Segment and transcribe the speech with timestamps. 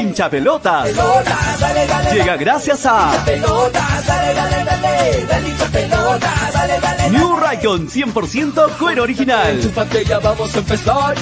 [0.00, 0.88] Hincha pelotas.
[0.88, 7.10] Pelotas, dale, dale, Llega gracias a Pelotas, dale, dale, dale, dale hincha pelotas, dale, dale,
[7.10, 9.60] New Raycon 100% cuero original.
[10.06, 11.14] Ya vamos a empezar.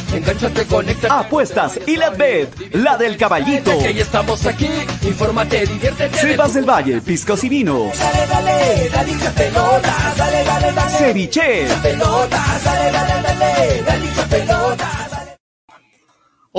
[0.69, 1.13] Conéctate.
[1.13, 3.77] Apuestas y la bet, la del caballito.
[3.79, 4.69] Que ya estamos aquí.
[5.03, 6.17] Infórmate, diviértete.
[6.17, 7.99] Cepas del Valle, piscos y vinos.
[7.99, 10.91] Dale, dale, dale hincha pelotas, dale, dale, dale.
[10.99, 11.67] Ceviche.
[11.83, 13.79] Pelotas, dale, dale, dale,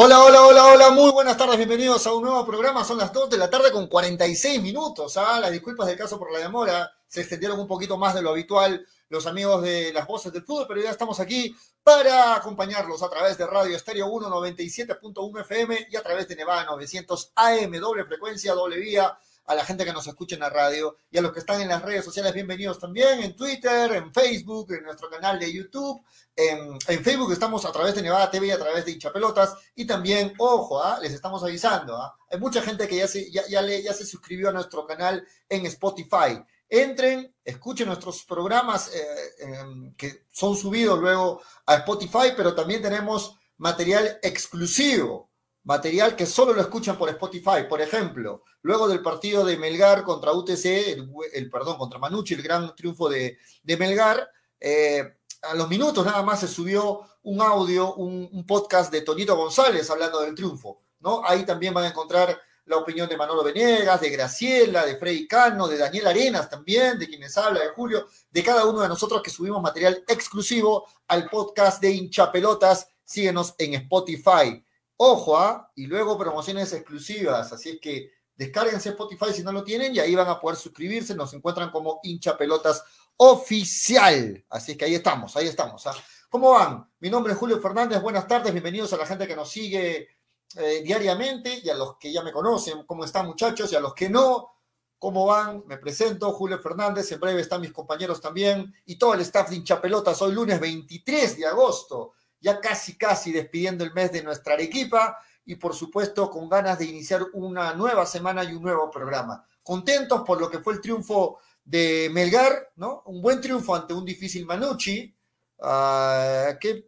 [0.02, 2.86] Hola, hola, hola, hola, muy buenas tardes, bienvenidos a un nuevo programa.
[2.86, 5.18] Son las 2 de la tarde con 46 minutos.
[5.18, 5.42] ¿ah?
[5.42, 8.88] Las disculpas del caso por la demora, se extendieron un poquito más de lo habitual
[9.10, 13.38] los amigos de las voces del fútbol, pero ya estamos aquí para acompañarlos a través
[13.38, 18.54] de Radio Estéreo 1 97.1 FM y a través de Nevada 900 AM, doble frecuencia,
[18.54, 19.20] doble vía.
[19.48, 21.70] A la gente que nos escucha en la radio y a los que están en
[21.70, 26.02] las redes sociales, bienvenidos también en Twitter, en Facebook, en nuestro canal de YouTube.
[26.40, 29.58] En, Facebook estamos a través de Nevada TV y a través de Hinchapelotas.
[29.76, 30.98] Y también, ojo, ¿ah?
[31.02, 32.16] les estamos avisando, ¿ah?
[32.32, 36.42] hay mucha gente que ya se, ya, ya, se suscribió a nuestro canal en Spotify.
[36.70, 39.02] Entren, escuchen nuestros programas eh,
[39.42, 45.32] eh, que son subidos luego a Spotify, pero también tenemos material exclusivo,
[45.64, 47.66] material que solo lo escuchan por Spotify.
[47.68, 52.44] Por ejemplo, luego del partido de Melgar contra UTC, el, el perdón, contra Manucci, el
[52.44, 54.30] gran triunfo de, de Melgar,
[54.60, 59.90] eh, a los minutos nada más se subió un audio, un, podcast de Tonito González
[59.90, 61.22] hablando del triunfo, ¿no?
[61.26, 65.68] Ahí también van a encontrar la opinión de Manolo Venegas, de Graciela, de Freddy Cano,
[65.68, 69.32] de Daniel Arenas también, de quienes habla, de Julio, de cada uno de nosotros que
[69.32, 72.88] subimos material exclusivo al podcast de Hinchapelotas.
[73.04, 74.64] Síguenos en Spotify.
[74.98, 75.72] Ojo, ¿ah?
[75.76, 80.16] Y luego promociones exclusivas, así es que descárguense Spotify si no lo tienen y ahí
[80.16, 82.84] van a poder suscribirse, nos encuentran como Hinchapelotas
[83.22, 84.46] oficial.
[84.50, 85.86] Así que ahí estamos, ahí estamos.
[85.88, 85.96] ¿ah?
[86.30, 86.90] ¿Cómo van?
[87.00, 90.08] Mi nombre es Julio Fernández, buenas tardes, bienvenidos a la gente que nos sigue
[90.56, 93.74] eh, diariamente y a los que ya me conocen, ¿cómo están muchachos?
[93.74, 94.54] Y a los que no,
[94.98, 95.64] ¿cómo van?
[95.68, 99.58] Me presento, Julio Fernández, en breve están mis compañeros también y todo el staff de
[99.58, 105.18] Hinchapelotas, hoy lunes 23 de agosto, ya casi, casi despidiendo el mes de nuestra Arequipa
[105.44, 109.46] y por supuesto con ganas de iniciar una nueva semana y un nuevo programa.
[109.62, 113.04] Contentos por lo que fue el triunfo de Melgar, ¿no?
[113.06, 115.16] Un buen triunfo ante un difícil Manucci,
[115.60, 116.86] uh, que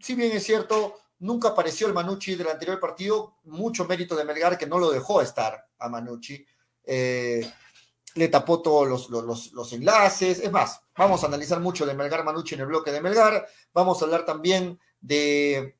[0.00, 4.56] si bien es cierto, nunca apareció el Manucci del anterior partido, mucho mérito de Melgar
[4.56, 6.42] que no lo dejó estar a Manucci,
[6.84, 7.52] eh,
[8.14, 12.24] le tapó todos los, los, los, enlaces, es más, vamos a analizar mucho de Melgar
[12.24, 15.76] Manucci en el bloque de Melgar, vamos a hablar también de,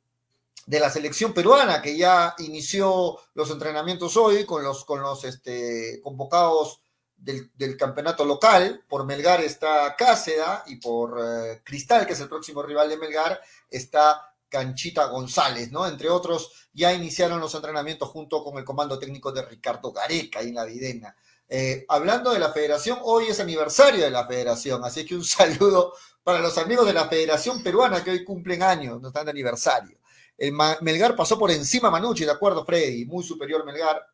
[0.67, 6.03] de la selección peruana que ya inició los entrenamientos hoy con los, con los este,
[6.03, 6.83] convocados
[7.17, 8.85] del, campeonato local.
[8.89, 13.41] Por Melgar está Cáceda y por eh, Cristal, que es el próximo rival de Melgar,
[13.71, 15.87] está Canchita González, ¿no?
[15.87, 20.53] Entre otros, ya iniciaron los entrenamientos junto con el comando técnico de Ricardo Gareca y
[20.53, 21.17] la Videna.
[21.49, 25.95] Eh, hablando de la federación, hoy es aniversario de la federación, así que un saludo
[26.23, 29.99] para los amigos de la federación peruana que hoy cumplen años, no están de aniversario.
[30.37, 34.05] El Melgar pasó por encima Manucci, de acuerdo, Freddy, muy superior Melgar,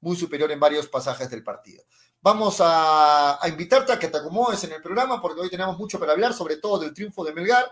[0.00, 1.82] muy superior en varios pasajes del partido.
[2.24, 6.12] Vamos a, invitarte a que te acomodes en el programa porque hoy tenemos mucho para
[6.12, 7.70] hablar, sobre todo del triunfo de Melgar.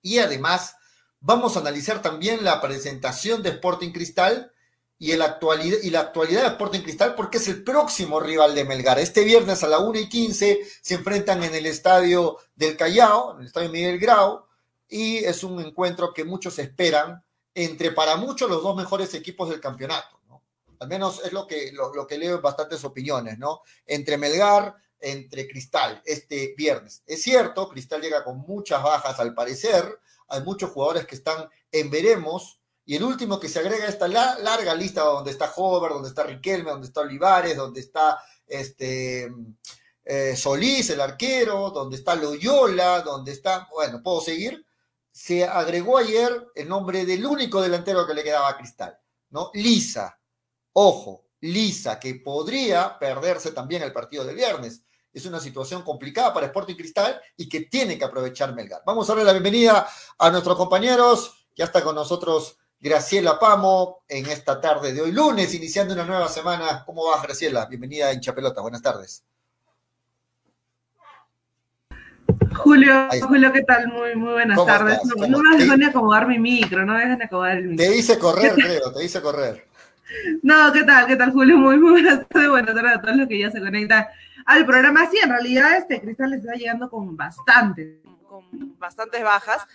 [0.00, 0.76] Y además
[1.18, 4.52] vamos a analizar también la presentación de Sporting Cristal
[5.00, 8.64] y, el actualidad, y la actualidad de Sporting Cristal porque es el próximo rival de
[8.64, 9.00] Melgar.
[9.00, 13.40] Este viernes a la 1 y 15 se enfrentan en el estadio del Callao, en
[13.40, 14.44] el estadio Miguel Grau,
[14.88, 19.60] y es un encuentro que muchos esperan entre para muchos los dos mejores equipos del
[19.60, 20.19] campeonato
[20.80, 23.60] al menos es lo que, lo, que leo en bastantes opiniones, ¿no?
[23.86, 27.02] Entre Melgar, entre Cristal, este viernes.
[27.06, 29.98] Es cierto, Cristal llega con muchas bajas al parecer,
[30.28, 34.08] hay muchos jugadores que están en veremos, y el último que se agrega a esta
[34.08, 39.30] la, larga lista donde está Hover, donde está Riquelme, donde está Olivares, donde está este,
[40.04, 44.66] eh, Solís, el arquero, donde está Loyola, donde está, bueno, puedo seguir,
[45.12, 48.98] se agregó ayer el nombre del único delantero que le quedaba a Cristal,
[49.28, 49.50] ¿no?
[49.54, 50.19] Lisa,
[50.82, 54.82] Ojo, lisa, que podría perderse también el partido del viernes.
[55.12, 58.80] Es una situación complicada para Sporting Cristal y que tiene que aprovechar Melgar.
[58.86, 59.86] Vamos a darle la bienvenida
[60.18, 61.48] a nuestros compañeros.
[61.54, 66.28] Ya está con nosotros Graciela Pamo en esta tarde de hoy, lunes, iniciando una nueva
[66.28, 66.82] semana.
[66.86, 67.66] ¿Cómo vas, Graciela?
[67.66, 68.62] Bienvenida en Chapelota.
[68.62, 69.22] Buenas tardes.
[72.56, 73.86] Julio, Julio, ¿qué tal?
[73.88, 74.98] Muy, muy buenas tardes.
[75.04, 77.86] No, no, me dejan acomodar mi micro, no me dejan acomodar el micro.
[77.86, 79.69] Te hice correr, creo, te hice correr.
[80.42, 81.06] No, ¿qué tal?
[81.06, 81.56] ¿Qué tal, Julio?
[81.58, 82.48] Muy, muy buenas tardes.
[82.48, 84.06] Buenas tardes a todos los que ya se conectan
[84.46, 85.06] al programa.
[85.10, 88.44] Sí, en realidad este Cristal está llegando con bastante, con
[88.78, 89.66] bastantes bajas.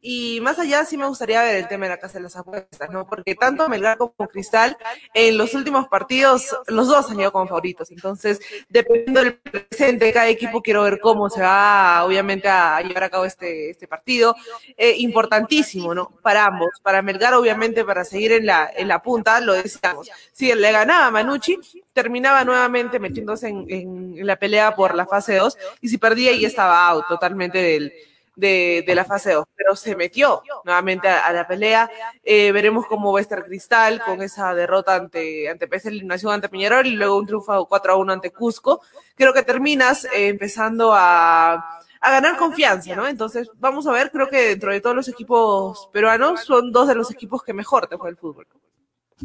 [0.00, 2.90] Y más allá, sí me gustaría ver el tema de la casa de las apuestas,
[2.90, 3.06] ¿no?
[3.06, 4.76] Porque tanto Melgar como Cristal,
[5.12, 7.90] en los últimos partidos, los dos han ido como favoritos.
[7.90, 13.04] Entonces, dependiendo del presente de cada equipo, quiero ver cómo se va, obviamente, a llevar
[13.04, 14.36] a cabo este, este partido.
[14.76, 16.10] Eh, importantísimo, ¿no?
[16.22, 16.70] Para ambos.
[16.82, 20.08] Para Melgar, obviamente, para seguir en la, en la punta, lo decíamos.
[20.32, 21.58] Si le ganaba Manucci,
[21.92, 25.58] terminaba nuevamente metiéndose en, en, la pelea por la fase 2.
[25.80, 27.92] Y si perdía, ya estaba out totalmente del
[28.38, 31.90] de, la fase 2, pero se metió nuevamente a, a la pelea.
[32.22, 36.48] Eh, veremos cómo va a estar Cristal con esa derrota ante, ante PS Eliminación ante
[36.48, 38.80] Peñarol y luego un triunfo 4 a 1 ante Cusco.
[39.14, 41.54] Creo que terminas eh, empezando a,
[42.00, 43.06] a ganar confianza, ¿no?
[43.06, 46.94] Entonces, vamos a ver, creo que dentro de todos los equipos peruanos son dos de
[46.94, 48.46] los equipos que mejor te juega el fútbol.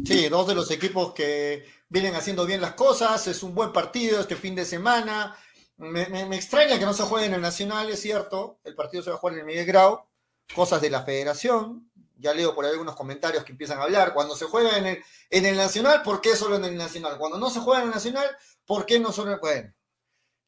[0.04, 4.20] Sí, dos de los equipos que vienen haciendo bien las cosas, es un buen partido
[4.20, 5.36] este fin de semana,
[5.90, 8.58] me, me, me, extraña que no se juegue en el Nacional, es cierto.
[8.64, 10.04] El partido se va a jugar en el Miguel Grau.
[10.54, 11.90] Cosas de la federación.
[12.18, 14.14] Ya leo por ahí algunos comentarios que empiezan a hablar.
[14.14, 17.18] Cuando se juega en el, en el Nacional, ¿por qué solo en el Nacional?
[17.18, 18.26] Cuando no se juega en el Nacional,
[18.66, 19.38] ¿por qué no solo?
[19.40, 19.72] Bueno,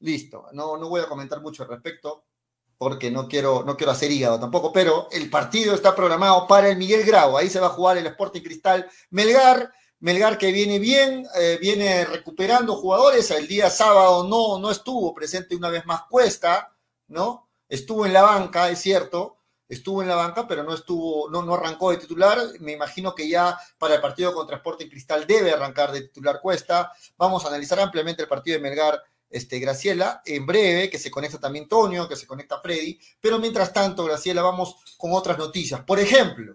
[0.00, 0.46] listo.
[0.52, 2.24] No, no voy a comentar mucho al respecto
[2.78, 6.76] porque no quiero, no quiero hacer hígado tampoco, pero el partido está programado para el
[6.76, 7.36] Miguel Grau.
[7.36, 9.72] Ahí se va a jugar el Sporting Cristal Melgar.
[10.06, 13.28] Melgar que viene bien, eh, viene recuperando jugadores.
[13.32, 16.72] El día sábado no, no estuvo presente una vez más Cuesta,
[17.08, 17.48] ¿no?
[17.68, 19.38] Estuvo en la banca, es cierto,
[19.68, 22.38] estuvo en la banca, pero no estuvo, no, no arrancó de titular.
[22.60, 26.92] Me imagino que ya para el partido contra Sporting Cristal debe arrancar de titular Cuesta.
[27.16, 29.02] Vamos a analizar ampliamente el partido de Melgar.
[29.28, 33.72] Este, Graciela, en breve, que se conecta también Tonio, que se conecta Freddy, pero mientras
[33.72, 35.80] tanto, Graciela, vamos con otras noticias.
[35.80, 36.54] Por ejemplo,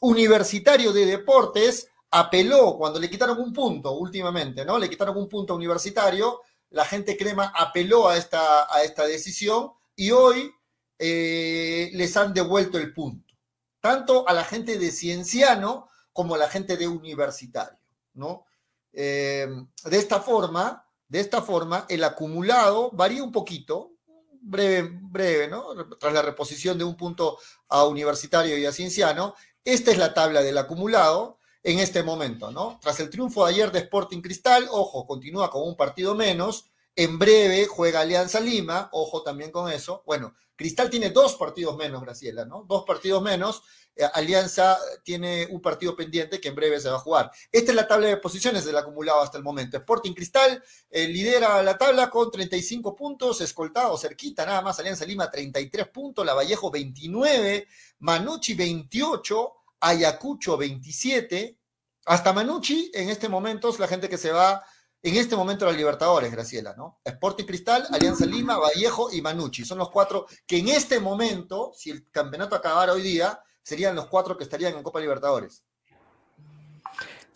[0.00, 4.78] Universitario de Deportes apeló cuando le quitaron un punto últimamente, ¿no?
[4.78, 6.40] Le quitaron un punto Universitario,
[6.70, 10.50] la gente crema apeló a esta, a esta decisión y hoy
[10.98, 13.34] eh, les han devuelto el punto,
[13.80, 17.78] tanto a la gente de Cienciano como a la gente de Universitario,
[18.14, 18.44] ¿no?
[18.92, 19.46] Eh,
[19.84, 23.92] de esta forma, de esta forma, el acumulado varía un poquito,
[24.40, 25.88] breve, breve, ¿no?
[25.98, 27.38] Tras la reposición de un punto
[27.68, 29.34] a Universitario y a Cienciano,
[29.64, 32.78] esta es la tabla del acumulado en este momento, ¿no?
[32.80, 37.18] Tras el triunfo de ayer de Sporting Cristal, ojo, continúa con un partido menos, en
[37.18, 40.02] breve juega Alianza Lima, ojo también con eso.
[40.04, 42.64] Bueno, Cristal tiene dos partidos menos, Graciela, ¿no?
[42.66, 43.62] Dos partidos menos.
[43.94, 47.30] Eh, Alianza tiene un partido pendiente que en breve se va a jugar.
[47.52, 49.76] Esta es la tabla de posiciones del acumulado hasta el momento.
[49.76, 50.60] Sporting Cristal
[50.90, 54.80] eh, lidera la tabla con 35 puntos, escoltado cerquita nada más.
[54.80, 57.68] Alianza Lima 33 puntos, La Vallejo 29,
[58.00, 61.58] Manucci 28, Ayacucho 27,
[62.06, 64.64] hasta Manucci, en este momento es la gente que se va,
[65.02, 67.00] en este momento la Libertadores, Graciela, ¿no?
[67.04, 69.64] Sporting Cristal, Alianza Lima, Vallejo y Manucci.
[69.64, 74.06] Son los cuatro que en este momento, si el campeonato acabara hoy día, serían los
[74.06, 75.62] cuatro que estarían en Copa Libertadores.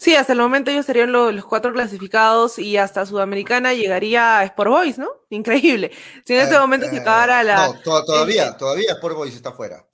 [0.02, 4.70] Sí, hasta el momento ellos serían los, los, cuatro clasificados y hasta Sudamericana llegaría Sport
[4.70, 5.08] Boys, ¿no?
[5.30, 5.92] Increíble.
[6.24, 7.68] Si en este eh, momento se acabara la.
[7.68, 9.86] No, to todavía, eh, todavía Sport Boys está fuera.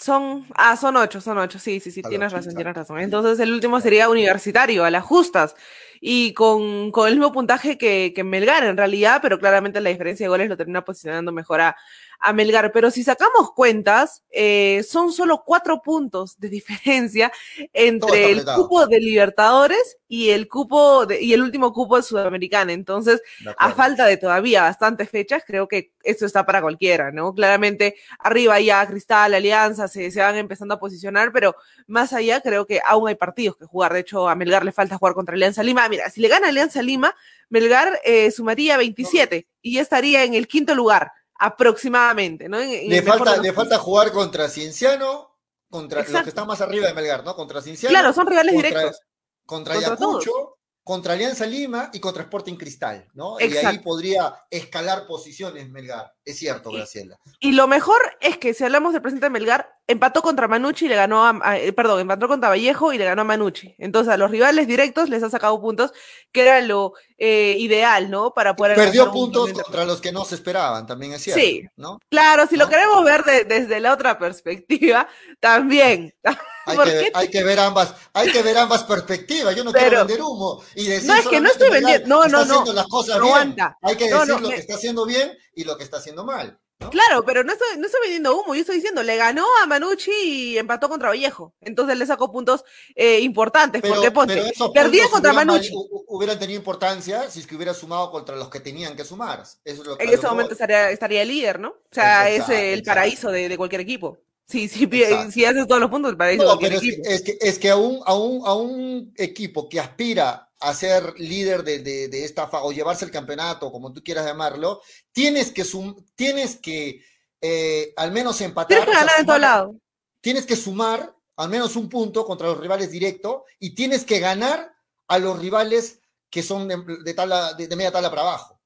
[0.00, 3.00] Son, ah, son ocho, son ocho, sí, sí, sí, tienes razón, tienes razón.
[3.00, 5.54] Entonces el último sería universitario, a las justas,
[6.00, 10.24] y con, con el mismo puntaje que, que Melgar en realidad, pero claramente la diferencia
[10.24, 11.76] de goles lo termina posicionando mejor a,
[12.20, 12.70] a Melgar.
[12.72, 17.32] Pero si sacamos cuentas, eh, son solo cuatro puntos de diferencia
[17.72, 22.72] entre el cupo de Libertadores y el cupo de, y el último cupo de Sudamericana.
[22.72, 23.22] Entonces,
[23.56, 27.34] a falta de todavía bastantes fechas, creo que esto está para cualquiera, ¿no?
[27.34, 31.54] Claramente, arriba ya Cristal, Alianza, se, se van empezando a posicionar, pero
[31.86, 33.92] más allá creo que aún hay partidos que jugar.
[33.92, 35.88] De hecho, a Melgar le falta jugar contra Alianza Lima.
[35.88, 37.14] Mira, si le gana Alianza Lima,
[37.48, 42.60] Melgar eh, sumaría 27 y ya estaría en el quinto lugar aproximadamente, ¿no?
[42.60, 45.38] En, le, falta, le falta jugar contra Cienciano,
[45.70, 46.18] contra Exacto.
[46.18, 47.34] los que están más arriba de Melgar, ¿no?
[47.34, 47.92] Contra Cienciano.
[47.92, 49.00] Claro, son rivales contra, directos.
[49.46, 50.48] Contra, contra Ayacucho, todos.
[50.90, 53.38] Contra Alianza Lima y contra Sporting Cristal, ¿no?
[53.38, 53.62] Exacto.
[53.62, 57.16] Y ahí podría escalar posiciones Melgar, es cierto, Graciela.
[57.38, 60.86] Y, y, lo mejor es que si hablamos del presidente de Melgar, empató contra Manucci
[60.86, 63.76] y le ganó a, a, perdón, empató contra Vallejo y le ganó a Manucci.
[63.78, 65.92] Entonces a los rivales directos les ha sacado puntos,
[66.32, 68.34] que era lo eh, ideal, ¿no?
[68.34, 68.74] Para poder...
[68.74, 71.40] Perdió puntos contra los que no se esperaban, también es cierto.
[71.40, 72.00] Sí, ¿no?
[72.08, 72.64] claro, si ¿no?
[72.64, 75.06] lo queremos ver de, desde la otra perspectiva,
[75.38, 76.12] también.
[76.66, 79.56] Hay que, ver, hay que, ver, ambas, hay que ver ambas perspectivas.
[79.56, 82.28] Yo no Pero, quiero vender humo y decir no es que no estoy vendiendo, no,
[82.28, 83.34] no, no, las cosas no bien.
[83.34, 83.78] aguanta.
[83.82, 86.24] Hay que decir no, no, lo que está haciendo bien y lo que está haciendo
[86.24, 86.58] mal.
[86.88, 90.10] Claro, pero no estoy, no estoy vendiendo humo, yo estoy diciendo, le ganó a Manucci
[90.10, 91.54] y empató contra Vallejo.
[91.60, 92.64] Entonces le sacó puntos
[92.94, 95.72] eh, importantes, Pero, porque ponte, perdía contra Manucci.
[96.08, 99.40] hubieran tenido importancia si es que hubiera sumado contra los que tenían que sumar.
[99.42, 101.68] Eso es lo que, En ese momento estaría, estaría el líder, ¿no?
[101.68, 102.90] O sea, Exacto, es el exacto.
[102.90, 104.18] paraíso de, de cualquier equipo.
[104.50, 105.30] Sí, sí, Exacto.
[105.32, 107.58] si haces todos los puntos, el paraíso de No, pero es que, es que, es
[107.58, 112.08] que a, un, a, un, a un equipo que aspira a ser líder de, de,
[112.08, 116.56] de esta fa o llevarse el campeonato, como tú quieras llamarlo, tienes que, sum, tienes
[116.56, 117.02] que
[117.40, 118.68] eh, al menos empatar.
[118.68, 119.76] Tienes que o sea, ganar en todo sumar- lado.
[120.20, 124.70] Tienes que sumar al menos un punto contra los rivales directos y tienes que ganar
[125.08, 128.60] a los rivales que son de, de tabla, de, de media tabla para abajo.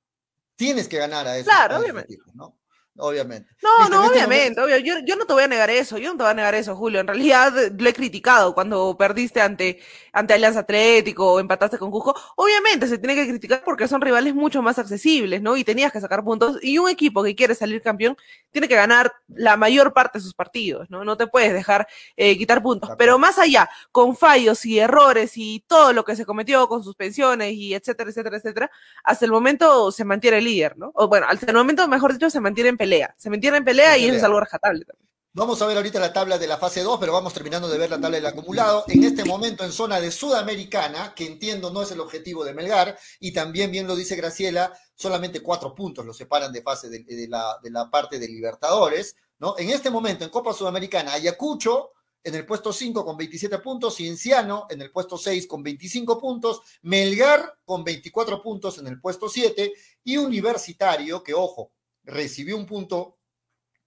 [0.57, 2.15] Tienes que ganar a esos, Claro, a esos obviamente.
[2.15, 2.59] equipos, ¿no?
[2.97, 3.51] Obviamente.
[3.61, 4.79] No, no, este obviamente, obvio.
[4.79, 6.77] Yo, yo no te voy a negar eso, yo no te voy a negar eso,
[6.77, 7.01] Julio.
[7.01, 9.81] En realidad eh, lo he criticado cuando perdiste ante,
[10.13, 12.15] ante Alianza Atlético o empataste con Cusco.
[12.37, 15.57] Obviamente se tiene que criticar porque son rivales mucho más accesibles, ¿no?
[15.57, 16.59] Y tenías que sacar puntos.
[16.63, 18.17] Y un equipo que quiere salir campeón
[18.53, 21.05] tiene que ganar la mayor parte de sus partidos, ¿no?
[21.05, 22.91] No te puedes dejar eh, quitar puntos.
[22.97, 27.55] Pero más allá, con fallos y errores y todo lo que se cometió con suspensiones
[27.55, 28.71] y etcétera, etcétera, etcétera,
[29.03, 30.93] hasta el momento se mantiene líder, ¿no?
[30.95, 33.15] O bueno, hasta el momento, mejor dicho, se mantiene en pelea.
[33.19, 34.27] Se mantiene en pelea En y eso es pelea.
[34.27, 35.05] algo rescatable también.
[35.37, 37.91] Vamos a ver ahorita la tabla de la fase 2, pero vamos terminando de ver
[37.91, 38.85] la tabla del acumulado.
[38.89, 42.97] En este momento en zona de Sudamericana, que entiendo no es el objetivo de Melgar,
[43.19, 47.27] y también bien lo dice Graciela, solamente cuatro puntos lo separan de fase de, de
[47.29, 49.17] la, de la parte de Libertadores.
[49.41, 49.57] ¿no?
[49.59, 51.91] En este momento en Copa Sudamericana, Ayacucho
[52.23, 56.61] en el puesto 5 con 27 puntos, Cienciano en el puesto 6 con 25 puntos,
[56.83, 59.73] Melgar con 24 puntos en el puesto 7
[60.05, 61.73] y Universitario, que ojo,
[62.05, 63.19] recibió un punto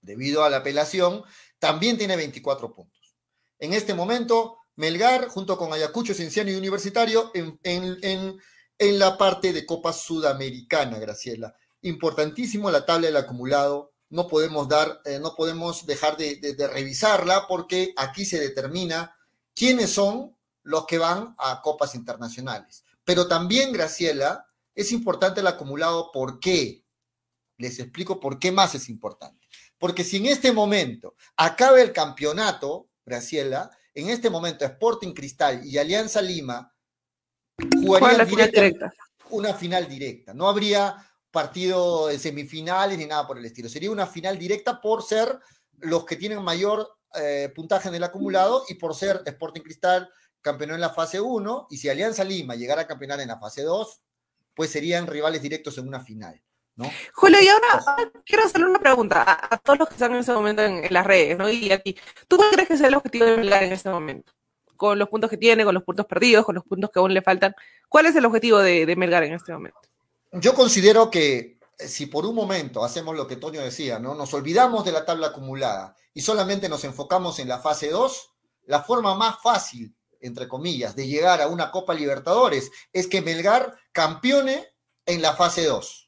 [0.01, 1.23] debido a la apelación,
[1.59, 3.15] también tiene 24 puntos.
[3.59, 8.37] En este momento, Melgar, junto con Ayacucho, Cienciano y Universitario, en, en, en,
[8.77, 11.55] en la parte de Copa Sudamericana, Graciela.
[11.81, 13.93] Importantísimo la tabla del acumulado.
[14.09, 19.15] No podemos dar, eh, no podemos dejar de, de, revisarla porque aquí se determina
[19.53, 22.85] quiénes son los que van a copas internacionales.
[23.03, 24.45] Pero también, Graciela,
[24.75, 26.11] es importante el acumulado.
[26.11, 26.85] ¿Por qué?
[27.57, 29.47] Les explico por qué más es importante.
[29.77, 35.77] Porque si en este momento acabe el campeonato, Graciela, en este momento Sporting Cristal y
[35.77, 36.73] Alianza Lima
[37.83, 38.93] jugarían la final directa- directa.
[39.31, 40.33] una final directa.
[40.33, 40.95] No habría
[41.31, 43.69] partido de semifinales ni nada por el estilo.
[43.69, 45.39] Sería una final directa por ser
[45.79, 50.09] los que tienen mayor eh, puntaje en el acumulado y por ser Sporting Cristal
[50.41, 53.63] campeón en la fase 1 y si Alianza Lima llegara a campeonar en la fase
[53.63, 54.01] 2,
[54.53, 56.41] pues serían rivales directos en una final.
[56.77, 56.89] ¿No?
[57.13, 60.19] Julio, y ahora, ahora quiero hacerle una pregunta a, a todos los que están en
[60.19, 61.49] este momento en, en las redes, ¿no?
[61.49, 61.97] Y a ti.
[62.27, 64.31] ¿Tú cuál crees que es el objetivo de Melgar en este momento?
[64.77, 67.21] Con los puntos que tiene, con los puntos perdidos, con los puntos que aún le
[67.21, 67.53] faltan.
[67.89, 69.79] ¿Cuál es el objetivo de, de Melgar en este momento?
[70.31, 74.15] Yo considero que eh, si por un momento hacemos lo que Toño decía, ¿no?
[74.15, 78.31] Nos olvidamos de la tabla acumulada y solamente nos enfocamos en la fase 2,
[78.65, 83.77] la forma más fácil, entre comillas, de llegar a una Copa Libertadores es que Melgar
[83.91, 84.67] campeone
[85.05, 86.06] en la fase 2,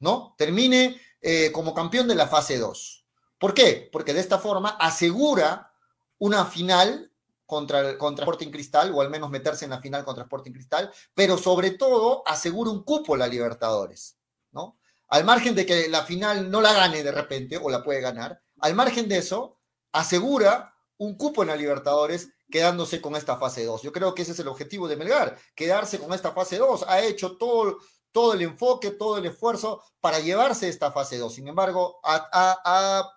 [0.00, 0.34] ¿no?
[0.36, 3.06] Termine eh, como campeón de la fase 2.
[3.38, 3.88] ¿Por qué?
[3.92, 5.72] Porque de esta forma asegura
[6.18, 7.10] una final
[7.46, 11.38] contra, contra Sporting Cristal, o al menos meterse en la final contra Sporting Cristal, pero
[11.38, 14.18] sobre todo asegura un cupo a la Libertadores,
[14.52, 14.78] ¿no?
[15.08, 18.40] Al margen de que la final no la gane de repente, o la puede ganar,
[18.60, 19.58] al margen de eso,
[19.90, 23.82] asegura un cupo en la Libertadores quedándose con esta fase 2.
[23.82, 26.84] Yo creo que ese es el objetivo de Melgar, quedarse con esta fase 2.
[26.86, 27.78] Ha hecho todo,
[28.12, 31.34] todo el enfoque, todo el esfuerzo para llevarse esta fase 2.
[31.34, 33.08] Sin embargo, ha,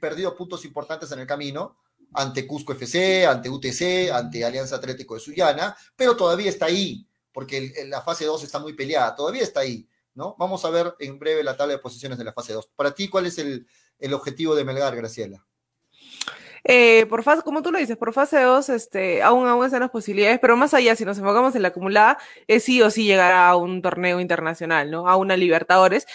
[0.00, 1.76] perdido puntos importantes en el camino
[2.14, 7.72] ante Cusco FC, ante UTC, ante Alianza Atlético de Sullana, pero todavía está ahí, porque
[7.86, 10.34] la fase 2 está muy peleada, todavía está ahí, ¿no?
[10.38, 12.70] Vamos a ver en breve la tabla de posiciones de la fase 2.
[12.74, 13.66] Para ti, ¿cuál es el
[14.12, 15.46] objetivo de Melgar, Graciela?
[16.64, 19.90] Eh, por fase, como tú lo dices, por fase 2, este, aún, aún están las
[19.90, 23.32] posibilidades, pero más allá, si nos enfocamos en la acumulada, es sí o sí llegar
[23.32, 25.08] a un torneo internacional, ¿no?
[25.08, 26.06] A una Libertadores.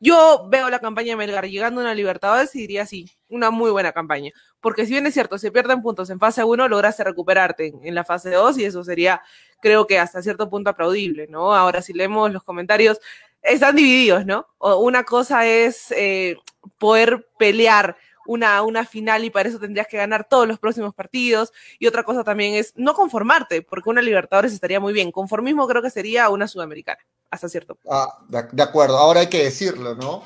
[0.00, 3.72] Yo veo la campaña de Melgar llegando a una Libertadores y diría sí, una muy
[3.72, 4.30] buena campaña.
[4.60, 8.04] Porque si bien es cierto, se pierden puntos en fase 1, lograste recuperarte en, la
[8.04, 9.22] fase 2 y eso sería,
[9.60, 11.54] creo que hasta cierto punto aplaudible, ¿no?
[11.54, 13.00] Ahora, si leemos los comentarios,
[13.42, 14.46] están divididos, ¿no?
[14.58, 16.36] Una cosa es eh,
[16.78, 17.96] poder pelear
[18.28, 21.50] una, una final y para eso tendrías que ganar todos los próximos partidos.
[21.78, 25.10] Y otra cosa también es no conformarte, porque una Libertadores estaría muy bien.
[25.10, 27.90] Conformismo creo que sería una Sudamericana, hasta cierto punto.
[27.90, 30.22] Ah, de, de acuerdo, ahora hay que decirlo, ¿no?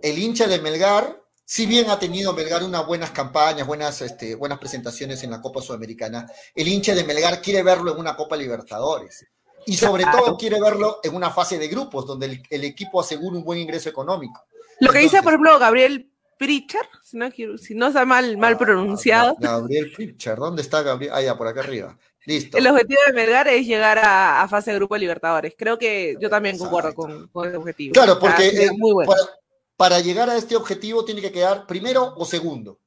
[0.00, 4.58] El hincha de Melgar, si bien ha tenido Melgar unas buenas campañas, buenas, este, buenas
[4.58, 9.26] presentaciones en la Copa Sudamericana, el hincha de Melgar quiere verlo en una Copa Libertadores.
[9.66, 10.18] Y sobre Claro.
[10.24, 13.58] todo quiere verlo en una fase de grupos, donde el, el equipo asegura un buen
[13.58, 14.42] ingreso económico.
[14.80, 16.11] Lo que dice, por ejemplo, Gabriel
[16.42, 19.36] Pritchard, si no, si no está mal, mal ah, pronunciado.
[19.38, 21.12] Gabriel Pritchard, ¿dónde está Gabriel?
[21.14, 21.96] Ah, ya, por acá arriba.
[22.24, 22.58] Listo.
[22.58, 25.54] El objetivo de Melgar es llegar a, fase de grupo de Libertadores.
[25.56, 27.92] Creo que yo también concuerdo con, con ese objetivo.
[27.92, 28.70] Claro, porque eh,
[29.76, 32.80] para, llegar a este objetivo tiene que quedar primero o segundo.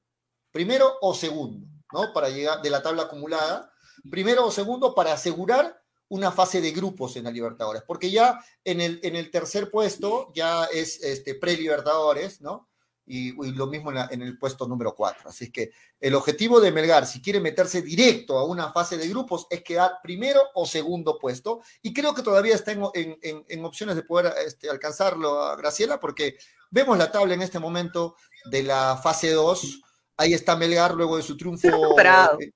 [0.52, 2.12] Primero o segundo, ¿no?
[2.14, 3.72] Para llegar de la tabla acumulada.
[4.12, 7.84] Primero o segundo para asegurar una fase de grupos en la Libertadores.
[7.88, 12.68] Porque ya en el, en el tercer puesto ya es este, pre-Libertadores, ¿no?
[13.06, 15.30] Y, lo mismo en, el puesto número 4.
[15.30, 19.48] Así que el objetivo de Melgar, si quiere meterse directo a una fase de grupos,
[19.50, 21.62] es quedar primero o segundo puesto.
[21.82, 26.38] Y creo que todavía está en, opciones de poder este, alcanzarlo a Graciela, porque
[26.72, 28.16] vemos la tabla en este momento
[28.50, 29.82] de la fase 2
[30.18, 32.52] Ahí está Melgar luego de su triunfo eh,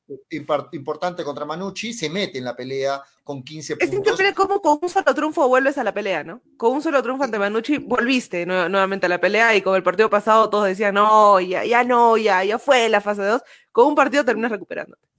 [0.71, 3.89] importante contra Manucci, se mete en la pelea con 15 puntos.
[3.89, 6.41] Es increíble cómo con un solo triunfo vuelves a la pelea, ¿no?
[6.55, 10.09] Con un solo triunfo ante Manucci volviste nuevamente a la pelea y con el partido
[10.09, 13.41] pasado todos decían, no, ya, ya no, ya, ya fue la fase 2.
[13.73, 15.09] Con un partido terminas recuperándote.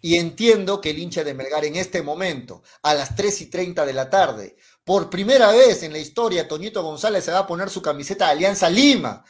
[0.00, 3.84] Y entiendo que el hincha de Melgar en este momento, a las 3 y 30
[3.84, 7.68] de la tarde, por primera vez en la historia, Toñito González se va a poner
[7.68, 9.22] su camiseta de Alianza Lima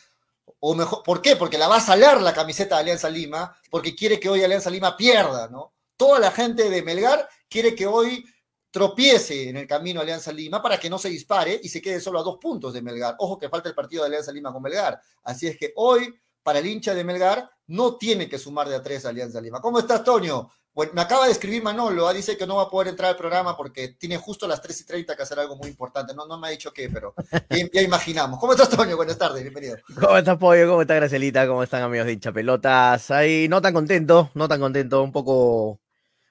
[0.58, 1.36] o mejor, ¿por qué?
[1.36, 4.70] Porque la va a salar la camiseta de Alianza Lima, porque quiere que hoy Alianza
[4.70, 5.74] Lima pierda, ¿no?
[5.96, 8.24] Toda la gente de Melgar quiere que hoy
[8.70, 12.20] tropiece en el camino Alianza Lima para que no se dispare y se quede solo
[12.20, 13.16] a dos puntos de Melgar.
[13.18, 15.00] Ojo que falta el partido de Alianza Lima con Melgar.
[15.24, 18.82] Así es que hoy, para el hincha de Melgar, no tiene que sumar de a
[18.82, 19.60] tres Alianza Lima.
[19.60, 20.50] ¿Cómo estás, Toño?
[20.92, 22.12] Me acaba de escribir Manolo, ¿ah?
[22.12, 24.84] dice que no va a poder entrar al programa porque tiene justo las 3 y
[24.84, 26.14] 30 que hacer algo muy importante.
[26.14, 27.14] No, no me ha dicho qué, pero
[27.50, 28.38] ya, imaginamos.
[28.38, 28.96] ¿Cómo estás, Toño?
[28.96, 29.76] Buenas tardes, bienvenido.
[30.00, 30.68] ¿Cómo estás, Pollo?
[30.68, 31.46] ¿Cómo está Gracelita?
[31.46, 33.10] ¿Cómo están, amigos de hincha pelotas?
[33.10, 35.80] Ahí no tan contento, no tan contento, un poco.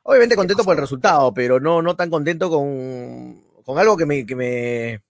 [0.04, 4.26] Obviamente contento por el resultado, pero no, no tan contento con, con algo que me,
[4.26, 5.02] que me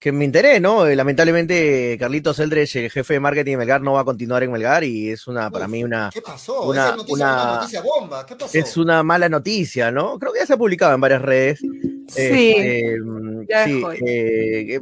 [0.00, 0.86] que me enteré, ¿no?
[0.86, 4.50] Eh, lamentablemente, Carlitos Eldredge, el jefe de marketing de Melgar, no va a continuar en
[4.50, 6.08] Melgar y es una, para mí, una.
[6.10, 6.62] ¿Qué pasó?
[6.62, 8.24] Una, noticia, bomba.
[8.24, 8.56] ¿Qué pasó?
[8.56, 10.18] Es una mala noticia, ¿no?
[10.18, 11.60] Creo que ya se ha publicado en varias redes.
[11.60, 12.54] Sí.
[12.56, 12.96] Este,
[13.66, 14.80] sí, eh,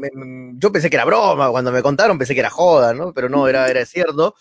[0.54, 3.12] yo pensé que era broma, cuando me contaron pensé que era joda, ¿no?
[3.12, 4.36] Pero no, era, era cierto.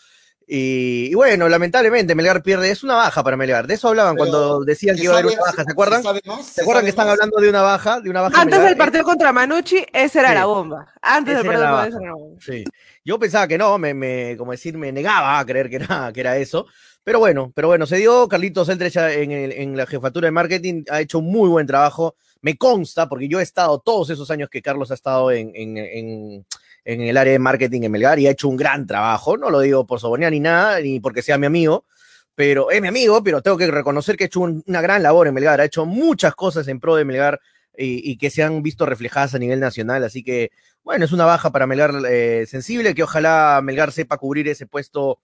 [0.50, 3.68] Y, bueno, lamentablemente Melgar pierde, es una baja para Melgar.
[3.68, 6.04] De eso hablaban cuando decían que iba a haber una baja, ¿se acuerdan?
[6.42, 8.00] ¿Se, acuerdan que están hablando de una baja?
[8.00, 10.88] De una baja Antes del partido contra Manucci, esa era la bomba.
[11.02, 12.40] Antes del partido contra era la bomba.
[12.40, 12.64] Sí.
[13.04, 16.22] Yo pensaba que no, me, me, como decir, me negaba a creer que era, que
[16.22, 16.66] era eso.
[17.04, 18.30] Pero bueno, pero bueno, se dio.
[18.30, 22.16] Carlitos Eltrecha en, en la jefatura de marketing ha hecho un muy buen trabajo.
[22.40, 25.78] Me consta, porque yo he estado todos esos años que Carlos ha estado en, en
[25.78, 26.46] en
[26.88, 29.38] el área de marketing en Melgar y ha hecho un gran trabajo.
[29.38, 31.86] No lo digo por sobonear ni nada, ni porque sea mi amigo,
[32.34, 35.34] pero es mi amigo, pero tengo que reconocer que ha hecho una gran labor en
[35.34, 37.42] Melgar, ha hecho muchas cosas en pro de Melgar
[37.78, 40.04] y, que se han visto reflejadas a nivel nacional.
[40.04, 40.52] Así que,
[40.84, 45.20] bueno, es una baja para Melgar eh, sensible, que ojalá Melgar sepa cubrir ese puesto.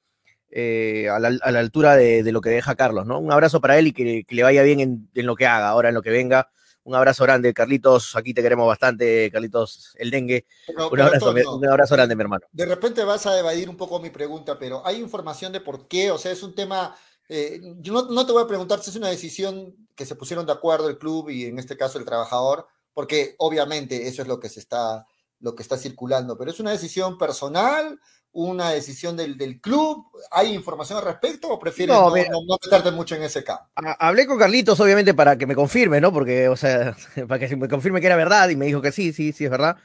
[0.55, 3.17] Eh, a, la, altura de, lo que deja Carlos, ¿no?
[3.17, 5.89] Un abrazo para él y que, le vaya bien en, en, lo que haga, ahora
[5.89, 6.49] en lo que venga.
[6.85, 8.15] Un abrazo grande, Carlitos.
[8.15, 10.45] Aquí te queremos bastante, Carlitos, el dengue.
[10.67, 12.45] un, abrazo, grande, mi hermano.
[12.51, 16.11] De repente vas a evadir un poco mi pregunta, pero hay información de por qué,
[16.11, 16.95] o sea, es un tema.
[17.29, 20.51] Eh, yo no, te voy a preguntar si es una decisión que se pusieron de
[20.51, 24.49] acuerdo el club y en este caso el trabajador, porque obviamente eso es lo que
[24.49, 25.05] se está,
[25.39, 27.97] lo que está circulando, pero es una decisión personal
[28.33, 30.07] una decisión del, del, club?
[30.31, 33.65] ¿Hay información al respecto o prefieres no, no, meterte mucho en ese campo?
[33.75, 36.11] Hablé con Carlitos, obviamente, para que me confirme, ¿no?
[36.11, 36.95] Porque, o sea,
[37.27, 39.51] para que me confirme que era verdad y me dijo que sí, sí, sí, es
[39.51, 39.77] verdad.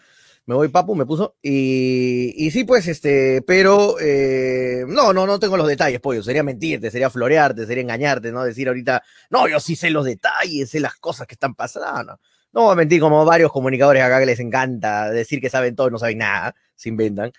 [0.46, 1.36] Me voy, papu, me puso.
[1.42, 6.22] Y, y sí, pues, este, pero, eh, no, no, no tengo los detalles, pollo.
[6.22, 8.42] Sería mentirte, sería florearte, sería engañarte, ¿no?
[8.44, 12.18] Decir ahorita, no, yo sí sé los detalles, sé las cosas que están pasando.
[12.52, 15.88] No voy a mentir como varios comunicadores acá que les encanta decir que saben todo
[15.88, 17.30] y no saben nada, se inventan.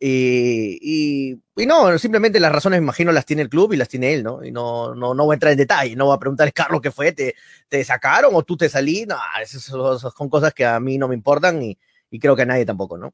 [0.00, 4.14] Y, y, no, simplemente las razones, me imagino, las tiene el club y las tiene
[4.14, 4.44] él, ¿no?
[4.44, 6.92] Y no, no, no voy a entrar en detalle, no voy a preguntar, Carlos, ¿qué
[6.92, 7.12] fue?
[7.12, 7.34] ¿Te,
[7.68, 9.06] te sacaron o tú te salí?
[9.06, 11.76] No, esas son cosas que a mí no me importan y,
[12.10, 13.12] y creo que a nadie tampoco, ¿no?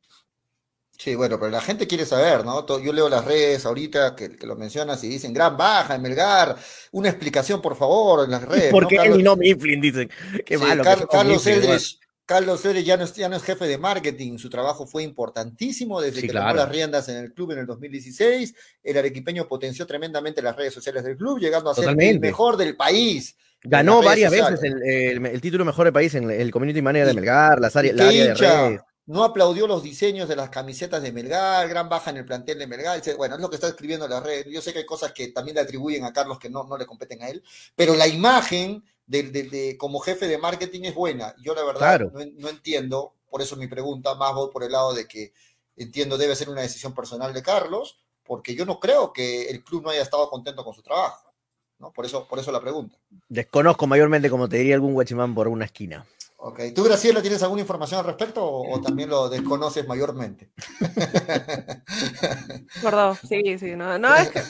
[0.96, 2.64] Sí, bueno, pero la gente quiere saber, ¿no?
[2.80, 6.56] Yo leo las redes ahorita que, que lo mencionas y dicen gran baja en Melgar,
[6.92, 8.70] una explicación, por favor, en las redes.
[8.70, 9.02] Porque ¿no?
[9.02, 10.10] él no Mifflin, dicen.
[10.46, 10.84] Qué malo.
[11.10, 14.86] Carlos Eldres Carlos Pérez ya no, es, ya no es jefe de marketing, su trabajo
[14.86, 18.54] fue importantísimo desde que tomó las riendas en el club en el 2016.
[18.82, 22.76] El arequipeño potenció tremendamente las redes sociales del club, llegando a ser el mejor del
[22.76, 23.36] país.
[23.62, 27.76] Ganó varias veces el, título mejor del país en el Community Manager de Melgar, las
[27.76, 28.80] áreas, la área de redes.
[29.06, 32.66] No aplaudió los diseños de las camisetas de Melgar, gran baja en el plantel de
[32.66, 33.02] Melgar.
[33.18, 34.46] Bueno, es lo que está escribiendo la red.
[34.48, 36.86] Yo sé que hay cosas que también le atribuyen a Carlos que no, no le
[36.86, 37.42] competen a él,
[37.76, 41.34] pero la imagen de, como jefe de marketing es buena.
[41.42, 45.06] Yo la verdad no, entiendo, por eso mi pregunta más voy por el lado de
[45.06, 45.32] que
[45.76, 49.82] entiendo debe ser una decisión personal de Carlos, porque yo no creo que el club
[49.82, 51.32] no haya estado contento con su trabajo.
[51.78, 51.92] ¿no?
[51.92, 52.96] Por, eso, por eso la pregunta.
[53.28, 56.06] Desconozco mayormente, como te diría algún guachimán por una esquina.
[56.46, 56.60] Ok.
[56.74, 60.50] ¿Tú, Graciela, tienes alguna información al respecto o, o también lo desconoces mayormente?
[62.82, 64.40] Perdón, sí, sí, no, no es que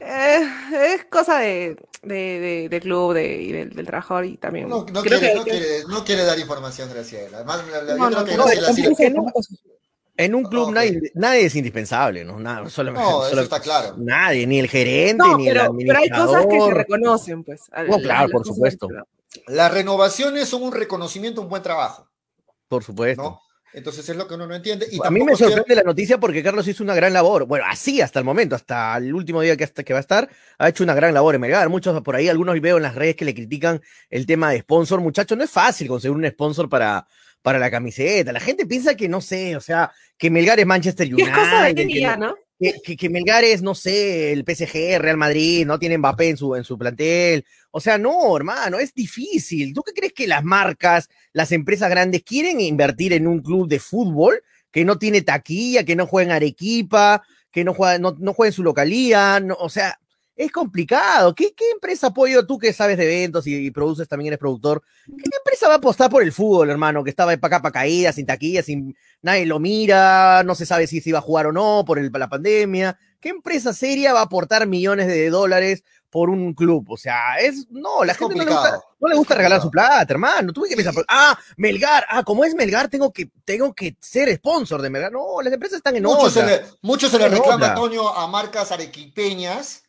[0.00, 0.48] eh,
[0.94, 4.68] es cosa de, de, de, de club de, y del, del trabajador y también.
[4.68, 7.38] No, no creo quiere, que- no, quiere, no quiere dar información, Graciela.
[7.38, 9.26] Además, la- la- yo No, creo no, que no, Graciela sí- no,
[10.18, 12.38] En un club nadie, nadie es indispensable, ¿no?
[12.38, 13.94] Nada, solamente, No, eso solo- está claro.
[13.98, 16.74] Nadie, ni el gerente, No, ni el pero, pero hay cosas que se administrador.
[16.74, 17.62] reconocen, pues.
[17.72, 18.88] al- No, claro, por supuesto.
[19.46, 22.08] Las renovaciones son un reconocimiento, un buen trabajo,
[22.68, 23.22] Por supuesto.
[23.22, 23.40] ¿no?
[23.72, 24.86] Entonces es lo que uno no entiende.
[24.90, 27.44] Y a mí me sorprende la noticia porque Carlos hizo una gran labor.
[27.44, 30.30] Bueno, así hasta el momento, hasta el último día que, hasta, que va a estar,
[30.56, 31.68] ha hecho una gran labor en Melgar.
[31.68, 35.00] Muchos por ahí, algunos veo en las redes que le critican el tema de sponsor.
[35.02, 37.06] Muchachos, no es fácil conseguir un sponsor para,
[37.42, 38.32] para la camiseta.
[38.32, 41.30] La gente piensa que, no sé, o sea, que Melgar es Manchester Y United.
[41.32, 42.34] es cosa de que día, no- ¿no?
[42.58, 46.36] Que, que, que Melgar es, no sé, el PSG, Real Madrid, no tiene Mbappé en
[46.36, 47.44] su, en su plantel.
[47.70, 49.74] O sea, no, hermano, es difícil.
[49.74, 53.78] ¿Tú qué crees que las marcas, las empresas grandes quieren invertir en un club de
[53.78, 58.32] fútbol que no tiene taquilla, que no juega en Arequipa, que no juega, no, no
[58.32, 59.40] juega en su localía?
[59.40, 59.98] No, o sea,
[60.36, 61.34] es complicado.
[61.34, 64.82] ¿Qué, qué empresa apoyo tú que sabes de eventos y, y produces también eres productor?
[65.06, 67.02] ¿Qué empresa va a apostar por el fútbol, hermano?
[67.02, 70.86] Que estaba para acá para caída, sin taquilla, sin nadie lo mira, no se sabe
[70.86, 72.98] si se iba a jugar o no por el, la pandemia.
[73.20, 76.90] ¿Qué empresa seria va a aportar millones de dólares por un club?
[76.90, 79.70] O sea, es no, la Es gente no le, gusta, no le gusta regalar su
[79.70, 80.52] plata, hermano.
[80.52, 84.82] Tú que pensar, ah, Melgar, ah, como es Melgar, tengo que, tengo que ser sponsor
[84.82, 85.12] de Melgar.
[85.12, 86.56] No, las empresas están en Mucho se, otra.
[86.56, 87.68] le, mucho se le reclama.
[87.68, 89.85] Antonio, a marcas arequipeñas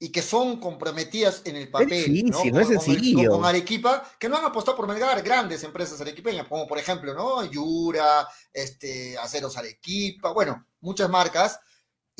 [0.00, 1.88] y que son comprometidas en el papel.
[2.12, 3.30] difícil, no es Con- con el- sencillo.
[3.30, 7.44] Con, Arequipa, que no han apostado por Melgar, grandes empresas arequipeñas, como por ejemplo, ¿no?
[7.44, 11.58] Yura, este, Aceros Arequipa, bueno, muchas marcas.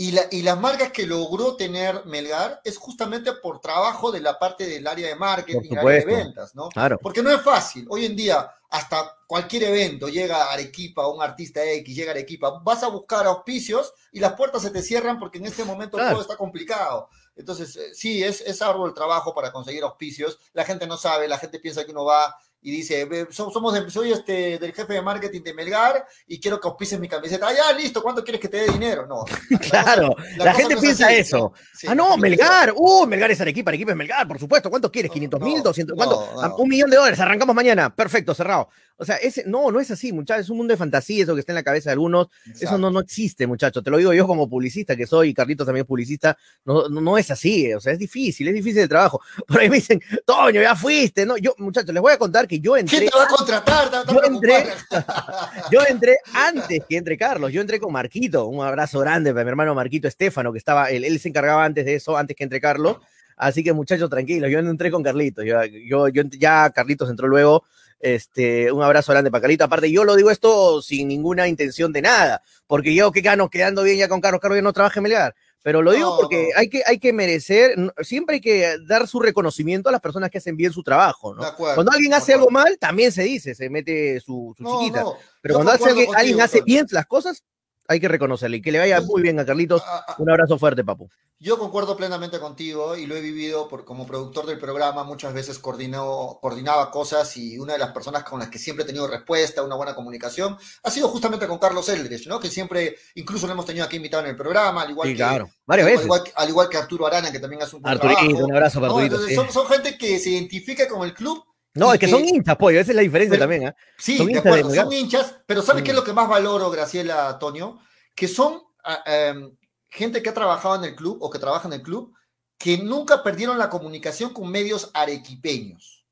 [0.00, 4.38] Y, la, y las marcas que logró tener Melgar es justamente por trabajo de la
[4.38, 6.68] parte del área de marketing, área de ventas, ¿no?
[6.68, 6.98] Claro.
[7.02, 7.84] Porque no es fácil.
[7.90, 12.60] Hoy en día, hasta cualquier evento, llega a Arequipa, un artista X, llega a Arequipa,
[12.62, 16.12] vas a buscar auspicios y las puertas se te cierran porque en este momento Claro.
[16.12, 17.08] todo está complicado.
[17.38, 20.38] Entonces, eh, sí, es, es arduo el trabajo para conseguir auspicios.
[20.52, 23.72] La gente no sabe, la gente piensa que uno va y dice, "Ve, so- somos
[23.72, 27.46] de- soy este, del jefe de marketing de Melgar y quiero que auspices mi camiseta.
[27.46, 29.06] Ah, ya, listo, ¿cuánto quieres que te dé dinero?
[29.06, 29.24] No.
[29.70, 31.52] Claro, La gente no es piensa así, eso.
[31.86, 32.72] ah, no, Melgar.
[32.74, 34.68] Uh, Melgar es Arequipa, Arequipa es Melgar, por supuesto.
[34.70, 35.10] ¿Cuánto quieres?
[35.12, 35.58] No, ¿500 mil?
[35.58, 35.86] no, ¿200?
[35.90, 36.16] no, ¿Cuánto?
[36.34, 36.40] no.
[36.42, 37.20] Ah, Un millón de dólares.
[37.20, 37.94] Arrancamos mañana.
[37.94, 38.68] Perfecto, cerrado.
[38.98, 40.44] O sea, ese, no, no es así, muchachos.
[40.44, 42.28] Es un mundo de fantasía, eso que está en la cabeza de algunos.
[42.44, 42.78] Eso Exacto.
[42.78, 43.82] no, no existe, muchachos.
[43.82, 46.36] Te lo digo yo como publicista que soy, y Carlitos también es publicista.
[46.64, 47.72] No, no, no es así.
[47.72, 49.20] O sea, es difícil, es difícil el trabajo.
[49.46, 51.24] Por ahí me dicen, Toño, ya fuiste.
[51.24, 52.98] No, yo, muchachos, les voy a contar que yo entré.
[52.98, 53.90] ¿Quién te va a contratar?
[54.12, 54.66] Yo entré-.
[55.70, 59.50] Yo entré antes que entre Carlos, yo entré con Marquito, un abrazo grande para mi
[59.50, 62.60] hermano Marquito Estefano, que estaba, él, él se encargaba antes de eso, antes que entre
[62.60, 62.98] Carlos,
[63.36, 67.28] así que muchachos, tranquilos, yo no entré con Carlitos, yo, yo, yo ya Carlitos entró
[67.28, 67.64] luego,
[68.00, 72.02] este, un abrazo grande para Carlitos, aparte yo lo digo esto sin ninguna intención de
[72.02, 75.02] nada, porque yo que gano quedando bien ya con Carlos, Carlos ya no trabaja en
[75.04, 79.08] Melgar, pero lo digo No, porque hay que, hay que merecer, siempre hay que dar
[79.08, 81.42] su reconocimiento a las personas que hacen bien su trabajo, ¿no?
[81.42, 85.02] Acuerdo, Cuando alguien hace algo mal, también se dice, se mete su, su No, chiquita.
[85.02, 87.44] no, Pero yo cuando hace alguien, alguien hace bien las cosas,
[87.88, 88.58] hay que reconocerle.
[88.58, 89.82] Y que le vaya muy bien a Carlitos.
[89.84, 91.08] Ah, ah, Un abrazo fuerte, papu.
[91.40, 95.04] Yo concuerdo plenamente contigo y lo he vivido por, como productor del programa.
[95.04, 98.86] Muchas veces coordinó, coordinaba cosas y una de las personas con las que siempre he
[98.86, 102.40] tenido respuesta, una buena comunicación, ha sido justamente con Carlos Eldrich, ¿no?
[102.40, 105.18] Que siempre, incluso lo hemos tenido aquí invitado en el programa, al igual Sí, que.
[105.18, 105.48] claro.
[105.64, 106.04] Varias al veces.
[106.06, 108.44] igual que- al igual que Arturo Arana, que también hace un buen Arturito, trabajo.
[108.44, 108.98] un abrazo para ¿no?
[108.98, 109.14] Arturito.
[109.14, 109.52] Entonces, sí.
[109.52, 111.44] son, son gente que se identifica con el club.
[111.78, 112.80] No, es que son hinchas, pollo.
[112.80, 113.76] Esa es la diferencia Pero- también, ¿ah?
[113.98, 114.84] Sí, Son de hinchas de acuerdo, Melgar.
[114.86, 116.00] son hinchas, pero ¿sabes qué es Mm.
[116.00, 117.78] lo que más valoro, Graciela, Antonio?
[118.14, 119.56] Que son ah, em,
[119.88, 122.14] gente que ha trabajado en el club o que trabaja en el club,
[122.58, 126.06] que nunca perdieron la comunicación con medios arequipeños.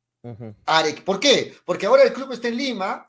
[1.04, 1.54] ¿Por qué?
[1.64, 3.08] Porque ahora el club está en Lima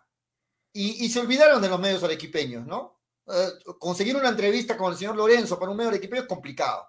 [0.72, 3.00] y, y se olvidaron de los medios arequipeños, ¿no?
[3.28, 6.88] Eh, conseguir una entrevista con el señor Lorenzo para un medio arequipeño es complicado.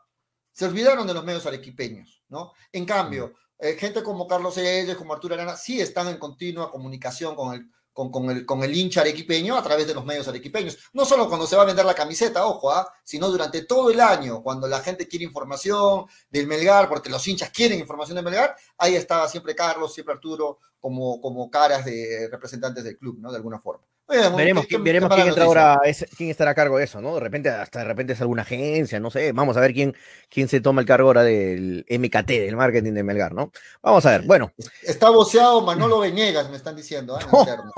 [0.52, 2.52] Se olvidaron de los medios arequipeños, ¿no?
[2.72, 7.34] En cambio, eh, gente como Carlos Eyes, como Arturo Arana, sí están en continua comunicación
[7.34, 10.78] con el, con, con el, con el hincha arequipeño a través de los medios arequipeños.
[10.92, 12.88] No solo cuando se va a vender la camiseta, ojo, ¿ah?
[13.02, 17.50] sino durante todo el año, cuando la gente quiere información del Melgar, porque los hinchas
[17.50, 22.84] quieren información del Melgar, ahí estaba siempre Carlos, siempre Arturo, como, como caras de representantes
[22.84, 23.30] del club, ¿no?
[23.30, 23.84] De alguna forma.
[24.08, 27.14] Veremos, qué- veremos quién entra ahora, es- quién estará a cargo de eso, ¿no?
[27.14, 29.32] De repente, hasta de repente es alguna agencia, no sé.
[29.32, 29.94] Vamos a ver quién,
[30.30, 33.52] quién se toma el cargo ahora del MKT, del marketing de Melgar, ¿no?
[33.82, 34.22] Vamos a ver.
[34.22, 37.72] Bueno, Está boceado Manolo Venegas, me están diciendo, en interno.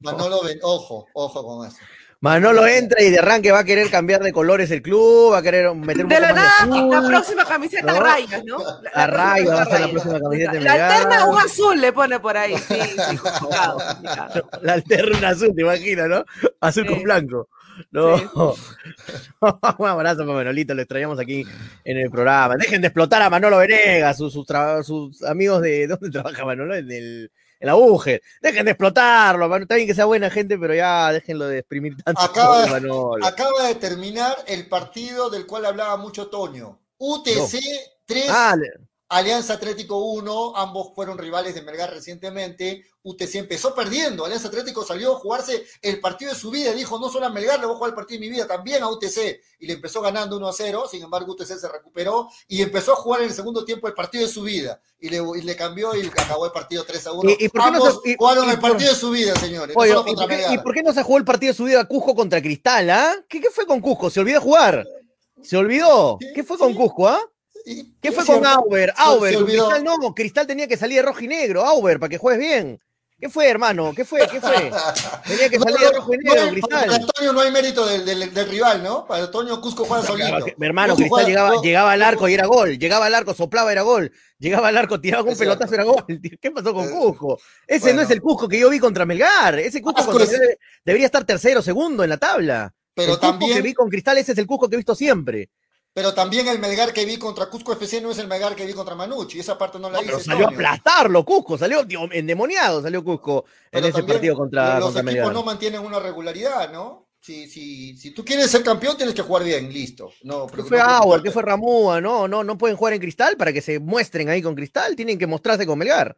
[0.00, 1.78] Manolo Ven- ojo, ojo con eso.
[2.20, 5.42] Manolo entra y de arranque va a querer cambiar de colores el club, va a
[5.42, 6.90] querer meter un De poco la más de nada, azul.
[6.90, 7.98] la próxima camiseta ¿no?
[7.98, 8.58] a rayas, ¿no?
[8.82, 11.92] La, A rayas va a ser la próxima camiseta de La alterna un azul le
[11.92, 12.74] pone por ahí, sí,
[13.10, 14.50] sí, complicado, complicado.
[14.62, 16.24] La alterna azul, te imaginas, ¿no?
[16.60, 16.94] Azul Sí.
[16.94, 17.48] con blanco.
[17.90, 18.16] No.
[18.18, 18.24] Sí.
[19.78, 21.44] un abrazo para Manolito, lo extrañamos aquí
[21.84, 22.56] en el programa.
[22.56, 24.46] Dejen de explotar a Manolo Venegas, sus, sus,
[24.84, 25.86] sus amigos de.
[25.86, 26.74] ¿Dónde trabaja Manolo?
[26.74, 28.20] En, el, en la UGE.
[28.42, 29.48] Dejen de explotarlo.
[29.48, 29.62] Mano.
[29.62, 32.20] Está bien que sea buena gente, pero ya déjenlo de exprimir tanto.
[32.22, 33.24] Acaba- pobre Manolo.
[33.26, 36.78] Acaba de terminar el partido del cual hablaba mucho Toño.
[36.98, 37.58] UTC
[38.06, 38.54] 3, Ah,
[39.08, 42.84] Alianza Atlético 1, ambos fueron rivales de Melgar recientemente.
[43.04, 47.08] UTC empezó perdiendo, Alianza Atlético salió a jugarse el partido de su vida, dijo no
[47.08, 49.40] solo a Melgar le voy a jugar el partido de mi vida, también a UTC,
[49.60, 52.96] y le empezó ganando 1 a 0, sin embargo UTC se recuperó y empezó a
[52.96, 55.94] jugar en el segundo tiempo el partido de su vida, y le, y le cambió
[55.94, 57.30] y acabó el partido 3 a 1.
[57.30, 59.76] ¿Y- y por qué no ambos se- y- jugaron el partido de su vida, señores,
[59.78, 61.52] Oye, no solo ¿y, contra por qué, y por qué no se jugó el partido
[61.52, 63.14] de su vida Cusco contra Cristal, ah?
[63.28, 64.10] ¿Qué, qué fue con Cusco?
[64.10, 64.84] ¿Se olvidó jugar?
[65.44, 66.18] ¿Se olvidó?
[66.34, 66.74] ¿Qué fue con.
[66.74, 67.20] Cusco, ah?
[67.68, 68.46] Y- ¿Qué fue con.
[68.46, 68.92] Auber?
[68.96, 69.34] Auber.
[69.44, 72.80] Cristal no, Cristal tenía que salir de rojo y negro, Auber, para que juegues bien.
[73.18, 73.92] ¿Qué fue, hermano?
[73.96, 74.20] ¿Qué fue?
[74.30, 74.70] ¿Qué fue?
[75.26, 76.84] Tenía que No, salir de rojo y negro, Cristal.
[76.86, 79.04] Para Antonio no hay mérito del, del- del rival, ¿no?
[79.06, 80.28] Para Antonio Cusco juega solito.
[80.28, 82.78] Claro, hermano, Cusco Cristal juega- llegaba, llegaba al arco y era gol.
[82.78, 84.12] Llegaba al arco, soplaba, era gol.
[84.38, 86.04] Llegaba al arco, tiraba un Es pelotazo, era gol.
[86.40, 87.40] ¿Qué pasó con Eh, Cusco?
[87.66, 87.96] Ese bueno.
[87.96, 89.58] no es el Cusco que yo vi contra Melgar.
[89.58, 90.26] Ese Cusco contra
[90.84, 92.72] debería estar tercero, segundo en la tabla.
[92.94, 94.94] Pero el Cusco que también, vi con Cristal, ese es el Cusco que he visto
[94.94, 95.48] siempre.
[95.96, 98.74] Pero también el Melgar que vi contra Cusco FC no es el Melgar que vi
[98.74, 99.40] contra Manucci.
[99.40, 101.56] Esa parte no la No, pero salió a aplastarlo, Cusco.
[101.56, 105.32] Salió endemoniado, salió Cusco en Pero ese también partido contra, los contra equipos Melgar.
[105.32, 107.08] no mantienen una regularidad, ¿no?
[107.18, 110.12] Si, si, si tú quieres ser campeón, tienes que jugar bien, listo.
[110.22, 111.22] No, ¿Qué fue no Auer?
[111.22, 111.98] ¿Qué fue Ramúa?
[111.98, 114.96] No, no, no pueden jugar en Cristal para que se muestren ahí con Cristal.
[114.96, 116.14] Tienen que mostrarse con Melgar.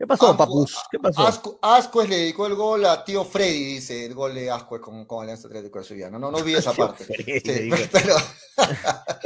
[0.00, 0.78] ¿Qué pasó, Ascu- papus?
[0.90, 1.20] ¿Qué pasó?
[1.28, 5.04] Ascu- Ascuez le dedicó el gol a tío Freddy, dice el gol de Ascuez con,
[5.04, 6.18] con Alianza Atlético de Subiano.
[6.18, 7.04] No, no olvide esa Tío parte.
[7.04, 8.16] Freddy, Sí, pero-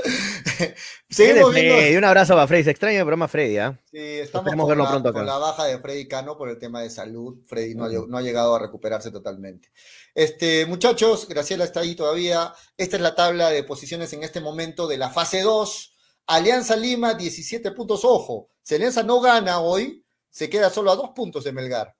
[1.08, 1.74] Seguimos viendo.
[1.76, 2.64] Freddy, un abrazo para Freddy.
[2.64, 3.80] Se extraña el programa Freddy, ¿ah?
[3.90, 5.18] Sí, estamos con verlo la, pronto acá.
[5.18, 7.36] con la baja de Freddy Cano por el tema de salud.
[7.46, 9.70] Freddy no, ha, no ha llegado a recuperarse totalmente.
[10.14, 12.52] Este, muchachos, Graciela está ahí todavía.
[12.76, 15.92] Esta es la tabla de posiciones en este momento de la fase 2.
[16.26, 18.04] Alianza Lima, 17 puntos.
[18.04, 20.03] Ojo, si Alianza no gana hoy,
[20.34, 21.94] se queda solo a dos puntos de Melgar.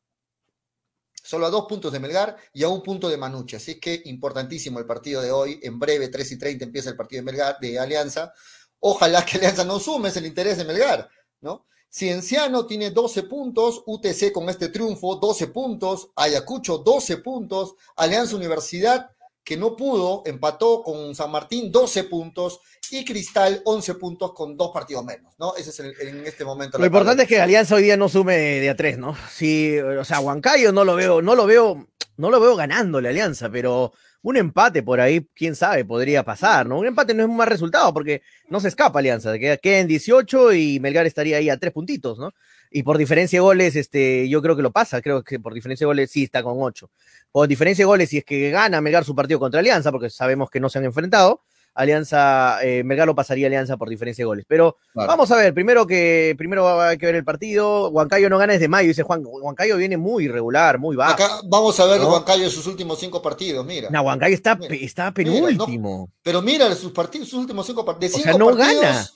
[1.22, 3.54] Solo a dos puntos de Melgar y a un punto de Manucci.
[3.54, 5.60] Así que importantísimo el partido de hoy.
[5.62, 8.32] En breve, 3 y 30, empieza el partido de Melgar, de Alianza.
[8.80, 11.08] Ojalá que Alianza no sume, es el interés de Melgar,
[11.42, 11.68] ¿no?
[11.88, 19.13] Cienciano tiene 12 puntos, UTC con este triunfo 12 puntos, Ayacucho 12 puntos, Alianza Universidad
[19.44, 24.70] que no pudo, empató con San Martín 12 puntos y Cristal 11 puntos con dos
[24.72, 25.54] partidos menos, ¿no?
[25.56, 26.78] Ese es el- en este momento.
[26.78, 29.14] Lo la importante es que Alianza hoy día no sume de a tres, ¿no?
[29.30, 33.10] Sí, o sea, Huancayo no lo veo, no lo veo, no lo veo ganándole a
[33.10, 36.78] Alianza, pero un empate por ahí, quién sabe, podría pasar, ¿no?
[36.78, 39.86] Un empate no es un mal resultado porque no se escapa Alianza, queda, queda en
[39.88, 42.32] 18 y Melgar estaría ahí a tres puntitos, ¿no?
[42.76, 45.84] Y por diferencia de goles, este, yo creo que lo pasa, creo que por diferencia
[45.84, 46.90] de goles sí está con 8.
[47.30, 50.50] Por diferencia de goles, si es que gana Melgar su partido contra Alianza, porque sabemos
[50.50, 54.26] que no se han enfrentado, Alianza, eh, Melgar lo pasaría a Alianza por diferencia de
[54.26, 54.44] goles.
[54.48, 55.06] Pero Claro.
[55.08, 57.90] vamos a ver, primero que primero hay que ver el partido.
[57.90, 59.22] Huancayo no gana desde mayo, dice Juan.
[59.24, 61.12] Huancayo viene muy irregular, muy bajo.
[61.14, 62.10] Acá vamos a ver ¿no?
[62.10, 63.88] Huancayo en sus últimos cinco partidos, mira.
[63.88, 66.08] No, Huancayo está, Mira, está mira, no- penúltimo.
[66.24, 68.14] Pero mira sus partidos, sus últimos cinco partidos.
[68.14, 69.08] De O sea, no partidos, gana.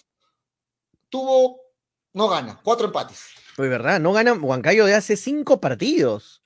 [1.08, 1.60] Tuvo,
[2.12, 3.18] no gana, cuatro empates.
[3.58, 6.42] Pues verdad, no gana Huancayo de hace cinco partidos.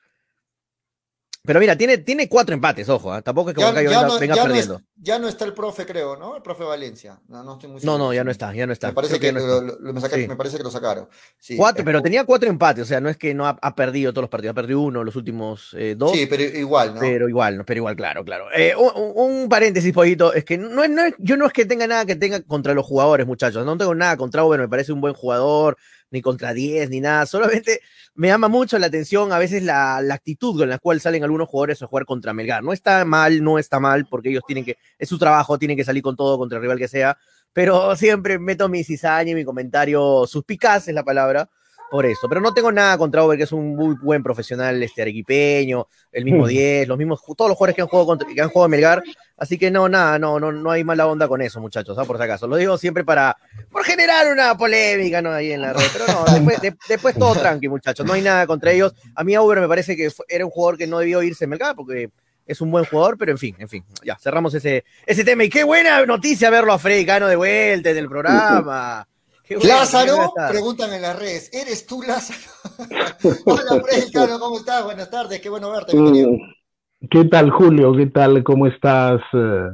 [1.44, 3.20] Pero mira, tiene, tiene cuatro empates, ojo, ¿ah?
[3.20, 4.80] tampoco es que Ya, Huancayo ya venga, no, venga ya, no es- perdiendo.
[4.94, 6.36] ya no está el profe, creo, ¿no?
[6.36, 7.20] El profe Valencia.
[7.26, 7.98] No, no estoy muy No, seguro.
[7.98, 8.86] no, ya no está, ya no está.
[8.86, 9.76] Me parece Creo que, no lo, está.
[9.82, 10.28] lo- me, sacaron- Sí.
[10.28, 11.08] me parece que lo sacaron.
[11.40, 13.74] Sí, Cuatro, eh, pero tenía cuatro empates, o sea, no es que no ha, ha
[13.74, 16.12] perdido todos los partidos, ha perdido uno los últimos eh, dos.
[16.12, 17.00] Sí, pero igual, ¿no?
[17.00, 18.46] Pero igual, no, pero igual, claro, claro.
[18.56, 22.06] Eh, un, paréntesis, pollito, es que no, no es- yo no es que tenga nada
[22.06, 23.66] que tenga contra los jugadores, muchachos.
[23.66, 25.76] No tengo nada contra Uber, me parece un buen jugador,
[26.12, 27.26] ni contra 10, ni nada.
[27.26, 27.80] Solamente
[28.14, 31.48] me llama mucho la atención a veces la, la actitud con la cual salen algunos
[31.48, 32.62] jugadores a jugar contra Melgar.
[32.62, 35.84] No está mal, no está mal, porque ellos tienen que, es su trabajo, tienen que
[35.84, 37.18] salir con todo contra el rival que sea.
[37.52, 41.50] Pero siempre meto mi cizaña y mi comentario suspicaz es la palabra
[41.92, 42.26] por eso.
[42.26, 46.24] Pero no tengo nada contra Over, que es un muy buen profesional este arequipeño, el
[46.24, 46.48] mismo Mm.
[46.48, 49.02] 10, los mismos, todos los jugadores que han jugado contra, que han jugado en Melgar.
[49.36, 52.04] Así que no, nada, no, no, no hay mala onda con eso, muchachos, ¿ah?
[52.04, 52.46] por si acaso.
[52.46, 53.36] Lo digo siempre para,
[53.70, 55.32] por generar una polémica, ¿no?
[55.32, 55.82] Ahí en la red.
[55.92, 58.06] Pero no, después, de- después todo tranqui, muchachos.
[58.06, 58.94] No hay nada contra ellos.
[59.14, 61.50] A mí Auber me parece que fue- era un jugador que no debió irse en
[61.50, 62.08] Melgar porque
[62.46, 65.44] es un buen jugador, pero en fin, en fin, ya, cerramos ese, ese tema.
[65.44, 69.06] Y qué buena noticia verlo a Freddy Cano de vuelta en el programa.
[69.48, 72.38] Bueno, Lázaro, preguntan en las redes, ¿eres tú Lázaro?
[73.44, 74.84] Hola, Freddy, ¿cómo estás?
[74.84, 76.30] Buenas tardes, qué bueno verte, bienvenido.
[76.30, 77.92] Mm, ¿Qué tal, Julio?
[77.96, 78.44] ¿Qué tal?
[78.44, 79.20] ¿Cómo estás?
[79.32, 79.68] Eh,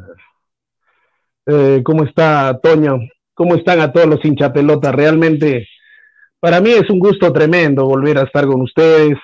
[1.47, 2.99] eh, ¿Cómo está, Toño?
[3.35, 4.95] ¿Cómo están a todos los hinchapelotas?
[4.95, 5.69] Realmente,
[6.41, 9.19] para mí es un gusto tremendo volver a estar con ustedes.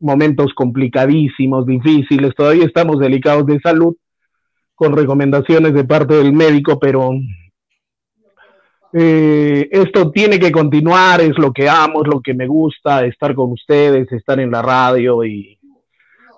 [0.00, 2.34] Momentos complicadísimos, difíciles.
[2.34, 3.94] Todavía estamos delicados de salud,
[4.74, 7.12] con recomendaciones de parte del médico, pero
[8.96, 13.34] eh, esto tiene que continuar, es lo que amo, es lo que me gusta, estar
[13.34, 15.58] con ustedes, estar en la radio y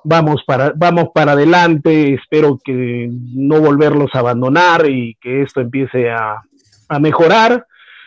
[0.04, 6.10] vamos para, vamos para adelante, espero que no volverlos a abandonar y que esto empiece
[6.10, 6.40] a,
[6.88, 7.66] a mejorar.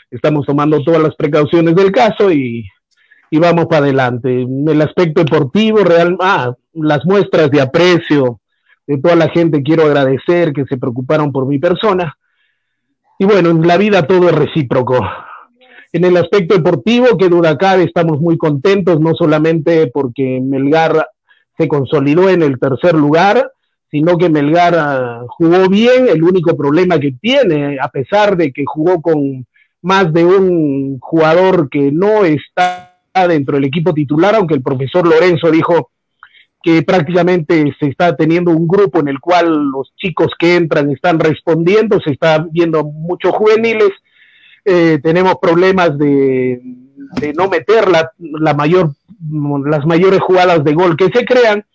[0.10, 2.66] Estamos tomando todas las precauciones del caso y,
[3.30, 4.42] y vamos para adelante.
[4.42, 8.40] El aspecto deportivo, real, ah, las muestras de aprecio
[8.88, 12.18] de toda la gente quiero agradecer que se preocuparon por mi persona.
[13.22, 14.98] Y bueno, en la vida todo es recíproco.
[15.92, 21.06] En el aspecto deportivo, que duda cabe, estamos muy contentos, no solamente porque Melgar
[21.58, 23.52] se consolidó en el tercer lugar,
[23.92, 26.08] sino que Melgar uh, jugó bien.
[26.08, 29.46] El único problema que tiene, a pesar de que jugó con
[29.82, 32.96] más de un jugador que no está
[33.28, 35.92] dentro del equipo titular, aunque el profesor Lorenzo dijo
[36.62, 41.20] que prácticamente se está teniendo un grupo en el cual los chicos que entran están
[41.20, 43.92] respondiendo, se está viendo muchos juveniles,
[44.66, 46.62] eh, tenemos problemas de,
[47.36, 48.92] no meter la, la, mayor,
[49.66, 51.66] las mayores jugadas de gol que se crean,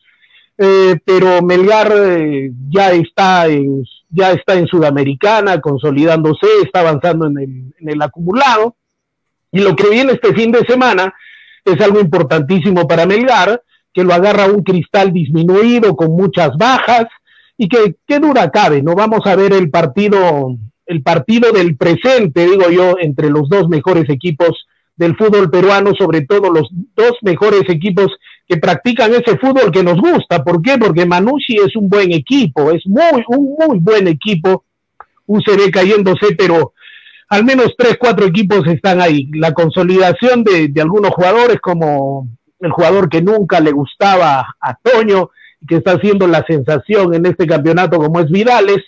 [0.59, 7.39] eh, pero Melgar eh, ya está en ya está en Sudamericana, consolidándose, está avanzando en
[7.39, 8.77] el, en el acumulado,
[9.51, 11.13] y lo que viene este fin de semana
[11.65, 13.61] es algo importantísimo para Melgar,
[13.95, 17.07] que lo agarra un cristal disminuido con muchas bajas,
[17.57, 18.95] y que qué dura cabe, ¿no?
[18.95, 24.09] Vamos a ver el partido, el partido del presente, digo yo, entre los dos mejores
[24.11, 28.13] equipos del fútbol peruano, sobre todo los dos mejores equipos
[28.47, 30.45] que practican ese fútbol que nos gusta.
[30.45, 30.77] ¿Por qué?
[30.79, 34.65] Porque Manucci es un buen equipo, es muy, un muy buen equipo.
[35.27, 36.75] UCB cayéndose, pero
[37.31, 39.31] al menos tres, cuatro equipos están ahí.
[39.33, 42.29] La consolidación de algunos jugadores, como
[42.65, 45.31] el jugador que nunca le gustaba a Toño,
[45.67, 48.83] que está haciendo la sensación en este campeonato, como es Vidales.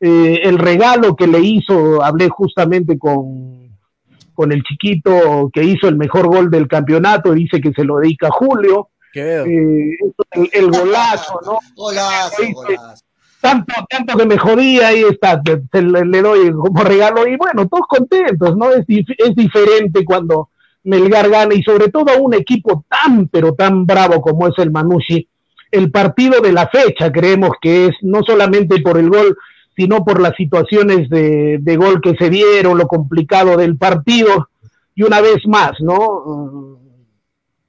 [0.00, 3.58] Eh, el regalo que le hizo, hablé justamente con
[4.38, 8.28] con el chiquito que hizo el mejor gol del campeonato, dice que se lo dedica
[8.28, 8.90] a Julio.
[9.12, 9.96] Eh,
[10.30, 11.58] el, el, golazo, ¿no?
[11.74, 13.04] Golazo, golazo.
[13.40, 17.36] Tanto, tanto que me jodía, ahí está, te, te le, le, doy como regalo, y
[17.36, 18.70] bueno, todos contentos, ¿no?
[18.70, 20.50] Es, es diferente cuando
[20.84, 24.70] Melgar gana, y sobre todo a un equipo tan, pero tan bravo como es el
[24.70, 25.28] Manucci.
[25.70, 29.36] El partido de la fecha, creemos que es no solamente por el gol
[29.76, 34.48] sino por las situaciones de, de, gol que se dieron, lo complicado del partido,
[34.96, 36.80] y una vez más, ¿no?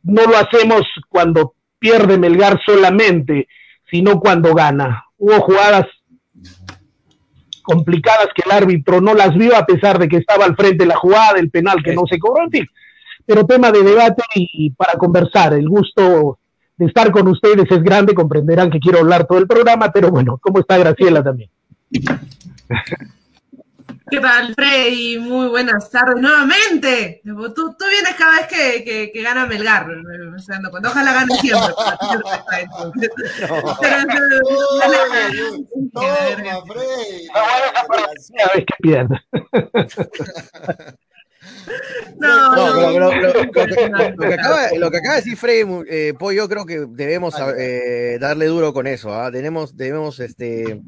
[0.02, 3.48] No lo hacemos cuando pierde Melgar solamente,
[3.91, 5.06] sino cuando gana.
[5.19, 5.86] Hubo jugadas
[7.62, 10.88] complicadas que el árbitro no las vio a pesar de que estaba al frente de
[10.88, 12.67] la jugada, el penal que no se cobró, en fin.
[13.30, 16.39] Pero tema de debate y para conversar, el gusto
[16.76, 20.39] de estar con ustedes es grande, comprenderán que quiero hablar todo el programa, pero bueno,
[20.42, 21.52] ¿cómo está Graciela también?
[24.10, 25.20] ¿Qué tal, Freddy?
[25.20, 27.22] Muy buenas tardes nuevamente.
[27.24, 29.86] Tú, tú vienes cada vez que, que, que gana Melgar.
[30.72, 31.72] Cuando ojalá gane siempre.
[35.94, 37.28] Toma, Freddy.
[38.36, 39.22] Cada vez que pierde.
[42.20, 45.38] No, no, no, pero, pero, lo, que, lo, que acaba, lo, que, acaba, de decir
[45.38, 49.14] Freddy eh, Pollo, creo que debemos eh, darle duro con eso.
[49.14, 49.32] ¿ah?
[49.32, 50.82] Debemos, debemos este,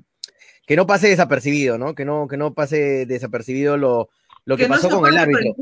[0.65, 1.95] que no pase desapercibido, ¿no?
[1.95, 4.09] Que no, que no pase desapercibido lo,
[4.43, 5.55] lo que, que, pasó no con el árbitro.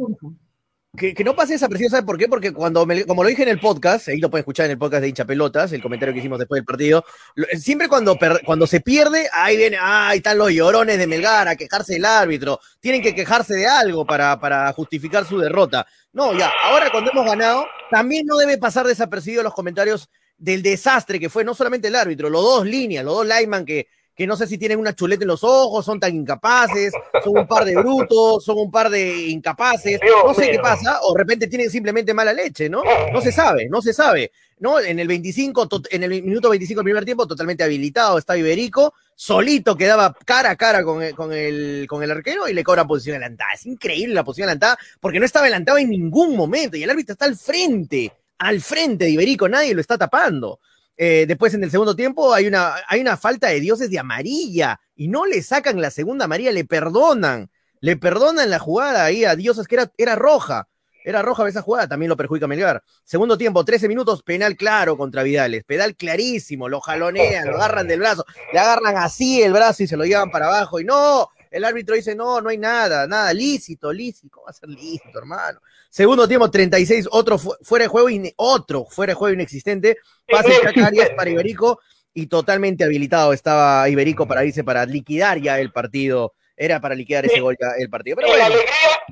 [0.97, 2.28] Que, no pase desapercibido, ¿sabe por qué?
[2.28, 5.02] Porque cuando, como lo dije en el podcast, ahí lo pueden escuchar en el podcast
[5.02, 7.06] de hincha pelotas, el comentario que hicimos después del partido,
[7.60, 11.56] siempre cuando, cuando se pierde, ahí viene, ah, ahí están los llorones de Melgar a
[11.56, 15.85] quejarse del árbitro, tienen que quejarse de algo para, para justificar su derrota.
[16.12, 20.10] No, ya, ahora cuando hemos ganado, también no debe pasar desapercibido los comentarios
[20.40, 23.87] del desastre que fue no solamente el árbitro, los dos líneas, los dos lineman que,
[24.20, 26.92] que no sé si tienen una chuleta en los ojos, son tan incapaces,
[27.24, 31.13] son un par de brutos, son un par de incapaces, no sé qué pasa, o
[31.13, 32.84] de repente tienen simplemente mala leche, ¿no?
[33.13, 34.78] No se sabe, no se sabe, ¿no?
[34.82, 39.78] En el 25, en el minuto 25 del primer tiempo, totalmente habilitado, está Iberico, solito
[39.78, 43.15] quedaba cara a cara con el, con el, con el arquero y le cobra posición
[43.15, 43.52] adelantada.
[43.54, 47.13] Es increíble la posición adelantada, porque no estaba adelantado en ningún momento, y el árbitro
[47.13, 50.60] está al frente, al frente de Iberico, nadie lo está tapando.
[51.02, 54.81] Eh, después en el segundo tiempo hay una, hay una falta de dioses de amarilla
[54.97, 59.37] y no le sacan la segunda amarilla, le perdonan, le perdonan la jugada ahí a
[59.37, 60.67] dioses que era, era roja.
[61.06, 62.83] Era roja esa jugada, también lo perjudica Melgar.
[63.06, 65.63] Segundo tiempo, 13 minutos, penal claro contra Vidales.
[65.63, 69.95] Penal clarísimo, lo jalonean, lo agarran del brazo, le agarran así el brazo y se
[69.95, 70.81] lo llevan para abajo.
[70.81, 74.29] Y no, el árbitro dice, no, no hay nada, nada, lícito, lícito.
[74.31, 75.60] ¿Cómo va a ser lícito, hermano?
[75.89, 79.97] Segundo tiempo, 36, otro fuera de juego, otro fuera de juego inexistente.
[80.27, 81.79] Pase Arias para Iberico
[82.13, 87.25] y totalmente habilitado estaba Iberico para irse para liquidar ya el partido era para liquidar
[87.25, 88.17] ese gol el partido.
[88.17, 88.71] Pero la, alegría,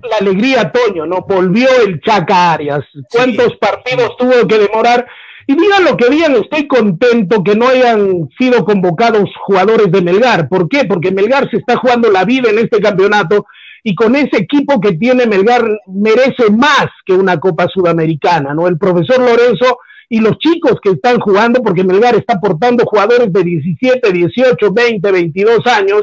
[0.09, 1.21] la alegría, Toño, ¿no?
[1.21, 2.83] Volvió el Chaca Arias.
[3.09, 5.07] ¿Cuántos partidos tuvo que demorar?
[5.49, 10.49] Y digan lo que digan, estoy contento que no hayan sido convocados jugadores de Melgar.
[10.49, 10.83] ¿Por qué?
[10.83, 13.45] Porque Melgar se está jugando la vida en este campeonato
[13.81, 18.67] y con ese equipo que tiene Melgar merece más que una Copa Sudamericana, ¿no?
[18.67, 19.79] El profesor Lorenzo
[20.09, 25.11] y los chicos que están jugando, porque Melgar está aportando jugadores de 17, 18, 20,
[25.11, 26.01] 22 años,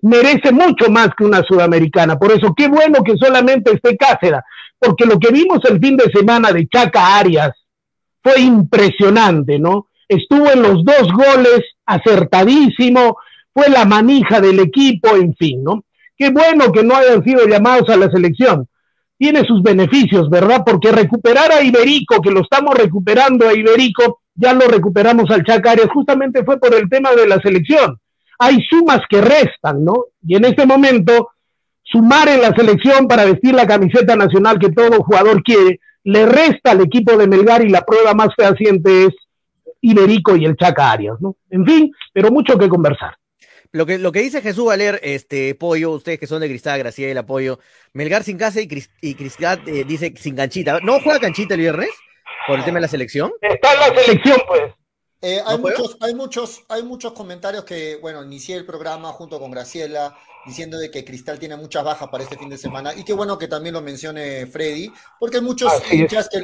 [0.00, 2.18] merece mucho más que una sudamericana.
[2.18, 4.40] Por eso, qué bueno que solamente esté Cáceres,
[4.78, 7.52] porque lo que vimos el fin de semana de Chaca Arias
[8.22, 9.88] fue impresionante, ¿no?
[10.08, 13.16] Estuvo en los dos goles acertadísimo,
[13.52, 15.84] fue la manija del equipo, en fin, ¿no?
[16.16, 18.68] Qué bueno que no hayan sido llamados a la selección.
[19.18, 20.62] Tiene sus beneficios, ¿verdad?
[20.64, 25.72] Porque recuperar a Iberico, que lo estamos recuperando a Iberico, ya lo recuperamos al Chaca
[25.72, 27.98] Arias, justamente fue por el tema de la selección
[28.42, 30.06] hay sumas que restan, ¿no?
[30.26, 31.30] Y en este momento,
[31.84, 36.72] sumar en la selección para vestir la camiseta nacional que todo jugador quiere, le resta
[36.72, 39.14] al equipo de Melgar y la prueba más fehaciente es
[39.80, 41.36] Iberico y el Chaca Arias, ¿no?
[41.50, 43.16] En fin, pero mucho que conversar.
[43.72, 47.20] Lo que, lo que dice Jesús Valer, este, Pollo, ustedes que son de Cristal, Graciela,
[47.20, 47.58] Apoyo,
[47.94, 48.68] Melgar sin casa y,
[49.14, 50.80] Cristal eh, dice sin canchita.
[50.82, 51.88] ¿No juega canchita el viernes?
[52.46, 53.32] ¿Por el tema de la selección?
[53.40, 54.74] Está en la selección, pues.
[55.24, 59.52] Eh, hay, muchos, hay, muchos, hay muchos comentarios que, bueno, inicié el programa junto con
[59.52, 63.12] Graciela diciendo de que Cristal tiene muchas bajas para este fin de semana y qué
[63.12, 66.40] bueno que también lo mencione Freddy, porque hay muchos hinchas que,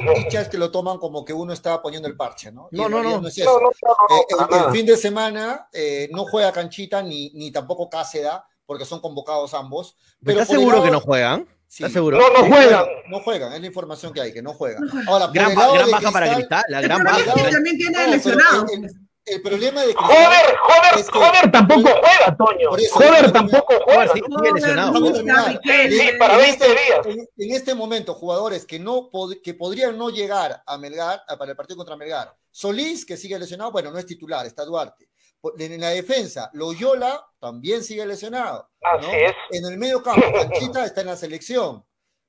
[0.49, 2.69] que, lo toman como que uno está poniendo el parche, ¿no?
[2.71, 3.27] no, no, no.
[3.27, 9.53] el, fin de semana eh, no juega Canchita ni, ni tampoco Cáceda, porque son convocados
[9.53, 9.97] ambos.
[10.23, 11.45] Pero ¿Estás seguro que no juegan?
[11.69, 12.17] ¿Estás seguro?
[12.17, 12.85] No, no juegan.
[13.09, 14.83] No juegan, es la información que hay, que no juegan.
[15.07, 17.33] Ahora, gran, gran baja para Cristal, la gran baja.
[17.51, 18.65] también tiene lesionado.
[19.25, 20.07] El, problema de Cristal.
[20.07, 22.69] Joder, joder, es joder tampoco juega, Toño.
[22.91, 24.13] joder tampoco juega.
[24.13, 25.13] Sí, sigue lesionado.
[25.63, 27.27] Sí, para 20 días.
[27.37, 29.11] En, este momento, jugadores que, no
[29.43, 32.33] que podrían no llegar a Melgar, para el partido contra Melgar.
[32.49, 35.09] Solís, que sigue lesionado, bueno, no es titular, está Duarte
[35.57, 38.69] en la defensa, Loyola también sigue lesionado.
[39.51, 41.83] En el medio campo, Canchita está en la selección.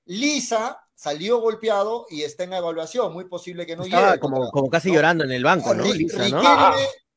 [0.07, 3.13] Lisa salió golpeado y está en evaluación.
[3.13, 4.19] Muy posible que no llegue.
[4.19, 5.85] Como, como casi llorando en el banco, ¿no?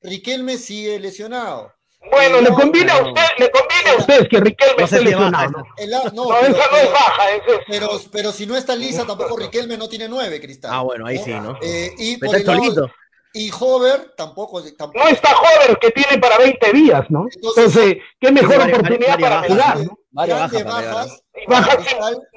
[0.01, 1.71] Riquelme, sigue lesionado.
[2.11, 5.51] Bueno, le conviene a usted, le conviene a usted que Riquelme esté lesionado.
[5.51, 7.23] no, no, esa no es baja.
[7.67, 10.71] Pero, pero si no está Lisa, tampoco Riquelme no tiene nueve, Cristal.
[10.73, 11.57] Ah, bueno, ahí sí, ¿no?
[11.61, 12.91] Eh, y por el lado,
[13.33, 17.25] y Hover tampoco, tampoco, No está Hover, que tiene para 20 días, ¿no?
[17.33, 19.99] Entonces, qué mejor oportunidad para jugar, ¿no?
[20.13, 21.77] Varias bajas, bajas,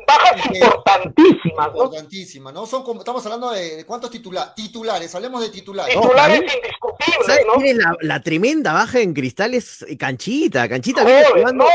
[0.06, 1.84] bajas, importantísimas, ¿no?
[1.84, 2.64] Importantísimas, ¿no?
[2.64, 5.94] Son como, estamos hablando de, cuántos titulares, titulares, hablemos de titulares.
[5.94, 7.62] Titulares indiscutibles, ¿no?
[7.62, 11.64] Tiene la, la, tremenda baja en cristales Canchita, Canchita joder, jugando...
[11.64, 11.70] No,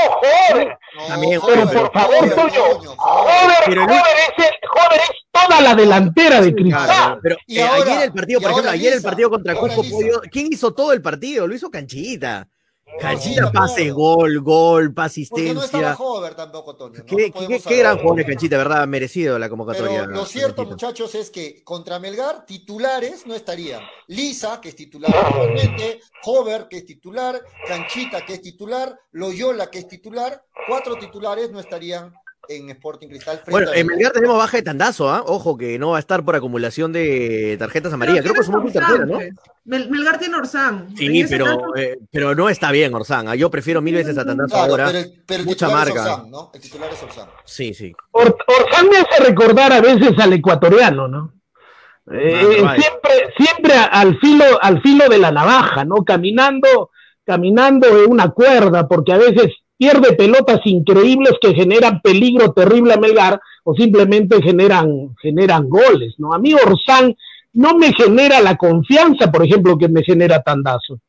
[0.49, 0.77] joder.
[1.07, 7.19] También, pero por favor, Toño, joder, joder, es, joder, es toda la delantera de Cristal.
[7.21, 10.73] pero eh, ayer el partido, por ejemplo, ayer el partido contra Cusco Pollo, ¿quién hizo
[10.73, 11.45] todo el partido?
[11.45, 12.47] Lo hizo Canchita.
[12.99, 15.53] Canchita pase, gol, gol, asistencia.
[15.53, 17.03] Porque no estaba Hover tampoco, Toño.
[17.05, 18.87] ¿Qué, qué, gran jugador de Canchita, verdad?
[18.87, 20.01] Merecido la convocatoria.
[20.01, 23.81] Pero lo cierto, muchachos, es que contra Melgar, titulares no estarían.
[24.07, 29.79] Lisa, que es titular actualmente, Hover, que es titular, Canchita, que es titular, Loyola, que
[29.79, 32.13] es titular, cuatro titulares no estarían
[32.55, 33.41] en Sporting Cristal.
[33.49, 35.23] Bueno, en Melgar tenemos baja de tandazo, ¿ah?
[35.25, 38.21] Ojo que no va a estar por acumulación de tarjetas amarillas.
[38.21, 39.19] Creo que es muy tercera, ¿no?
[39.65, 40.89] Melgar tiene Orsán.
[40.95, 43.27] Sí, pero, eh, pero no está bien Orsán.
[43.27, 43.35] ¿ah?
[43.35, 44.87] Yo prefiero mil veces a tandazo ahora.
[44.87, 46.01] Pero el, pero Mucha marca.
[46.01, 46.51] Orsán, ¿no?
[46.53, 47.29] El titular es Orsán.
[47.45, 47.93] Sí, sí.
[48.11, 51.33] Orsán me hace recordar a veces al ecuatoriano, ¿no?
[52.11, 56.03] Eh, siempre, siempre al filo, al filo de la navaja, ¿no?
[56.03, 56.89] Caminando,
[57.23, 62.97] caminando en una cuerda, porque a veces pierde pelotas increíbles que generan peligro terrible a
[62.97, 66.35] Melgar o simplemente generan, generan goles, ¿no?
[66.35, 67.15] A mí Orsán
[67.53, 70.99] no me genera la confianza, por ejemplo, que me genera Tandazo,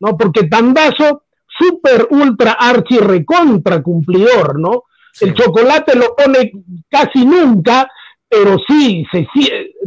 [0.00, 0.16] ¿no?
[0.16, 4.84] Porque Tandazo, super, ultra, archi, recontra cumplidor, ¿no?
[5.20, 6.52] El chocolate lo pone
[6.88, 7.86] casi nunca,
[8.26, 9.26] pero sí, se,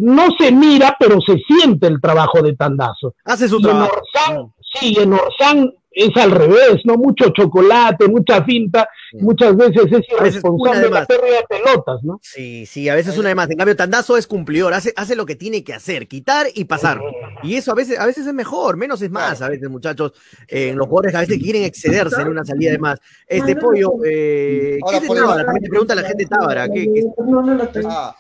[0.01, 3.15] no se mira, pero se siente el trabajo de Tandazo.
[3.23, 3.89] Hace su trabajo.
[4.79, 6.95] Sí, en Orsán es al revés, ¿no?
[6.95, 12.19] Mucho chocolate, mucha finta, muchas veces es irresponsable de la pérdida de pelotas, ¿no?
[12.21, 13.49] Sí, sí, a veces una de más.
[13.49, 16.99] En cambio, Tandazo es cumplidor, hace, hace lo que tiene que hacer, quitar y pasar.
[17.43, 20.11] Y eso a veces, a veces es mejor, menos es más, a veces, muchachos.
[20.49, 22.99] eh, los jugadores a veces quieren excederse en una salida de más.
[23.25, 25.45] Este pollo, eh, ¿qué es de Tábara?
[25.45, 26.67] También te pregunta la gente de Tábara.
[26.67, 27.03] ¿qué, qué-
[27.87, 28.13] Ah,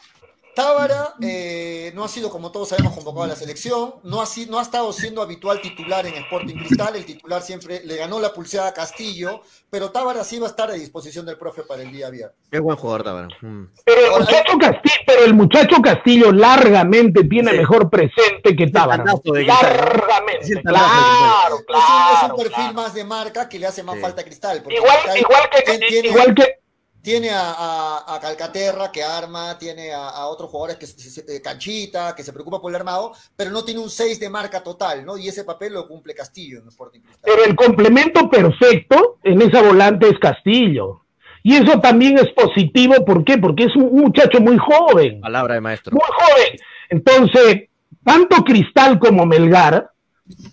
[0.55, 4.59] Tábara eh, no ha sido, como todos sabemos, convocado a la selección, no ha, no
[4.59, 8.69] ha estado siendo habitual titular en Sporting Cristal, el titular siempre le ganó la pulseada
[8.69, 12.09] a Castillo, pero Tábara sí va a estar a disposición del profe para el día
[12.09, 12.37] viernes.
[12.49, 13.27] Qué buen jugador, Tábara.
[13.41, 13.65] Mm.
[13.83, 17.57] Pero el muchacho Castillo, pero el muchacho Castillo largamente tiene Sí.
[17.57, 19.03] mejor presente que Tábara.
[19.03, 22.73] Es Largamente, tandazo de claro, es, un, es un claro, perfil claro.
[22.73, 24.01] más de marca que le hace más Sí.
[24.01, 24.63] falta a Cristal.
[24.69, 26.59] Igual, igual que, igual que,
[27.05, 31.35] tiene a, a- a Calcaterra que arma, tiene a, a otros jugadores que se- se-
[31.35, 34.63] eh, Canchita, que se preocupa por el armado, pero no tiene un 6 de marca
[34.63, 35.15] total, ¿no?
[35.15, 37.21] Y ese papel lo cumple Castillo en Sporting Cristal.
[37.23, 41.01] pero el complemento perfecto en esa volante es Castillo.
[41.43, 43.37] Y eso también es positivo, ¿por qué?
[43.37, 45.21] Porque es un muchacho muy joven.
[45.21, 45.91] Palabra de maestro.
[45.93, 46.57] muy joven.
[46.89, 47.69] Entonces,
[48.03, 49.91] tanto Cristal como Melgar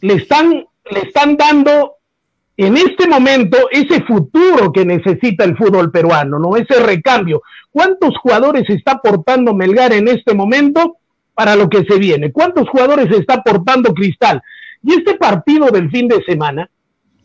[0.03, 1.96] le están, le están dando
[2.65, 6.57] en este momento ese futuro que necesita el fútbol peruano, ¿no?
[6.57, 7.43] Ese recambio.
[7.71, 10.99] ¿Cuántos jugadores está aportando Melgar en este momento
[11.35, 12.31] para lo que se viene?
[12.31, 14.43] ¿Cuántos jugadores está aportando Cristal?
[14.83, 16.69] Y este partido del fin de semana,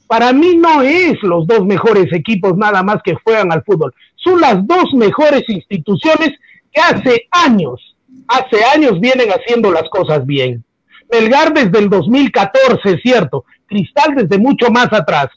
[0.08, 3.94] para mí no es los dos mejores equipos nada más que juegan al fútbol.
[4.16, 6.32] Son las dos mejores instituciones
[6.72, 7.96] que hace años,
[8.28, 10.64] hace años vienen haciendo las cosas bien.
[11.12, 13.45] Melgar desde el 2014, es cierto.
[13.66, 15.28] Cristal desde mucho más atrás.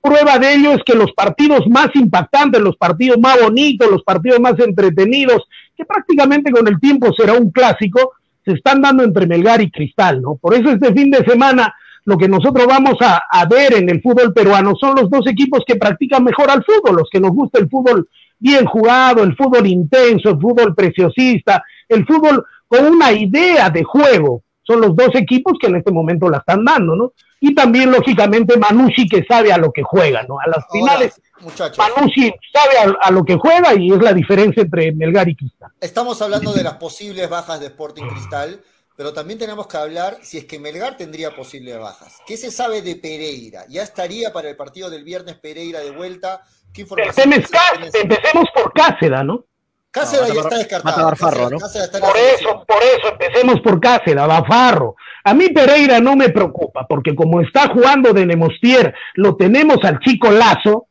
[0.00, 4.40] Prueba de ello es que los partidos más impactantes, los partidos más bonitos, los partidos
[4.40, 8.12] más entretenidos, que prácticamente con el tiempo será un clásico,
[8.44, 10.36] se están dando entre Melgar y Cristal, ¿no?
[10.36, 14.00] Por eso este fin de semana lo que nosotros vamos a, a ver en el
[14.00, 17.58] fútbol peruano son los dos equipos que practican mejor al fútbol, los que nos gusta
[17.58, 18.08] el fútbol
[18.38, 24.42] bien jugado, el fútbol intenso, el fútbol preciosista, el fútbol con una idea de juego.
[24.68, 27.12] Son los dos equipos que en este momento la están dando, ¿no?
[27.40, 30.38] Y también, lógicamente, Manucci que sabe a lo que juega, ¿no?
[30.38, 34.12] A las Ahora, finales, muchachos, Manucci sabe a, a lo que juega y es la
[34.12, 35.70] diferencia entre Melgar y Cristal.
[35.80, 38.60] estamos hablando de las posibles bajas de Sporting Cristal,
[38.96, 42.18] pero también tenemos que hablar si es que Melgar tendría posibles bajas.
[42.26, 43.64] ¿Qué se sabe de Pereira?
[43.68, 46.42] ¿Ya estaría para el partido del viernes Pereira de vuelta?
[46.74, 49.44] ¿Qué información Empecemos, empecemos por Cáceres, ¿no?
[49.90, 51.04] Cáceres No, ya está descartado.
[51.06, 51.58] Barfarro, ¿no?
[51.58, 54.96] Cáceres está Por eso, por eso, empecemos por Cáceres, Bafarro.
[55.24, 59.98] A mí Pereira no me preocupa, porque como está jugando de Nemostier, lo tenemos al
[60.00, 60.86] chico Lazo.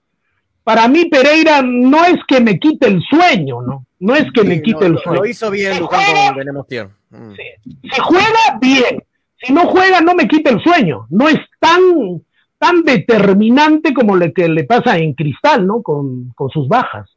[0.64, 3.86] Para mí Pereira no es que me quite el sueño, ¿no?
[4.00, 5.20] No es que me Sí, quite no, el lo- sueño.
[5.22, 6.90] Lo hizo bien Si Luján juega- con Benemostier.
[7.10, 7.34] Mm.
[7.64, 9.04] Si juega, bien.
[9.42, 11.08] Si no juega, no me quita el sueño.
[11.10, 12.22] No es tan,
[12.60, 15.82] tan determinante como lo que le pasa en Cristal, ¿no?
[15.82, 17.10] Con, con sus bajas.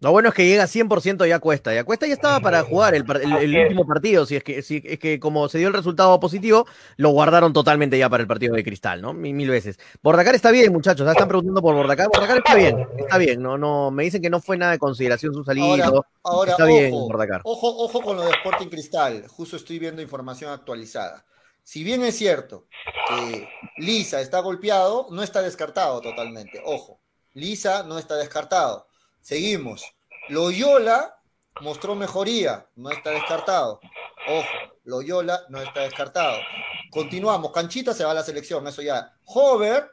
[0.00, 1.72] Lo bueno es que llega 100% ya Cuesta.
[1.74, 4.26] Ya Cuesta ya estaba para jugar el, último partido.
[4.26, 6.66] Si es, que, si es que como se dio el resultado positivo,
[6.96, 9.14] lo guardaron totalmente ya para el partido de Cristal, ¿no?
[9.14, 9.78] Mil, mil veces.
[10.02, 11.08] Bordacar está bien, muchachos.
[11.08, 12.08] Están preguntando por Bordacar.
[12.08, 12.86] Bordacar está bien.
[12.98, 13.42] Está bien.
[13.42, 15.90] No, no, me dicen que no fue nada de consideración su salida.
[16.22, 17.40] Ahora, está bien, ojo, Bordacar.
[17.44, 19.26] ojo, ojo con lo de Sporting Cristal.
[19.28, 21.24] Justo estoy viendo información actualizada.
[21.62, 22.68] Si bien es cierto
[23.08, 26.60] que Lisa está golpeado, no está descartado totalmente.
[26.64, 27.00] Ojo,
[27.32, 28.86] Lisa no está descartado.
[29.26, 29.84] Seguimos.
[30.28, 31.16] Loyola
[31.60, 33.80] mostró mejoría, no está descartado.
[34.28, 34.46] Ojo,
[34.84, 36.38] Loyola no está descartado.
[36.92, 37.50] Continuamos.
[37.50, 39.14] Canchita se va a la selección, eso ya.
[39.24, 39.84] Hover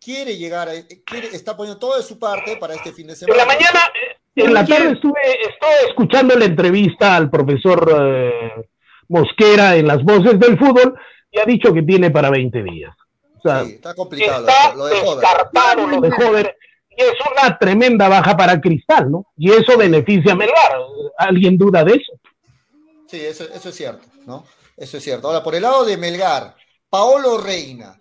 [0.00, 0.72] quiere llegar, a,
[1.04, 3.38] quiere, está poniendo todo de su parte para este fin de En semana.
[3.38, 8.52] la mañana, eh, en la tarde estuve, estuve escuchando la entrevista al profesor eh,
[9.08, 10.96] Mosquera en las voces del fútbol
[11.32, 12.94] y ha dicho que tiene para 20 días.
[13.36, 15.20] O sea, Sí, está complicado está lo de, lo de Hover.
[15.26, 16.56] descartado lo de Jover
[16.96, 19.26] y es una tremenda baja para Cristal, ¿no?
[19.36, 20.72] Y eso beneficia a Melgar.
[21.18, 22.12] ¿Alguien duda de eso?
[23.06, 24.44] Sí, eso, eso es cierto, ¿no?
[24.76, 25.28] Eso es cierto.
[25.28, 26.54] Ahora, por el lado de Melgar,
[26.88, 27.96] Paolo Reina.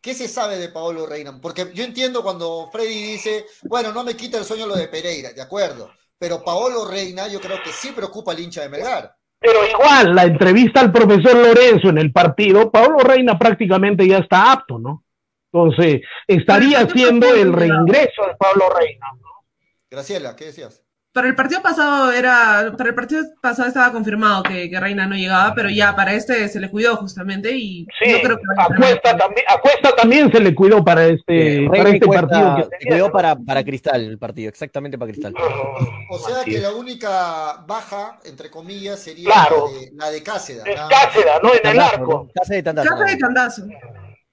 [0.00, 1.38] ¿Qué se sabe de Paolo Reina?
[1.40, 5.32] Porque yo entiendo cuando Freddy dice, bueno, no me quita el sueño lo de Pereira,
[5.32, 5.90] de acuerdo.
[6.18, 9.14] Pero Paolo Reina yo creo que sí preocupa al hincha de Melgar.
[9.40, 14.52] Pero igual, la entrevista al profesor Lorenzo en el partido, Pablo Reina prácticamente ya está
[14.52, 15.02] apto, ¿no?
[15.52, 19.06] Entonces, estaría yo que- el reingreso de Pablo Reina.
[19.90, 20.82] Graciela, ¿qué decías?
[21.12, 25.16] Para el partido pasado era, para el partido pasado estaba confirmado que, que Reina no
[25.16, 28.66] llegaba, pero ya para este se le cuidó justamente y Sí, no creo que a
[28.76, 32.26] Cuesta, también, a Cuesta también se le cuidó para este, Eh, para y este Cuesta
[32.28, 32.56] partido.
[32.70, 32.92] Que tenía.
[32.94, 35.34] cuidó para, para Cristal el partido, exactamente para Cristal.
[36.10, 36.62] O sea Así que es.
[36.62, 39.66] la única baja, entre comillas, sería Claro.
[39.66, 40.18] la, de, la de.
[40.18, 41.50] Es ¿no?
[41.60, 42.12] En el arco.
[42.28, 42.30] ¿no?
[42.40, 42.88] Casa de Tandazo.
[42.88, 43.62] Casa de Tandazo.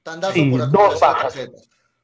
[0.08, 1.34] Tandazo Sí, por dos bajas.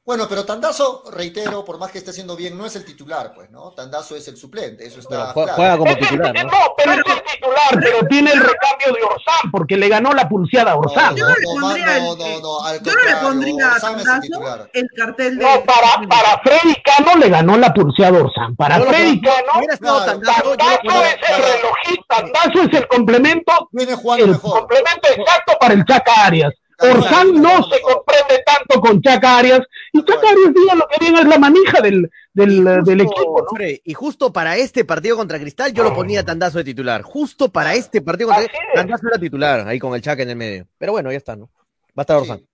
[0.04, 3.50] Bueno, pero Tandazo, reitero, por más que esté haciendo bien, no es el titular, pues,
[3.50, 3.70] ¿no?
[3.70, 5.56] Tandazo es el suplente, eso está Juega, claro.
[5.56, 6.42] juega como titular, ¿no?
[6.42, 10.28] no, pero es el titular, pero tiene el recambio de Orsán, porque le ganó la
[10.28, 11.16] pulseada a Orsán.
[11.16, 13.80] Yo no le No, no, pondría, no, no, al yo no le pondría a el
[13.80, 15.44] Tandazo el cartel de.
[15.46, 18.56] No, para, para Freddy Cano le ganó la pulseada a Orsán.
[18.56, 23.94] Para Yo Freddy Cano, claro, Tandazo, yo es el relojista, Tandazo es el complemento, Viene
[23.94, 24.58] jugando el mejor.
[24.58, 26.52] complemento exacto para el Chaca Arias.
[26.92, 29.60] Orsán no se comprende tanto con Chaca Arias,
[29.92, 30.28] y acuerdo.
[30.28, 33.66] Arias diga lo que viene es la manija del, del, Justo, del equipo, ¿no?
[33.84, 37.02] Y justo para este partido contra Cristal, yo lo ponía Tandazo de titular.
[37.02, 38.52] Justo para este partido contra es.
[38.74, 40.66] Tandazo era titular, ahí con el Chaca en el medio.
[40.78, 41.50] Pero bueno, ya está, ¿no?
[41.88, 42.46] Va a estar Orsán.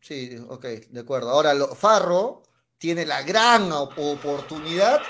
[0.00, 1.30] Sí, sí, ok, de acuerdo.
[1.30, 2.42] Ahora, lo- Farro
[2.78, 5.00] tiene la gran op- oportunidad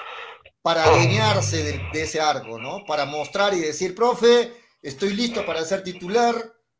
[0.63, 2.85] para adueñarse de, de ese arco, ¿no?
[2.87, 4.53] Para mostrar y decir, profe,
[4.83, 6.35] estoy listo para ser titular,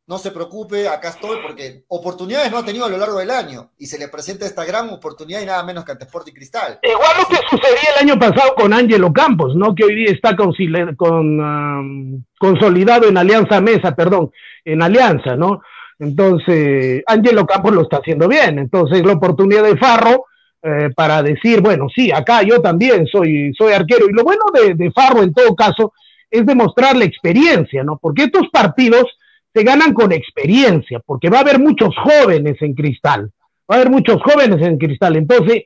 [0.09, 3.69] no se preocupe, acá estoy, porque oportunidades no ha tenido a lo largo del año
[3.77, 6.79] y se le presenta esta gran oportunidad y nada menos que ante Sport y Cristal.
[6.81, 9.75] Igual lo que sucedía el año pasado con Ángelo Campos, ¿no?
[9.75, 14.31] Que hoy día está consile- con, am, consolidado en Alianza Mesa, perdón,
[14.65, 15.61] en Alianza, ¿no?
[15.99, 18.57] Entonces, Ángelo Campos lo está haciendo bien.
[18.57, 20.25] Entonces, la oportunidad de Farro
[20.63, 24.07] eh, para decir, bueno, sí, acá yo también soy, soy arquero.
[24.09, 25.93] Y lo bueno de, de Farro, en todo caso,
[26.31, 27.99] es demostrar la experiencia, ¿no?
[28.01, 29.05] Porque estos partidos
[29.53, 33.31] se ganan con experiencia, porque va a haber muchos jóvenes en cristal.
[33.69, 35.15] Va a haber muchos jóvenes en cristal.
[35.15, 35.63] Entonces,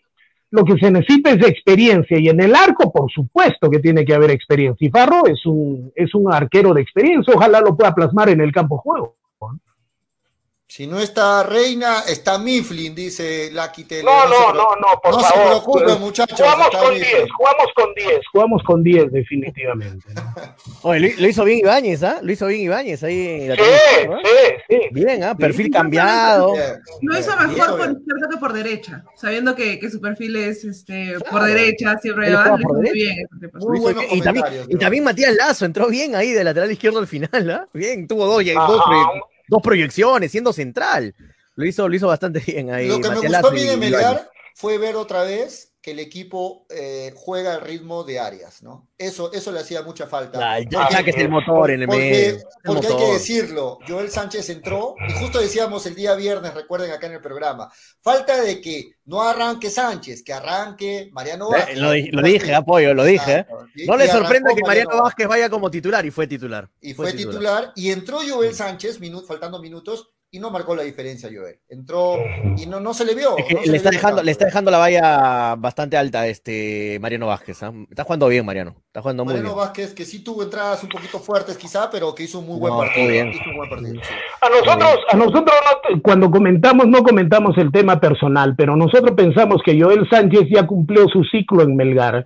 [0.51, 4.13] lo que se necesita es experiencia y en el arco, por supuesto que tiene que
[4.13, 4.87] haber experiencia.
[4.87, 8.51] Y Farro es un, es un arquero de experiencia, ojalá lo pueda plasmar en el
[8.51, 9.17] campo juego.
[10.75, 14.05] Si no está Reina, está Mifflin, dice Lucky Tele.
[14.05, 15.45] No, se no, no, no, por no se favor.
[15.49, 16.39] preocupen, Pues, muchachos.
[16.39, 17.11] Jugamos con Mifflin.
[17.11, 20.07] 10, jugamos con 10, jugamos con 10 definitivamente.
[20.15, 20.33] ¿no?
[20.81, 22.17] Oye, lo, hizo bien Ibáñez, ¿ah?
[22.23, 23.61] Lo hizo bien Ibáñez ahí en la Sí,
[24.23, 24.79] sí, sí.
[24.93, 25.35] Bien, ¿ah?
[25.35, 25.71] Perfil Sí.
[25.71, 26.53] cambiado.
[26.53, 30.63] Bien, Lo hizo mejor por izquierda que por derecha, sabiendo que, que su perfil es
[30.63, 32.57] este, por derecha, siempre va,
[32.91, 33.27] bien.
[34.69, 37.67] y, también, Matías Lazo entró bien ahí de lateral izquierdo al final, ¿ah?
[37.73, 41.15] Bien, tuvo dos, dos, proye- dos proyecciones, siendo central.
[41.55, 42.87] Lo hizo, lo hizo bastante bien ahí.
[42.87, 43.77] Lo que me Matías gustó a Lazo mí y de.
[43.77, 48.87] Melgar fue ver otra vez que el equipo eh, juega al ritmo de Arias, ¿no?
[48.97, 50.57] Eso, eso le hacía mucha falta.
[50.61, 52.37] Ya, que es el motor en el medio.
[52.63, 57.07] Porque, hay que decirlo, Joel Sánchez entró y justo decíamos el día viernes, recuerden acá
[57.07, 57.69] en el programa,
[58.01, 61.77] falta de que no arranque Sánchez, que arranque Mariano Eh, Vázquez.
[61.77, 63.39] lo, di- lo dije, apoyo, lo dije.
[63.39, 63.45] ¿eh?
[63.85, 66.69] No le sorprenda que Mariano Vázquez vaya como titular y fue titular.
[66.79, 71.29] y fue titular y entró Joel Sánchez minu- faltando minutos y no marcó la diferencia
[71.31, 71.59] Joel.
[71.69, 72.15] Entró
[72.57, 73.37] y no, no se le vio.
[73.37, 76.97] Es que no se le, está dejando, le está dejando la valla bastante alta este
[76.99, 77.61] Mariano Vázquez.
[77.61, 77.71] ¿ah?
[77.87, 78.75] Está jugando bien, Mariano.
[78.87, 79.63] Está jugando muy Mariano bien.
[79.63, 82.73] Vázquez, que sí tuvo entradas un poquito fuertes quizá, pero que hizo un muy buen
[82.73, 83.01] No, partido.
[83.03, 83.29] estuvo bien.
[83.29, 84.13] Hizo un buen partido, sí.
[84.41, 85.55] A nosotros, a nosotros
[85.93, 90.65] no- cuando comentamos, no comentamos el tema personal, pero nosotros pensamos que Joel Sánchez ya
[90.65, 92.25] cumplió su ciclo en Melgar.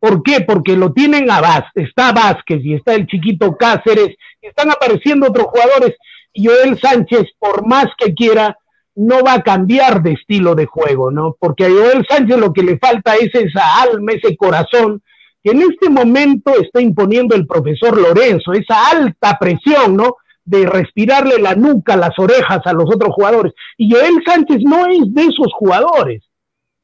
[0.00, 0.40] ¿Por qué?
[0.40, 5.28] Porque lo tienen a Vázquez, está Vázquez y está el chiquito Cáceres, y están apareciendo
[5.28, 5.96] otros jugadores.
[6.34, 8.56] Joel Sánchez, por más que quiera,
[8.94, 11.36] no va a cambiar de estilo de juego, ¿no?
[11.38, 15.02] Porque a Joel Sánchez lo que le falta es esa alma, ese corazón
[15.42, 20.16] que en este momento está imponiendo el profesor Lorenzo, esa alta presión, ¿no?
[20.44, 23.52] De respirarle la nuca, las orejas a los otros jugadores.
[23.76, 26.22] Y Joel Sánchez no es de esos jugadores.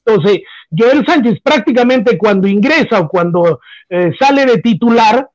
[0.05, 0.41] Entonces,
[0.77, 5.29] Joel Sánchez prácticamente cuando ingresa o cuando eh, sale de titular,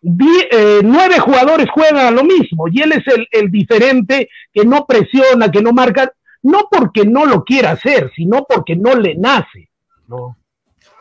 [0.00, 4.64] die- eh, nueve jugadores juegan a lo mismo y él es el, el diferente que
[4.64, 9.14] no presiona, que no marca, no porque no lo quiera hacer, sino porque no le
[9.16, 9.68] nace.
[10.08, 10.36] ¿no?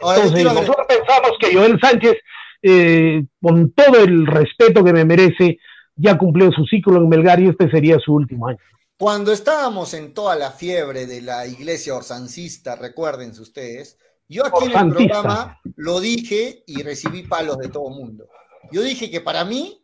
[0.02, 2.14] Ahora, Entonces, agregar- nosotros pensamos que Joel Sánchez,
[2.62, 5.60] eh, con todo el respeto que me merece,
[5.95, 8.60] ya cumplió su ciclo en Melgar y este sería su último año.
[8.97, 13.97] Cuando estábamos en toda la fiebre de la iglesia orsancista, recuérdense ustedes,
[14.28, 18.28] yo aquí en el programa lo dije y recibí palos de todo mundo.
[18.72, 19.84] Yo dije que para mí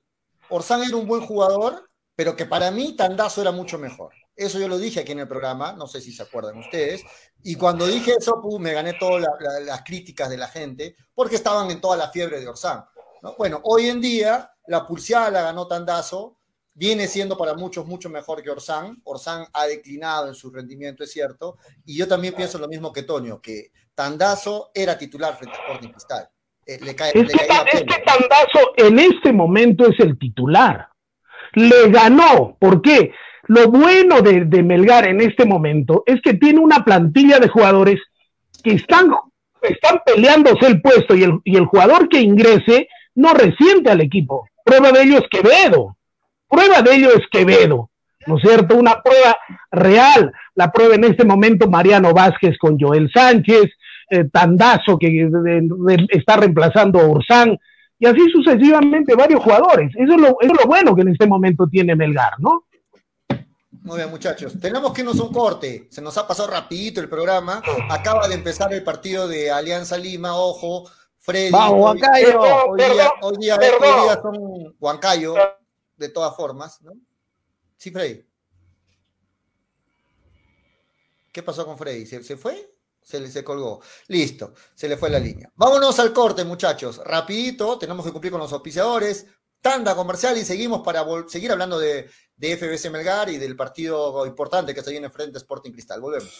[0.49, 4.13] Orsán era un buen jugador, pero que para mí Tandazo era mucho mejor.
[4.35, 7.03] Eso yo lo dije aquí en el programa, no sé si se acuerdan ustedes.
[7.43, 11.35] Y cuando dije eso, me gané todas la- la- las críticas de la gente, porque
[11.35, 12.83] estaban en toda la fiebre de Orsán.
[13.21, 13.35] ¿no?
[13.37, 16.37] Bueno, hoy en día la pulseada la ganó Tandazo,
[16.73, 19.01] viene siendo para muchos mucho mejor que Orsán.
[19.05, 21.57] Orsán ha declinado en su rendimiento, es cierto.
[21.85, 25.89] Y yo también pienso lo mismo que Tonio, que Tandazo era titular frente a Sporting
[25.89, 26.29] Cristal.
[26.65, 27.37] Eh, le cae, le Este,
[27.73, 30.87] este en este momento es el titular.
[31.53, 32.57] Le ganó.
[32.59, 33.11] ¿Por qué?
[33.47, 38.01] Lo bueno de, de Melgar en este momento es que tiene una plantilla de jugadores
[38.63, 39.11] que están,
[39.61, 44.49] están peleándose el puesto y el, y el jugador que ingrese no resiente al equipo.
[44.63, 45.97] Prueba de ello es Quevedo.
[46.49, 47.89] Prueba de ello es Quevedo.
[48.25, 48.75] ¿no es cierto?
[48.75, 49.37] Una prueba
[49.71, 53.71] real, la prueba en este momento Mariano Vázquez con Joel Sánchez,
[54.09, 55.29] eh, Tandazo que
[56.09, 57.57] está reemplazando a Ursán,
[57.97, 59.91] y así sucesivamente varios jugadores.
[59.95, 62.65] Eso es, lo, eso es lo bueno que en este momento tiene Melgar, ¿no?
[63.85, 64.59] Muy bien, muchachos.
[64.59, 65.87] Tenemos que irnos un corte.
[65.91, 67.61] Se nos ha pasado rapidito el programa.
[67.89, 70.35] Acaba de empezar el partido de Alianza Lima.
[70.35, 70.89] Ojo,
[71.19, 71.51] Freddy.
[71.51, 72.41] Vamos, Huancayo.
[72.41, 75.35] Hoy, día, hoy, día, hoy día son Huancayo,
[75.97, 76.81] de todas formas.
[76.81, 76.93] ¿no?
[77.77, 78.25] Sí, Freddy.
[81.31, 82.07] ¿Qué pasó con Freddy?
[82.07, 82.74] ¿Se, se fue?
[83.05, 83.81] Se le se colgó.
[84.07, 85.49] Listo, se le fue la línea.
[85.55, 86.99] Vámonos al corte, muchachos.
[87.05, 89.27] Rapidito, tenemos que cumplir con los auspiciadores
[89.65, 94.75] tanda comercial y seguimos para seguir hablando de, de FBC Melgar y del partido importante
[94.75, 96.01] que se viene frente Sporting Cristal.
[96.01, 96.39] Volvemos.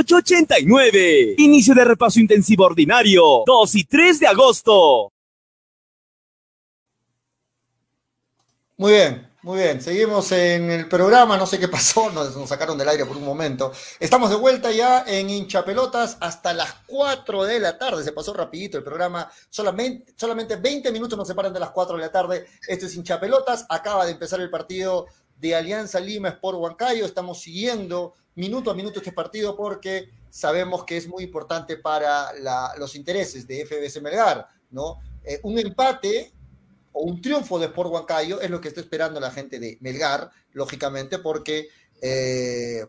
[0.01, 1.35] 889.
[1.37, 5.11] Inicio de repaso intensivo ordinario, 2 y 3 de agosto.
[8.77, 9.79] Muy bien, muy bien.
[9.79, 11.37] Seguimos en el programa.
[11.37, 13.71] No sé qué pasó, nos, nos, sacaron del aire por un momento.
[13.99, 18.03] Estamos de vuelta ya en hinchapelotas hasta las 4 de la tarde.
[18.03, 19.31] Se pasó rapidito el programa.
[19.51, 22.47] Solamente, solamente 20 minutos nos separan de las 4 de la tarde.
[22.67, 23.67] Esto es hinchapelotas.
[23.69, 25.05] Acaba de empezar el partido
[25.37, 27.05] de Alianza Lima Sport Huancayo.
[27.05, 32.31] Estamos siguiendo minuto a minuto este partido porque sabemos que es muy importante para
[32.77, 34.99] los intereses de FBC Melgar, ¿no?
[35.23, 36.31] Eh, un empate
[36.93, 40.31] o un triunfo de Sport Huancayo es lo que está esperando la gente de Melgar,
[40.53, 41.67] lógicamente, porque
[42.01, 42.85] eh,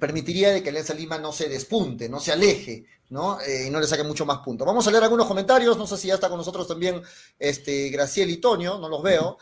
[0.00, 3.40] permitiría de que Alianza Lima no se despunte, no se aleje, ¿no?
[3.42, 4.66] Eh, y no le saque mucho más puntos.
[4.66, 7.02] Vamos a leer algunos comentarios, no sé si ya está con nosotros también
[7.38, 9.36] este, Graciel y Toño, no los veo.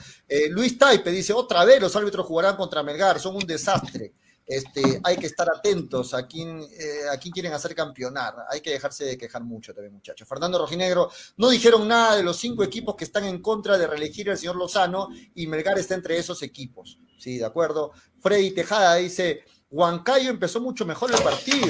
[0.50, 4.12] Luis Taipe dice, otra vez los árbitros jugarán contra Melgar, son un desastre.
[4.46, 8.34] Este, hay que estar atentos a quién, eh, a quién quieren hacer campeonar.
[8.50, 10.28] Hay que dejarse de quejar mucho también, muchachos.
[10.28, 14.30] Fernando Rojinegro, no dijeron nada de los cinco equipos que están en contra de reelegir
[14.30, 16.98] al señor Lozano y Melgar está entre esos equipos.
[17.18, 17.92] Sí, de acuerdo.
[18.20, 21.66] Freddy Tejada dice, Huancayo empezó mucho mejor el partido.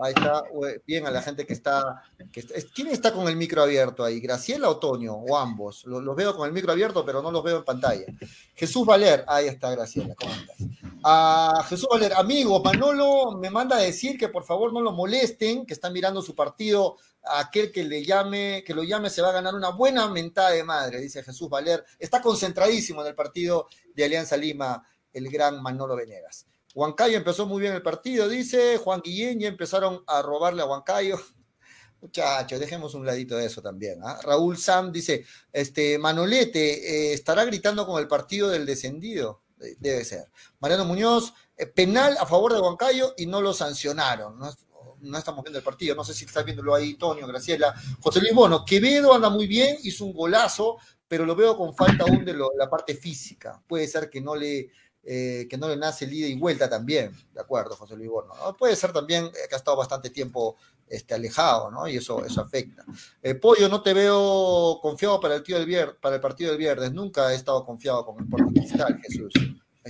[0.00, 0.44] Ahí está,
[0.86, 2.04] bien a la gente que está,
[2.72, 4.20] ¿Quién está con el micro abierto ahí?
[4.20, 5.14] ¿Graciela o Toño?
[5.14, 5.84] O ambos.
[5.84, 8.06] Los, veo con el micro abierto, pero no los veo en pantalla.
[8.54, 10.56] Jesús Valer, ahí está Graciela, ¿cómo estás?
[11.02, 15.66] A Jesús Valer, amigo, Manolo me manda a decir que por favor no lo molesten,
[15.66, 16.96] que están mirando su partido.
[17.24, 20.62] Aquel que le llame, que lo llame, se va a ganar una buena mentada de
[20.62, 21.84] madre, dice Jesús Valer.
[21.98, 26.46] Está concentradísimo en el partido de Alianza Lima, el gran Manolo Venegas.
[26.74, 31.18] Huancayo empezó muy bien el partido, dice Juan Guillén, ya empezaron a robarle a Huancayo.
[32.00, 33.98] Muchachos, dejemos un ladito de eso también.
[34.04, 34.20] ¿ah?
[34.22, 39.42] Raúl Sam dice, este, Manolete, eh, ¿estará gritando con el partido del descendido?
[39.56, 40.30] De- Debe ser.
[40.60, 44.38] Mariano Muñoz, eh, penal a favor de Huancayo y no lo sancionaron.
[45.00, 47.74] No, estamos viendo el partido, no sé si estás viéndolo ahí, Tonio, Graciela.
[48.00, 50.76] José Luis Bono, Quevedo anda muy bien, hizo un golazo,
[51.08, 53.60] pero lo veo con falta aún de la parte física.
[53.66, 54.70] Puede ser que no le,
[55.10, 58.34] eh, que no le nace el y vuelta también, de acuerdo, José Luis Bono.
[58.34, 58.54] ¿no?
[58.54, 60.56] Puede ser también eh, que ha estado bastante tiempo
[60.86, 61.88] este, alejado, ¿no?
[61.88, 62.84] Y eso, eso afecta.
[63.22, 66.58] Eh, Pollo, no te veo confiado para el, tío del vier- para el partido del
[66.58, 66.92] viernes.
[66.92, 69.32] Nunca he estado confiado con el Sporting Cristal, Jesús.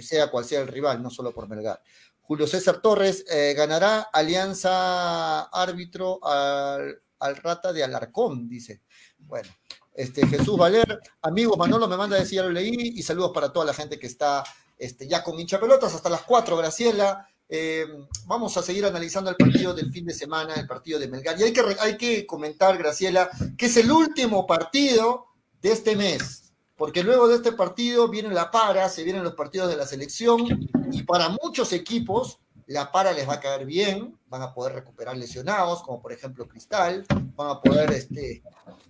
[0.01, 1.83] Sea cual sea el rival, no solo por Melgar.
[2.21, 3.25] Julio César Torres,
[3.57, 8.83] ganará Alianza Árbitro al, al Rata de Alarcón, dice.
[9.19, 9.49] Bueno,
[9.93, 13.53] este, Jesús Valer, amigo Manolo me manda a decir, ya lo leí, y saludos para
[13.53, 14.45] toda la gente que está
[14.79, 17.29] este, ya con hincha pelotas hasta las 4, Graciela.
[17.49, 17.87] Eh,
[18.27, 21.39] vamos a seguir analizando el partido del fin de semana, el partido de Melgar.
[21.41, 25.27] Y hay que, hay que comentar, Graciela, que es el último partido
[25.63, 29.69] de este mes, porque luego de este partido viene la para, se vienen los partidos
[29.69, 34.43] de la selección, y para muchos equipos la para les va a caer bien, van
[34.43, 37.05] a poder recuperar lesionados, como por ejemplo Cristal,
[37.35, 38.43] van a poder este,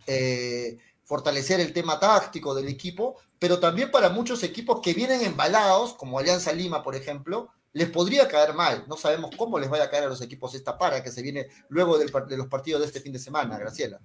[0.07, 5.95] eh, fortalecer el tema táctico del equipo, pero también para muchos equipos que vienen embalados,
[5.95, 8.85] como Alianza Lima, por ejemplo, les podría caer mal.
[8.89, 11.49] No sabemos cómo les vaya a caer a los equipos esta para que se viene
[11.69, 14.01] luego de los partidos de este fin de semana, Graciela.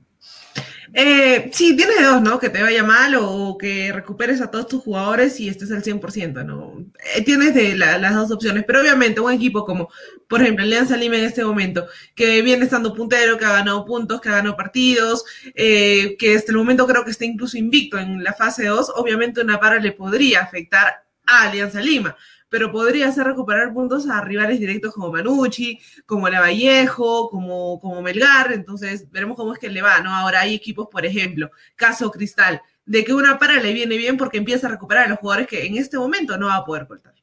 [0.91, 2.39] Eh, sí, tienes dos, ¿no?
[2.39, 6.43] Que te vaya mal o que recuperes a todos tus jugadores y estés al 100%,
[6.43, 6.85] ¿no?
[7.15, 9.89] Eh, tienes de la- las dos opciones, pero obviamente un equipo como,
[10.27, 14.19] por ejemplo, Alianza Lima en este momento, que viene estando puntero, que ha ganado puntos,
[14.19, 15.23] que ha ganado partidos,
[15.55, 19.41] eh, que hasta el momento creo que está incluso invicto en la fase 2, obviamente
[19.41, 22.17] una para le podría afectar a Alianza Lima,
[22.53, 28.53] pero podría hacer recuperar puntos a rivales directos como Manucci, como Lavallejo, como, como Melgar,
[28.53, 30.13] entonces veremos cómo es que le va, ¿no?
[30.15, 34.37] Ahora hay equipos, por ejemplo, caso Cristal, de que una para le viene bien porque
[34.37, 37.15] empieza a recuperar a los jugadores que en este momento no va a poder cortar.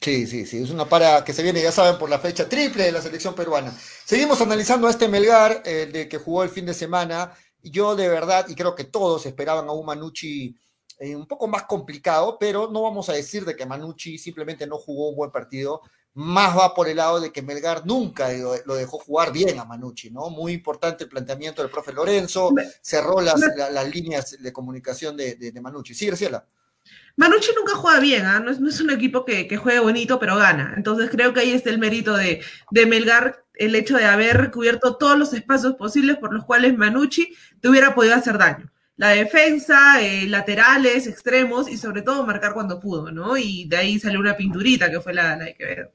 [0.00, 2.84] Sí, sí, sí, es una para que se viene, ya saben, por la fecha triple
[2.84, 3.76] de la selección peruana.
[4.04, 7.32] Seguimos analizando a este Melgar, eh, de que jugó el fin de semana.
[7.64, 10.56] Yo de verdad, y creo que todos esperaban a un Manucci
[10.98, 14.78] eh, un poco más complicado, pero no vamos a decir de que Manucci simplemente no
[14.78, 15.82] jugó un buen partido.
[16.14, 20.10] Más va por el lado de que Melgar nunca lo, dejó jugar bien a Manucci,
[20.10, 20.30] ¿no?
[20.30, 25.34] Muy importante el planteamiento del profe Lorenzo, cerró las, la- las líneas de comunicación de,
[25.34, 25.92] de, de Manucci.
[25.94, 26.46] Sí, Graciela.
[27.16, 28.40] Manucci nunca juega bien, ¿ah?
[28.40, 30.72] no, es, no es un equipo que, que juegue bonito, pero gana.
[30.76, 34.96] Entonces creo que ahí está el mérito de, de Melgar, el hecho de haber cubierto
[34.96, 38.70] todos los espacios posibles por los cuales Manucci te hubiera podido hacer daño.
[38.96, 43.36] La defensa, eh, laterales, extremos y sobre todo marcar cuando pudo, ¿no?
[43.36, 45.90] Y de ahí salió una pinturita que fue la, la de Quevedo.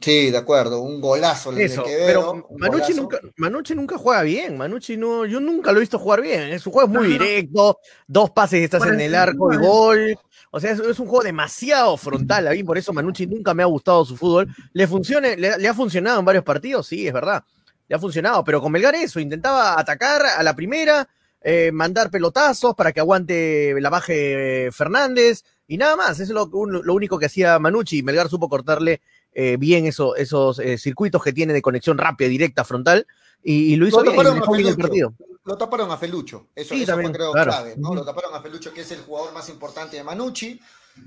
[0.00, 3.00] Sí, de acuerdo, un golazo de Eso, Quevedo, pero Manucci golazo.
[3.02, 4.58] nunca, Manucci nunca juega bien.
[4.58, 6.42] Manucci no, yo nunca lo he visto jugar bien.
[6.52, 6.58] ¿eh?
[6.58, 7.78] Su juego es muy directo,
[8.08, 10.18] dos pases y estás en el arco y gol.
[10.50, 12.48] O sea, es, es un juego demasiado frontal.
[12.48, 14.48] A mí por eso Manucci nunca me ha gustado su fútbol.
[14.72, 17.44] Le, funcione, le, le ha funcionado en varios partidos, sí, es verdad.
[17.86, 21.08] Le ha funcionado, pero con Melgar eso, intentaba atacar a la primera,
[21.44, 26.12] eh, mandar pelotazos para que aguante la baje Fernández y nada más.
[26.18, 29.00] Eso es lo, un- lo único que hacía Manucci y Melgar supo cortarle
[29.32, 33.06] eh, bien eso- esos eh, circuitos que tiene de conexión rápida, directa, frontal
[33.42, 34.76] y, y lo hizo Lo bien, taparon a Felucho.
[34.78, 35.14] partido.
[35.44, 36.48] Lo taparon a Felucho.
[36.54, 37.50] Eso, Sí, eso también, fue creo claro.
[37.50, 37.74] clave.
[37.78, 40.58] Lo taparon a Felucho, que es el jugador más importante de Manucci.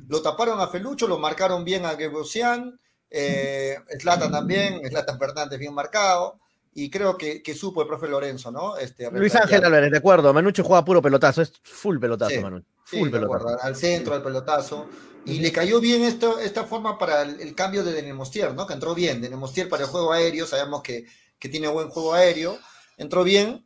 [0.07, 2.79] Lo taparon a Felucho, lo marcaron bien a Gebrosian.
[3.09, 6.39] Eh, Zlatan también, Zlatan Fernández bien marcado.
[6.80, 8.78] Y creo que, que supo el profe Lorenzo, ¿no?
[8.78, 9.34] Este, Luis.
[9.34, 10.32] Ángel Álvarez, de acuerdo.
[10.32, 12.67] Manucci juega puro pelotazo, es full pelotazo, Sí, Manucci.
[12.86, 13.57] Sí, Full de pelotazo.
[13.63, 14.88] al centro, al pelotazo.
[15.25, 18.67] Y le cayó bien esto, esta forma para el, el cambio de Denemostier, ¿no?
[18.67, 19.19] Que entró bien.
[19.21, 21.05] Denemostier para el juego aéreo, sabemos que,
[21.39, 22.59] que tiene buen juego aéreo.
[22.95, 23.65] Entró bien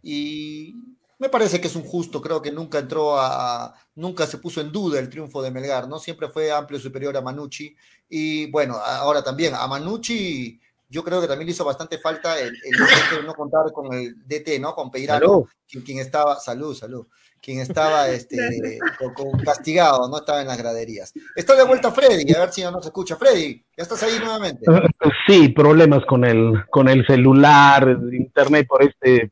[0.00, 0.76] y
[1.18, 2.22] me parece que es un justo.
[2.22, 3.64] Creo que nunca entró a.
[3.66, 5.98] a- nunca se puso en duda el triunfo de Melgar, ¿no?
[5.98, 7.74] Siempre fue amplio superior a Manucci.
[8.08, 10.60] Y bueno, ahora también a Manucci
[10.92, 14.14] yo creo que también le hizo bastante falta el, el de no contar con el
[14.26, 14.74] DT, ¿no?
[14.74, 17.06] Con Peirano, quien, quien estaba, salud, salud,
[17.40, 21.14] quien estaba este, con, con castigado, no estaba en las graderías.
[21.34, 23.16] Está de vuelta Freddy, a ver si no nos escucha.
[23.16, 24.66] Freddy, ya estás ahí nuevamente.
[25.26, 29.30] Sí, problemas con el, con el celular, internet por este,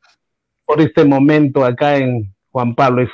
[0.64, 3.10] por este momento acá en Juan Pablo es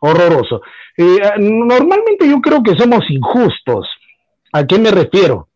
[0.00, 0.62] horroroso.
[0.96, 3.86] Eh, normalmente yo creo que somos injustos.
[4.52, 5.48] ¿A qué me refiero?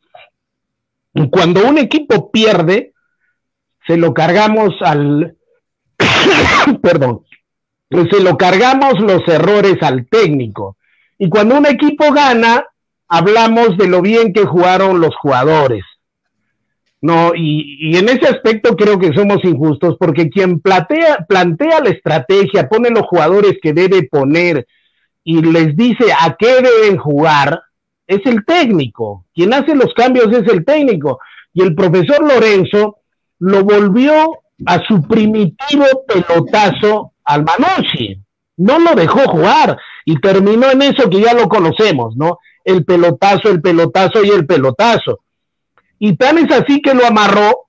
[1.31, 2.93] Cuando un equipo pierde,
[3.87, 5.37] se lo cargamos al,
[6.83, 7.23] perdón,
[7.91, 10.77] se lo cargamos los errores al técnico.
[11.19, 12.65] Y cuando un equipo gana,
[13.09, 15.85] hablamos de lo bien que jugaron los jugadores.
[17.01, 21.91] No, y, y en ese aspecto creo que somos injustos porque quien plantea, plantea la
[21.91, 24.67] estrategia, pone los jugadores que debe poner
[25.23, 27.63] y les dice a qué deben jugar,
[28.09, 29.27] es el técnico.
[29.35, 31.21] Quien hace los cambios es el técnico.
[31.53, 32.99] Y el profesor Lorenzo
[33.39, 38.21] lo volvió a su primitivo pelotazo al Manucci.
[38.57, 42.39] No lo dejó jugar y terminó en eso que ya lo conocemos, ¿no?
[42.65, 45.21] El pelotazo, el pelotazo y el pelotazo.
[45.99, 47.67] Y tan es así que lo amarró,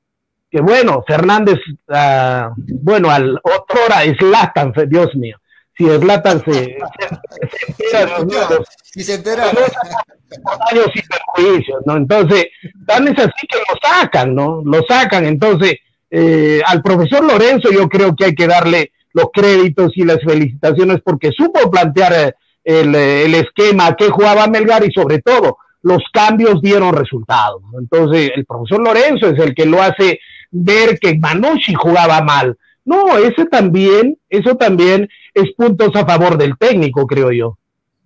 [0.50, 1.60] que bueno, Fernández,
[1.90, 5.38] uh, bueno, al otro hora Slatan, Dios mío.
[5.80, 9.46] Si Slatan se, se, se, entera, si se entera.
[9.46, 11.96] Años y perjuicios, ¿no?
[11.96, 12.48] Entonces,
[12.86, 14.62] tan es así que lo sacan, ¿no?
[14.66, 15.26] Lo sacan.
[15.26, 15.78] Entonces,
[16.12, 20.98] eh, al profesor Lorenzo yo creo que hay que darle los créditos y las felicitaciones
[21.02, 26.94] porque supo plantear el, el esquema que jugaba Melgar y sobre todo los cambios dieron
[26.94, 27.62] resultados.
[27.80, 30.20] Entonces, el profesor Lorenzo es el que lo hace
[30.52, 32.58] ver que Manucci jugaba mal.
[32.90, 37.60] No, ese también, eso también es puntos a favor del técnico, creo yo.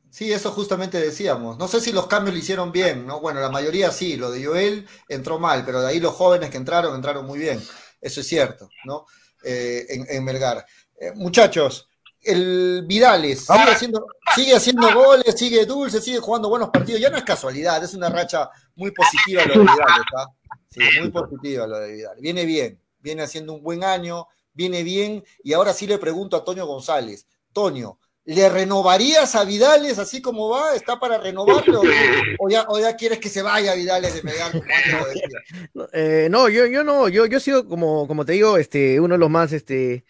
[0.09, 1.57] Sí, eso justamente decíamos.
[1.57, 3.21] No sé si los cambios lo hicieron bien, ¿no?
[3.21, 6.57] Bueno, la mayoría sí, lo de Joel entró mal, pero de ahí los jóvenes que
[6.57, 7.61] entraron, entraron muy bien.
[8.01, 9.05] Eso es cierto, ¿no?
[9.41, 10.65] Eh, en, en, Melgar.
[10.99, 11.87] Eh, muchachos,
[12.21, 14.05] el Vidales sigue haciendo,
[14.35, 16.99] sigue haciendo goles, sigue dulce, sigue jugando buenos partidos.
[16.99, 20.27] Ya no es casualidad, es una racha muy positiva lo de Vidales, ¿ah?
[20.69, 22.21] Sí, muy positiva lo de Vidales.
[22.21, 25.23] Viene bien, viene haciendo un buen año, viene bien.
[25.43, 27.27] Y ahora sí le pregunto a Toño González.
[27.51, 30.75] Toño, ¿le renovarías a Vidales así como va?
[30.75, 31.81] ¿Está para renovarlo?
[32.39, 34.51] ¿O ya, o ya quieres que se vaya Vidales de Melgar?
[35.93, 39.15] Eh, no, yo, yo no, yo, yo he sido como, como te digo, este, uno
[39.15, 40.05] de los más este,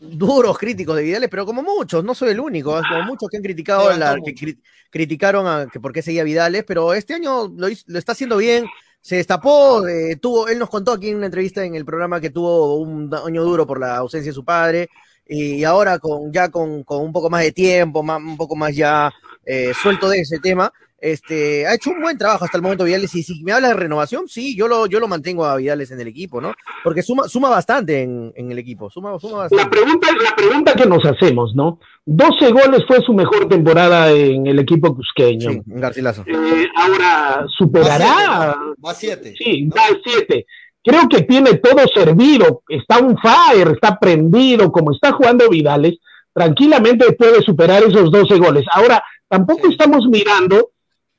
[0.00, 3.42] duros críticos de Vidales, pero como muchos, no soy el único, como muchos que han
[3.42, 4.60] criticado, la, que cri
[4.90, 8.66] criticaron a que por qué seguía Vidales, pero este año lo, lo está haciendo bien,
[9.00, 12.30] se destapó, eh, tuvo, él nos contó aquí en una entrevista en el programa que
[12.30, 14.88] tuvo un año duro por la ausencia de su padre,
[15.26, 19.12] y ahora con ya con, con un poco más de tiempo, un poco más ya
[19.44, 23.14] eh, suelto de ese tema, este, ha hecho un buen trabajo hasta el momento Vidales
[23.14, 26.00] y si me habla de renovación, sí, yo lo, yo lo mantengo a Vidales en
[26.00, 26.52] el equipo, ¿no?
[26.82, 29.64] Porque suma, suma bastante en, en el equipo, suma, suma bastante.
[29.64, 31.78] La pregunta, la pregunta que nos hacemos, ¿no?
[32.04, 35.50] 12 goles fue su mejor temporada en el equipo cusqueño.
[35.50, 36.24] Sí, Garcilaso.
[36.26, 38.56] Eh, ahora, ¿superará?
[38.84, 39.34] Va 7.
[39.38, 39.76] Sí, ¿no?
[39.76, 40.46] va 7.
[40.82, 45.98] Creo que tiene todo servido, está un fire, está prendido, como está jugando Vidales,
[46.32, 48.64] tranquilamente puede superar esos 12 goles.
[48.72, 49.72] Ahora, tampoco sí.
[49.72, 50.70] estamos mirando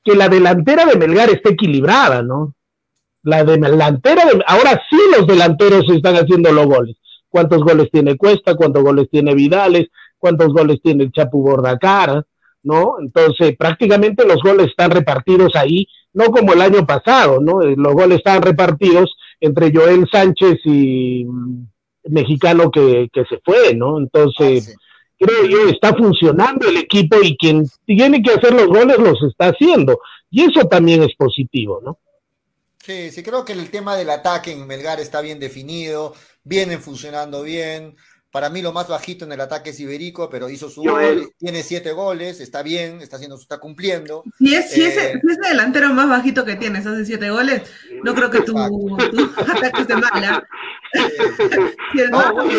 [0.10, 2.55] que la delantera de Melgar esté equilibrada, ¿no?
[3.22, 6.95] La de delantera de, ahora sí los delanteros están haciendo los goles.
[7.30, 8.55] ¿Cuántos goles tiene Cuesta?
[8.55, 9.88] ¿Cuántos goles tiene Vidales?
[10.18, 12.26] ¿Cuántos goles tiene el Chapu Bordacara?
[12.64, 12.95] ¿No?
[12.99, 17.62] Entonces, prácticamente los goles están repartidos ahí, no como el año pasado, ¿no?
[17.62, 21.26] Los goles están repartidos entre Joel Sánchez y
[22.05, 23.99] mexicano que, que se fue, ¿no?
[23.99, 24.82] Entonces, ah,
[25.20, 29.49] creo yo, está funcionando el equipo y quien tiene que hacer los goles los está
[29.49, 29.99] haciendo.
[30.32, 31.99] Y eso también es positivo, ¿no?
[32.82, 37.43] Sí, sí, creo que el tema del ataque en Melgar está bien definido, vienen funcionando
[37.43, 37.95] bien.
[38.32, 41.64] Para mí lo más bajito en el ataque es Iberico, pero hizo su gol, tiene
[41.64, 44.24] siete goles, está bien, está haciendo, está cumpliendo.
[44.38, 47.64] Si es, si, eh, ese, si ese delantero más bajito que tienes hace siete goles,
[48.04, 50.48] no creo que tu, tu ataque esté mala.
[51.92, 52.50] si el no,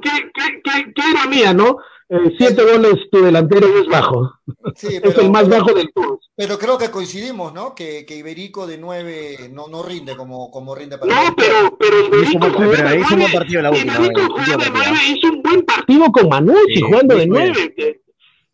[0.00, 1.76] ¿qué, qué, qué, qué ironía, ¿no?
[2.12, 4.32] Eh, siete goles tu delantero es bajo.
[4.74, 6.18] Sí, pero, es el más bajo del tour.
[6.34, 7.72] Pero creo que coincidimos, ¿no?
[7.72, 12.06] Que, que Iberico de nueve no, no rinde como, como rinde para No, pero, pero
[12.06, 13.94] Iberico hizo, pero, hizo un buen partido la última.
[13.94, 18.00] Iberico jugó de nueve, hizo un buen partido con Manucci, sí, jugando de nueve.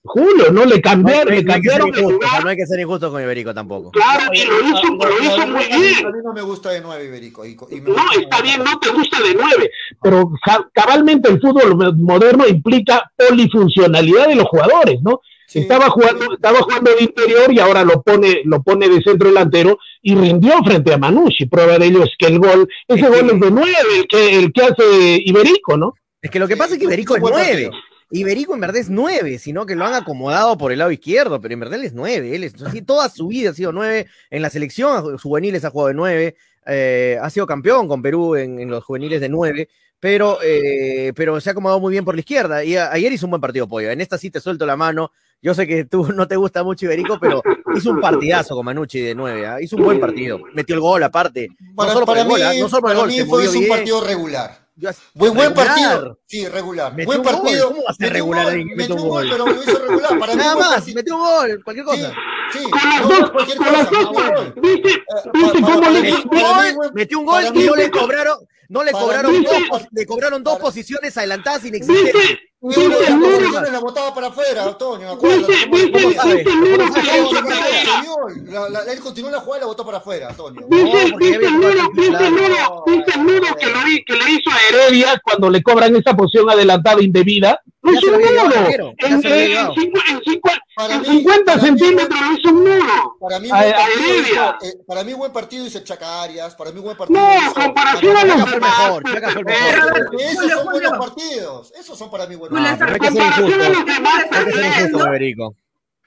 [0.07, 3.53] Julio, no le cambiaron, no, le cambiaron no, injusto, hay que ser injusto con Iberico
[3.53, 3.91] tampoco.
[3.91, 6.07] Claro, y lo hizo, no, lo hizo muy bien.
[6.07, 7.45] A mí no me gusta de nueve Iberico.
[7.45, 9.71] Y, y no, está bien, no te gusta de nueve,
[10.03, 10.31] pero
[10.73, 15.21] cabalmente el fútbol moderno implica polifuncionalidad de los jugadores, ¿no?
[15.55, 19.79] Estaba jugando, estaba jugando de interior y ahora lo pone, lo pone de centro delantero
[20.03, 21.47] y rindió frente a Manucci.
[21.47, 24.53] Prueba de ello es que el gol, ese gol es de nueve, el que, el
[24.53, 25.95] que hace Iberico, ¿no?
[26.21, 27.71] Es que lo que pasa es que Iberico es nueve.
[28.11, 31.55] Iberico en verdad es nueve, sino que lo han acomodado por el lado izquierdo, pero
[31.55, 32.35] en verdad él es nueve.
[32.37, 34.07] Él es, así, toda su vida ha sido nueve.
[34.31, 36.37] En la selección juveniles ha jugado de nueve.
[36.67, 39.69] eh, ha sido campeón con Perú en, en los juveniles de nueve.
[39.99, 42.63] Pero, eh, pero se ha acomodado muy bien por la izquierda.
[42.63, 43.91] Y a- ayer hizo un buen partido, Pollo.
[43.91, 45.11] En esta sí te suelto la mano.
[45.41, 47.43] Yo sé que tú no te gusta mucho Iberico, pero
[47.75, 49.47] hizo un partidazo con Manucci de nueve.
[49.47, 49.61] ¿ah?
[49.61, 50.39] Hizo un buen partido.
[50.55, 51.49] Metió el gol aparte.
[51.75, 52.53] Para, no solo por para el gol, mí, ¿ah?
[52.61, 53.11] no solo por el gol.
[53.27, 53.69] fue un bien.
[53.69, 54.66] partido regular.
[54.79, 56.19] Yo- Buen, partido.
[56.27, 56.93] Sí, regular.
[56.95, 57.35] Metió buen un gol.
[57.43, 57.69] partido.
[57.69, 59.29] ¿Cómo va a ser Metió un regular gol, metió mete un gol, gol?
[59.31, 60.19] pero lo hizo regular.
[60.19, 62.13] Para mí Nada buen más, metió un gol, cualquier cosa.
[62.53, 64.55] Sí, Con las dos, cualquier con las cosa, dos, metió un gol.
[64.63, 64.89] ¿viste?
[64.91, 65.03] Eh,
[65.33, 67.65] ¿Viste cómo le mí- Metió un mí, gol, buen- metió un gol para y mí-
[67.67, 72.39] no le cobraron, no le cobraron mí- dos, le cobraron dos posiciones adelantadas inexistentes.
[72.61, 72.83] ¿Viste?
[72.83, 75.17] Y ¿Viste una de el la botaba para afuera, Antonio.
[75.19, 75.53] ¿Viste?
[75.71, 75.93] ¿Viste?
[75.93, 76.35] ¿Cómo sabe?
[76.37, 78.93] ¿Viste el ¿Cómo que hizo?
[78.93, 80.67] Él continuó la jugada y la botó para afuera, Antonio.
[80.69, 82.51] ¿Viste, porque ya viste había el nudo, jugado viste el titular.
[82.51, 87.03] nudo, viste el nudo que, le, hizo a Heredia cuando le cobran esa posición adelantada
[87.03, 87.61] indebida?
[87.85, 90.41] Se lo un ya En, se
[90.77, 93.17] Para en mí- 50 para mí centímetros hizo un nudo.
[93.19, 96.81] Para mí, A- buen partido hizo, eh, para mí buen partido hizo Chacarias, para mí
[96.81, 98.79] buen partido No, hizo- comparación a los fue el demás.
[98.79, 100.21] mejor, el mejor.
[100.21, 100.99] Esos Julio, son buenos Julio.
[100.99, 102.89] partidos, esos son para mí buenos Julio, partidos.
[102.89, 103.95] No hay que ser Comparación a los injusto.
[103.95, 104.27] demás.
[104.31, 105.57] No hay que ser injusto, Iberico.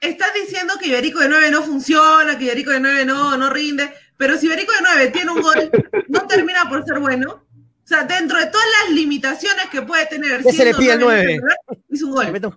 [0.00, 3.92] Estás diciendo que Iberico de 9 no funciona, que Iberico de 9 no, no rinde,
[4.16, 5.70] pero si Iberico de 9 tiene un gol,
[6.08, 7.42] no termina por ser bueno.
[7.84, 11.00] O sea, dentro de todas las limitaciones que puede tener, ¿Qué se le pide al
[11.00, 11.34] nueve nueve?
[11.34, 11.56] titular,
[11.90, 12.52] hizo un gol.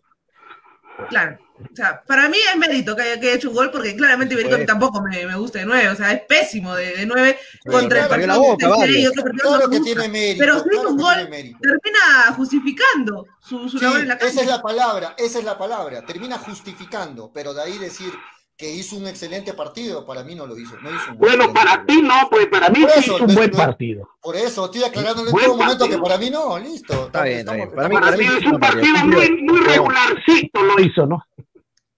[1.09, 1.37] Claro.
[1.71, 4.33] O sea, para mí es mérito que haya, que haya hecho un gol, porque claramente
[4.33, 4.65] Iberico Pues.
[4.67, 5.89] tampoco me, me gusta de 9.
[5.89, 8.99] O sea, es pésimo de, de 9 contra el partido boca, de vale.
[8.99, 9.93] y otro partido Claro no que gusta.
[9.93, 10.39] tiene mérito.
[10.39, 14.33] Pero si hizo un gol, termina justificando su, su Sí, labor en la cancha.
[14.33, 16.05] esa es la palabra, esa es la palabra.
[16.05, 18.11] Termina justificando, pero de ahí decir
[18.55, 20.75] que hizo un excelente partido, para mí no lo hizo.
[20.81, 23.51] No hizo un Bueno, para ti no, pues para mí sí hizo un no- buen
[23.51, 24.09] no- partido.
[24.21, 25.87] Por eso estoy aclarando en todo momento partido.
[25.89, 27.05] que para mí no, listo.
[27.07, 27.71] Está bien, está bien.
[27.71, 28.93] Para mí, Para para mí mí es sí un un partido.
[28.93, 31.23] partido muy, muy regularcito lo hizo, ¿no?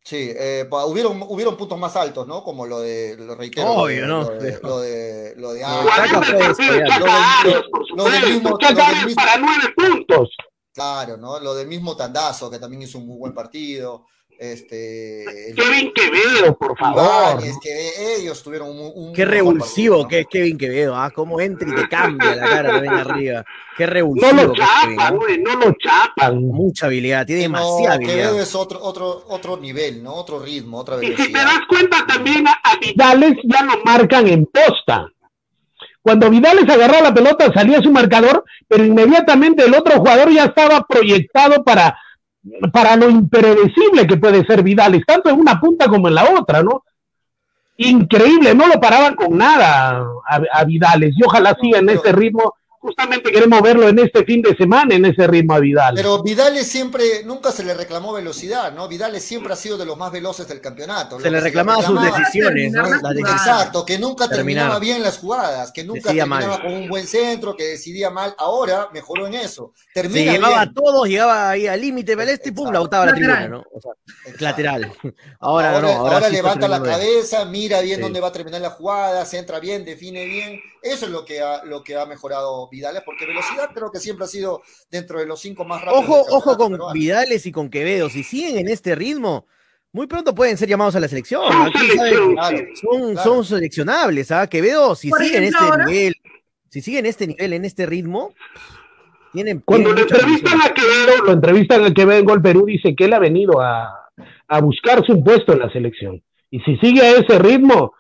[0.04, 2.44] Sí, eh, pa- hubieron, hubieron puntos más altos, ¿no?
[2.44, 4.24] Como lo de, lo reitero, Obvio, ¿no?
[4.26, 5.62] de, lo de, lo de, lo de
[7.96, 10.30] Lo de para nueve puntos.
[10.74, 11.40] claro, ¿no?
[11.40, 14.06] Lo del mismo Tandazo, que también hizo un muy buen partido.
[14.38, 17.04] Este, el- Kevin Quevedo, por favor.
[17.40, 21.10] Ibáñez, que ellos tuvieron un, un Qué revulsivo que es Kevin Quevedo, ¿ah?
[21.12, 23.46] Cómo entra y te cambia la cara también arriba.
[23.78, 25.12] Qué No revulsivo lo es Kevin, chapan, ¿ah?
[25.12, 26.42] güey, no lo chapan.
[26.44, 27.58] Mucha habilidad, tiene ¿no?
[27.60, 28.42] demasiada No, Quevedo habilidad.
[28.44, 30.14] es otro, otro, otro nivel, ¿no?
[30.16, 31.44] Otro ritmo, otra Y si te velocidad.
[31.46, 35.08] das cuenta también a, a Vidales ya lo marcan en posta.
[36.02, 40.86] Cuando Vidales agarraba la pelota salía su marcador, pero inmediatamente el otro jugador ya estaba
[40.88, 41.98] proyectado para,
[42.72, 46.62] para lo impredecible que puede ser Vidales, tanto en una punta como en la otra,
[46.64, 46.84] ¿no?
[47.78, 52.56] Increíble, no lo paraban con nada a, a Vidales y ojalá siga en ese ritmo.
[52.86, 56.02] Justamente queremos verlo en este fin de semana, en ese ritmo a Vidales.
[56.04, 58.88] Pero Vidales siempre, nunca se le reclamó velocidad, ¿no?
[58.88, 61.20] Vidales siempre ha sido de los más veloces del campeonato.
[61.20, 62.84] Se le reclamaba sus decisiones, ¿no?
[62.84, 63.32] Las decisiones.
[63.32, 64.82] Exacto, que nunca terminaba Terminar.
[64.82, 66.62] bien las jugadas, que nunca Decidía terminaba mal.
[66.62, 68.36] con un buen centro, que decidía mal.
[68.38, 69.74] Ahora mejoró en eso.
[69.94, 70.74] Se Termina llevaba a bien.
[70.76, 73.64] todos, llegaba ahí al límite del este y pum, la botaba a la tribuna, ¿no?
[73.74, 73.92] O sea,
[74.40, 74.94] lateral.
[75.40, 78.02] Ahora, Ahora, no, ahora, ahora sí está levanta la cabeza, mira bien Sí.
[78.04, 80.60] dónde va a terminar la jugada, se entra bien, define bien.
[80.86, 84.26] Eso es lo que ha, lo que ha mejorado Vidales, porque velocidad creo que siempre
[84.26, 84.62] ha sido
[84.92, 86.06] dentro de los cinco más rápidos.
[86.06, 86.94] Ojo, ojo con peruano.
[86.94, 88.08] Vidales y con Quevedo.
[88.10, 89.48] Si siguen en este ritmo,
[89.92, 91.42] muy pronto pueden ser llamados a la selección.
[91.52, 92.36] Son.
[92.76, 93.24] Son, Claro.
[93.24, 94.46] son seleccionables, ¿ah?
[94.48, 96.14] Quevedo, si Por sigue en ejemplo, este ahora- nivel,
[96.70, 98.34] si sigue en este nivel, en este ritmo,
[99.34, 99.62] tienen.
[99.62, 102.96] Cuando tienen le mucha entrevistan a Quevedo, lo entrevistan a Quevedo en Gol Perú, dice
[102.96, 104.10] que él ha venido a,
[104.48, 106.22] a buscarse un puesto en la selección.
[106.52, 107.94] Y si sigue a ese ritmo,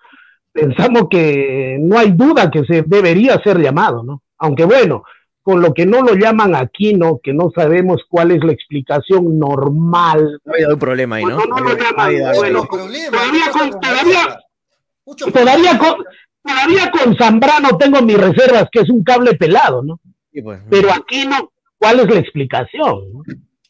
[0.55, 4.21] pensamos que no hay duda que se debería ser llamado, ¿no?
[4.37, 5.03] Aunque bueno,
[5.43, 10.39] con lo que no lo llaman Aquino, que no sabemos cuál es la explicación normal.
[10.47, 11.35] Ha habido un problema ahí, ¿no?
[11.35, 14.39] Bueno, no lo llaman, bueno, Muchos problemas, todavía ¿qué pasa con- todavía-
[15.31, 16.03] Todavía con,
[16.43, 19.99] todavía con Zambrano tengo mis reservas, que es un cable pelado, ¿no?
[20.33, 20.59] Sí, pues.
[20.69, 23.11] Pero Aquino, ¿cuál es la explicación?
[23.13, 23.21] no?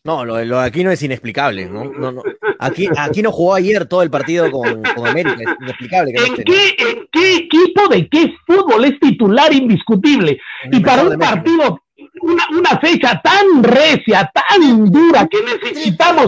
[0.05, 1.83] No, lo, de- lo de aquí no es inexplicable, ¿no?
[1.83, 2.21] no, no.
[2.59, 6.25] Aquí, aquí no jugó ayer todo el partido con, con América, es inexplicable que no
[6.27, 6.43] ¿En ¿no?
[6.45, 10.39] qué, ¿En qué equipo de qué fútbol es titular indiscutible?
[10.63, 11.81] En Y para un partido,
[12.21, 16.27] una, una fecha tan recia, tan dura, que necesitamos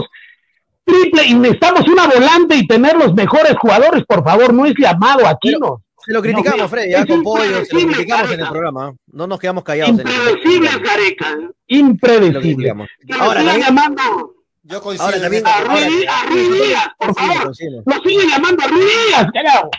[0.84, 5.26] triple y necesitamos una volante y tener los mejores jugadores, por favor, no es llamado
[5.26, 5.82] aquí, no.
[6.04, 8.90] Se lo criticamos, No, Freddy, ya es con pollo, se lo criticamos en el programa.
[8.90, 8.96] ¿eh?
[9.08, 12.74] No nos quedamos callados el Impredecible es Gareca, Se lo impredecible.
[12.74, 15.06] lo Ahora, también- llamando Yo coincido.
[15.06, 15.46] Ahora también.
[15.46, 15.60] A.
[15.62, 17.46] Ruiz Díaz, a Ruiz Díaz, por favor.
[17.86, 19.70] Lo sigue llamando a Ruiz Díaz, carajo.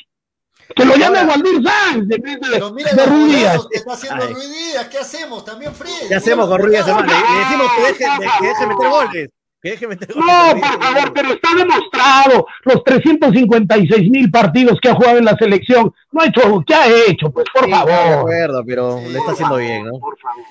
[0.75, 3.41] Que lo llame Waldir Sanz de, Pero mira de los Ruiz Díaz.
[3.41, 4.27] golazos que está haciendo.
[4.27, 4.87] Ruiz Díaz.
[4.87, 5.45] ¿Qué hacemos?
[5.45, 6.07] También Freddy.
[6.07, 7.07] ¿Qué hacemos con Ruiz Díaz, hermano?
[7.07, 8.05] Le, decimos que deje,
[8.39, 9.29] que deje meter goles.
[9.61, 9.77] Que.
[10.15, 15.35] No, por favor, pero está demostrado los 356 mil partidos que ha jugado en la
[15.35, 15.93] selección.
[16.11, 17.29] No ha hecho, ¿qué ha hecho?
[17.31, 18.19] Pues por Sí, no, de favor.
[18.19, 19.99] acuerdo, pero Sí, le está haciendo bien, ¿no?
[19.99, 20.43] Por favor.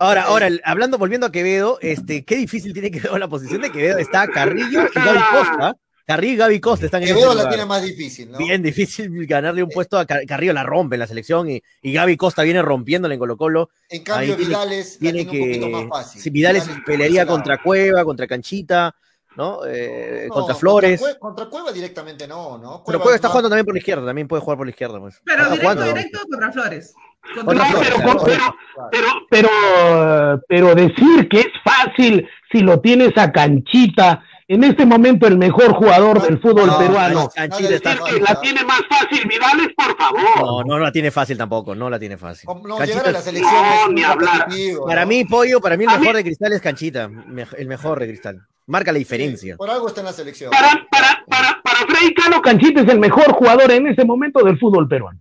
[0.00, 3.98] Ahora, ahora, hablando, volviendo a Quevedo, este, qué difícil tiene Quevedo la posición de Quevedo.
[3.98, 5.76] Está Carrillo y Gaby Costa.
[6.06, 8.38] Carrillo y Gaby Costa están en la tiene más difícil, ¿no?
[8.38, 11.92] Bien difícil ganarle un puesto a Car- Carrillo, la rompe en la selección y, y
[11.92, 13.70] Gaby Costa viene rompiéndole en Colo Colo.
[13.88, 15.72] En cambio, Ahí Vidales Tiene tiene un poquito que.
[15.72, 16.22] más fácil.
[16.22, 17.58] Si Vidales Vidales pelearía contra.
[17.62, 18.94] Cueva, contra Canchita,
[19.36, 19.60] ¿no?
[19.66, 21.00] Eh, No, contra Flores.
[21.00, 22.82] Contra, Cue- contra Cueva directamente no, ¿no?
[22.86, 24.98] Pero Cueva está más- jugando también por la izquierda, también puede jugar por la izquierda,
[25.00, 25.20] pues.
[25.24, 25.88] Pero directo, jugando, ¿no?
[25.94, 26.94] directo contra Flores.
[27.34, 32.28] Contra No, Flores, pero, claro, pero, por pero, pero, pero, pero decir que es fácil
[32.50, 34.24] si lo tienes a Canchita,
[34.54, 38.04] en este momento el mejor jugador del fútbol No, peruano, no, Canchita no, está- no,
[38.04, 40.22] que la tiene más fácil Vidales, por favor.
[40.40, 42.48] No, no la tiene fácil tampoco, no la tiene fácil.
[42.64, 44.46] No, Canchita a la selección ni hablar.
[44.86, 45.08] Para ¿no?
[45.08, 47.10] mí, Pollo, para mí el mejor mí- de Cristal es Canchita,
[47.56, 48.40] el mejor de Cristal.
[48.66, 49.56] Marca la diferencia.
[49.56, 50.50] Por algo está en la selección.
[50.50, 54.58] Para, para, para, para Freddy Cano, Canchita es el mejor jugador en ese momento del
[54.58, 55.18] fútbol peruano.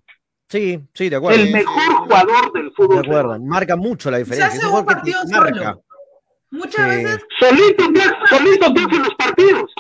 [0.48, 1.40] Sí, sí, de acuerdo.
[1.42, 1.94] El mejor sí.
[2.04, 3.46] jugador del De fútbol acuerdo, peruano.
[3.46, 4.48] marca mucho la Se diferencia.
[4.60, 5.78] hace Es un partido marca.
[6.52, 7.04] Muchas Sí.
[7.04, 9.72] veces Solito te, solito te hace los partidos.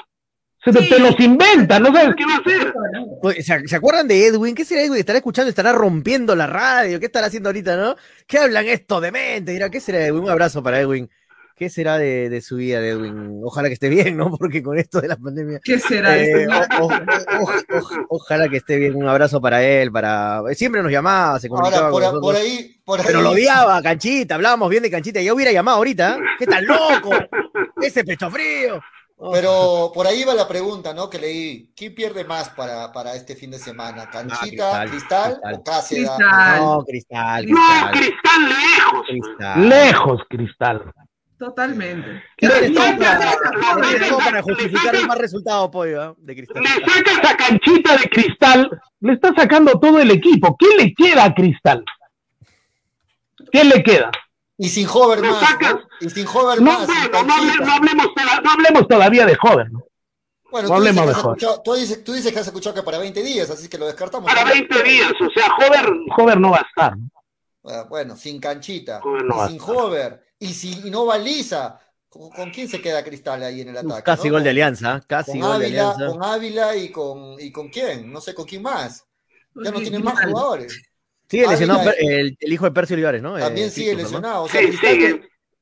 [0.63, 0.89] Se te, Sí.
[0.89, 2.73] te los inventa, no sabes qué va a hacer.
[3.21, 4.53] Pues, ¿Se, se acuerdan de Edwin?
[4.55, 4.99] ¿Qué será Edwin?
[4.99, 5.49] ¿Estará escuchando?
[5.49, 6.99] ¿Estará rompiendo la radio?
[6.99, 7.95] ¿Qué estará haciendo ahorita, no?
[8.27, 9.51] ¿Qué hablan esto de mente?
[9.53, 10.23] Dirá, ¿qué será Edwin?
[10.23, 11.09] Un abrazo para Edwin.
[11.61, 13.39] ¿Qué será de, de su vida de Edwin?
[13.43, 14.31] Ojalá que esté bien, ¿no?
[14.39, 15.59] Porque con esto de la pandemia.
[15.63, 16.17] ¿Qué será?
[16.17, 18.95] Eh, Este, o- o- o- o- ojalá que esté bien.
[18.95, 20.41] Un abrazo para él, para.
[20.55, 22.33] Siempre nos llamaba, se comunicaba Ahora, por, con a- nosotros.
[22.33, 23.05] por ahí, por ahí.
[23.05, 25.21] Pero lo odiaba, Canchita, hablábamos bien de Canchita.
[25.21, 26.15] Ya hubiera llamado ahorita.
[26.15, 26.19] ¿eh?
[26.39, 27.11] ¿Qué tan loco?
[27.79, 28.81] Ese pecho frío.
[29.17, 29.31] Oh.
[29.31, 31.07] Pero por ahí va la pregunta, ¿no?
[31.11, 31.71] Que leí.
[31.75, 34.09] ¿Quién pierde más para, para este fin de semana?
[34.09, 34.39] ¿Canchita,
[34.87, 35.53] Cristal, Cristal, Cristal.
[35.53, 36.09] o Cáceres?
[36.17, 37.59] No, Cristal, No,
[37.91, 37.91] Cristal.
[37.91, 39.05] Cristal lejos.
[39.07, 39.69] Cristal.
[39.69, 40.93] Lejos, Cristal.
[41.45, 42.21] Totalmente.
[42.37, 45.71] ¿Qué Le tienes sacas- para, le ¿qué tienes como sacas- para justificar sacas- mal resultado,
[45.71, 46.61] pollo, ah, de Cristal?
[46.61, 50.55] Le sacas a Canchita de Cristal, le está sacando todo el equipo.
[50.55, 51.83] ¿Qué le queda a Cristal?
[53.51, 54.11] ¿Qué le queda?
[54.57, 55.81] Y sin Hover Le más, sacas- ¿no?
[55.99, 56.85] Y sin Hover No, más.
[56.85, 58.07] bueno, no, hable- no hablemos,
[58.43, 59.83] no hablemos todavía de joven, ¿no?
[60.51, 61.37] Bueno, no tú dices, hablemos que de has Hover.
[61.37, 63.87] escuchado, tú, dices, tú dices que has escuchado que para 20 días, así que lo
[63.87, 64.31] descartamos.
[64.31, 66.95] Para 20 días, o sea, joven, joven no va a estar.
[66.95, 67.09] ¿no?
[67.65, 69.75] Ah, Bueno, sin Canchita, Hover no y va a sin estar.
[69.75, 74.03] Hover, y si no baliza, ¿con, con quién se queda Cristal ahí en el ataque?
[74.03, 74.33] Casi no?
[74.33, 76.07] gol de alianza, casi Con gol de Ávila, alianza.
[76.07, 79.05] con Ávila y con, y con quién, no sé con quién más.
[79.55, 80.81] Ya no tienen más jugadores.
[81.29, 83.37] Sigue lesionado Ávila- el, el hijo de Percio Olivares, ¿no?
[83.39, 84.43] También Eh, sigue lesionado.
[84.43, 84.77] O sea, Sí,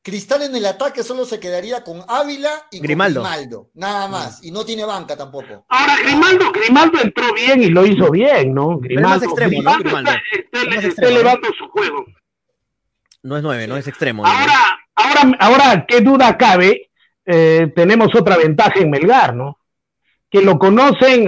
[0.01, 3.21] Cristal, en el ataque solo se quedaría con Ávila y Grimaldo.
[3.21, 3.69] con Grimaldo.
[3.73, 4.43] Nada más.
[4.43, 5.65] Y no tiene banca tampoco.
[5.67, 8.79] Ahora, Grimaldo, Grimaldo entró bien y lo hizo bien, ¿no?
[8.79, 9.77] Grimaldo, extremo, ¿no?
[9.77, 10.09] Grimaldo.
[10.31, 12.05] está, está- está elevando su juego.
[13.23, 14.25] No es nueve, no es extremo.
[14.25, 16.89] Ahora, ahora, ahora, qué duda cabe,
[17.25, 19.57] eh, tenemos otra ventaja en Melgar, ¿no?
[20.31, 21.25] Que lo conocen,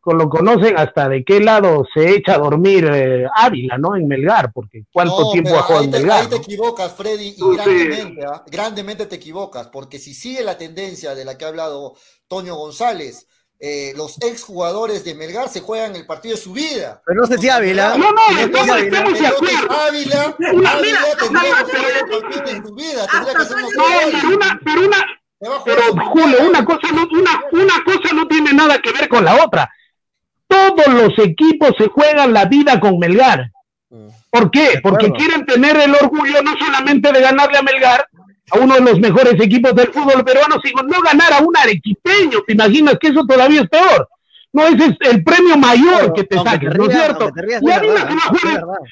[0.00, 3.96] con lo conocen hasta de qué lado se echa a dormir eh, Ávila, ¿no?
[3.96, 6.22] En Melgar, porque cuánto No, tiempo ha jugado en Melgar.
[6.22, 8.44] ahí te equivocas, Freddy, y grandemente, ¿ah?
[8.46, 11.94] grandemente te equivocas, porque si sigue la tendencia de la que ha hablado
[12.28, 13.26] Toño González,
[13.60, 17.00] eh, los exjugadores de Melgar se juegan el partido de su vida.
[17.06, 17.96] Pero no sé si Ávila.
[17.96, 18.90] No, no, si estamos- Ávila-
[19.20, 19.72] de acuerdo.
[19.72, 23.82] Ávila, tendría que jugar el partido de su vida, tendría que No,
[24.12, 25.06] pero una, pero una,
[25.64, 29.44] pero Julio, una cosa no, una, una cosa no tiene nada que ver con la
[29.44, 29.70] otra.
[30.46, 33.50] Todos los equipos se juegan la vida con Melgar.
[34.30, 34.80] ¿Por qué?
[34.82, 38.06] Porque quieren tener el orgullo no solamente de ganarle a Melgar,
[38.50, 42.40] a uno de los mejores equipos del fútbol peruano, sino no ganar a un arequipeño.
[42.46, 44.08] ¿Te imaginas que eso todavía es peor?
[44.52, 47.30] No, ese es el premio mayor que te saques, ¿no es cierto?
[47.34, 47.70] rías, Y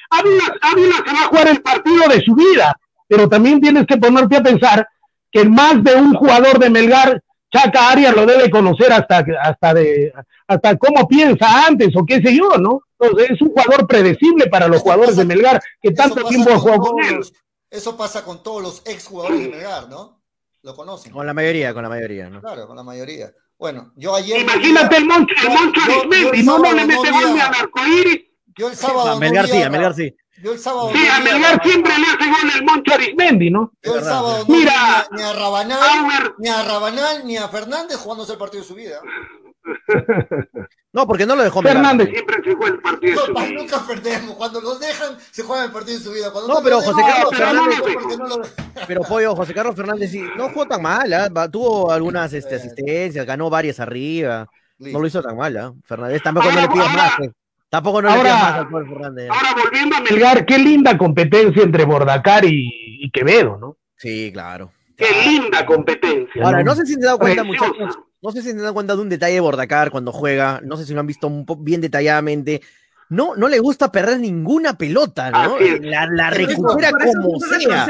[0.09, 2.77] Ávila se va a jugar el- partido de su vida,
[3.07, 4.87] pero también tienes que ponerte a pensar
[5.31, 7.21] que más de un jugador de Melgar,
[7.51, 10.11] Chaca Arias lo debe conocer hasta, hasta, de,
[10.47, 12.81] hasta cómo piensa antes o qué sé yo, ¿no?
[12.99, 16.89] Entonces es un jugador predecible para los jugadores pasa- de Melgar que tanto tiempo todos
[16.89, 17.19] con él.
[17.73, 20.21] Eso pasa con todos los exjugadores de Melgar, ¿no?
[20.61, 21.11] Lo conocen.
[21.11, 22.39] Con la mayoría, con la mayoría, ¿no?
[22.39, 23.31] Claro, con la mayoría.
[23.57, 24.41] Bueno, yo ayer.
[24.41, 28.25] Imagínate el Moncho, el Moncho Arismendi, no, no le mete gol ni a- al arcoíris.
[28.55, 29.09] Yo el sábado.
[29.09, 30.15] A no Melgar sí, a- Melgar sí.
[30.43, 30.91] Yo el sábado.
[30.93, 33.71] Sí, a Melgar siempre le hace gol el Moncho Arismendi, ¿no?
[33.81, 38.33] Yo el sábado no Mira, ni a, Rabanal, ni a Rabanal, ni a Fernández jugándose
[38.33, 38.99] el partido de su vida.
[40.93, 43.61] No, porque no lo dejó Fernández siempre se juega el partido de su No, vida.
[43.61, 44.35] nunca perdemos.
[44.35, 46.31] Cuando los dejan, se juegan el partido de su vida.
[46.31, 50.23] Cuando No, pero José dejan, Carlos Fernández- no, lo- Pero Pollo, José Carlos Fernández sí,
[50.37, 51.29] no jugó tan mal, ¿ah?
[51.49, 54.47] Tuvo algunas este, asistencias, ganó varias arriba.
[54.77, 55.73] No lo hizo tan mal, ¿ah?
[55.83, 57.19] Fernández, tampoco no le pidas más.
[57.21, 57.31] eh.
[57.69, 59.29] Tampoco no le Ahora- pidas más al Fernández.
[59.31, 62.69] Ahora volviendo a Melgar, qué linda competencia entre Bordacar y,
[63.01, 63.77] y Quevedo, ¿no?
[63.97, 64.71] Sí, claro.
[64.95, 66.43] Qué linda competencia.
[66.45, 67.71] Ahora, no sé si se han dado cuenta, Preciosa.
[67.71, 70.61] muchachos, no sé si se han dado cuenta de un detalle de Bordacar cuando juega,
[70.63, 72.61] no sé si lo han visto un bien detalladamente.
[73.09, 75.59] No, no le gusta perder ninguna pelota, ¿no?
[75.59, 77.87] La, la recupera como sea.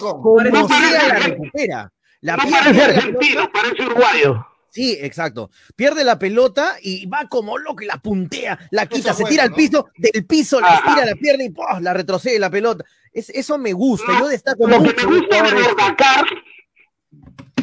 [0.00, 1.92] Como sea la recupera.
[2.22, 4.46] La No pierde parece argentino, parece uruguayo.
[4.70, 5.50] Sí, exacto.
[5.76, 9.42] Pierde la pelota y va como loco y la puntea, la quita, se bueno, tira
[9.44, 9.56] al ¿no?
[9.56, 10.88] piso, del piso la Ajá.
[10.90, 11.64] estira la pierna y ¡pum!
[11.80, 12.84] la retrocede la pelota.
[13.12, 14.18] Es, eso me gusta.
[14.18, 16.24] Yo destaco Lo que me gusta de Bordacar,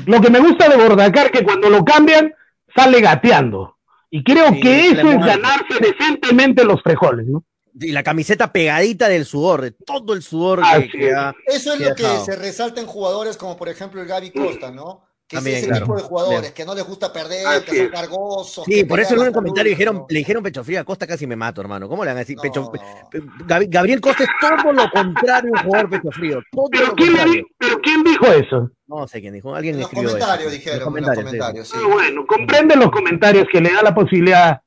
[0.05, 2.33] lo que me gusta de Bordacar que cuando lo cambian
[2.75, 3.77] sale gateando.
[4.09, 7.43] Y creo Sí, que eso es ganarse decentemente los frijoles, ¿no?
[7.79, 11.15] y la camiseta pegadita del sudor, de todo el sudor que, Así que es.
[11.15, 12.25] ha- Eso es que lo que dejado.
[12.25, 15.05] se resalta en jugadores como por ejemplo el Gaby Costa, ¿no?
[15.31, 15.85] Que También, es ese claro.
[15.85, 16.53] tipo de jugadores Bien.
[16.53, 17.91] que no les gusta perder, Así que son es.
[17.93, 18.65] cargosos.
[18.65, 21.25] Sí, que por eso en un comentario dijeron, le dijeron pecho frío a Costa, casi
[21.25, 21.87] me mato, hermano.
[21.87, 22.41] ¿Cómo le van a decir No.
[22.41, 22.69] pecho
[23.47, 26.41] Gabriel Costa es todo lo contrario a un jugador pecho frío.
[26.51, 27.43] Todo Pero lo ¿quién, le contrario.
[27.43, 28.71] di- pero ¿quién dijo eso?
[28.87, 30.17] No sé quién dijo, alguien En los escribió eso.
[30.19, 30.85] comentarios En dijeron, en los
[31.15, 31.25] comentarios, sí.
[31.25, 31.77] comentarios, sí.
[31.77, 34.61] Ah, bueno, comprende los comentarios que le da la posibilidad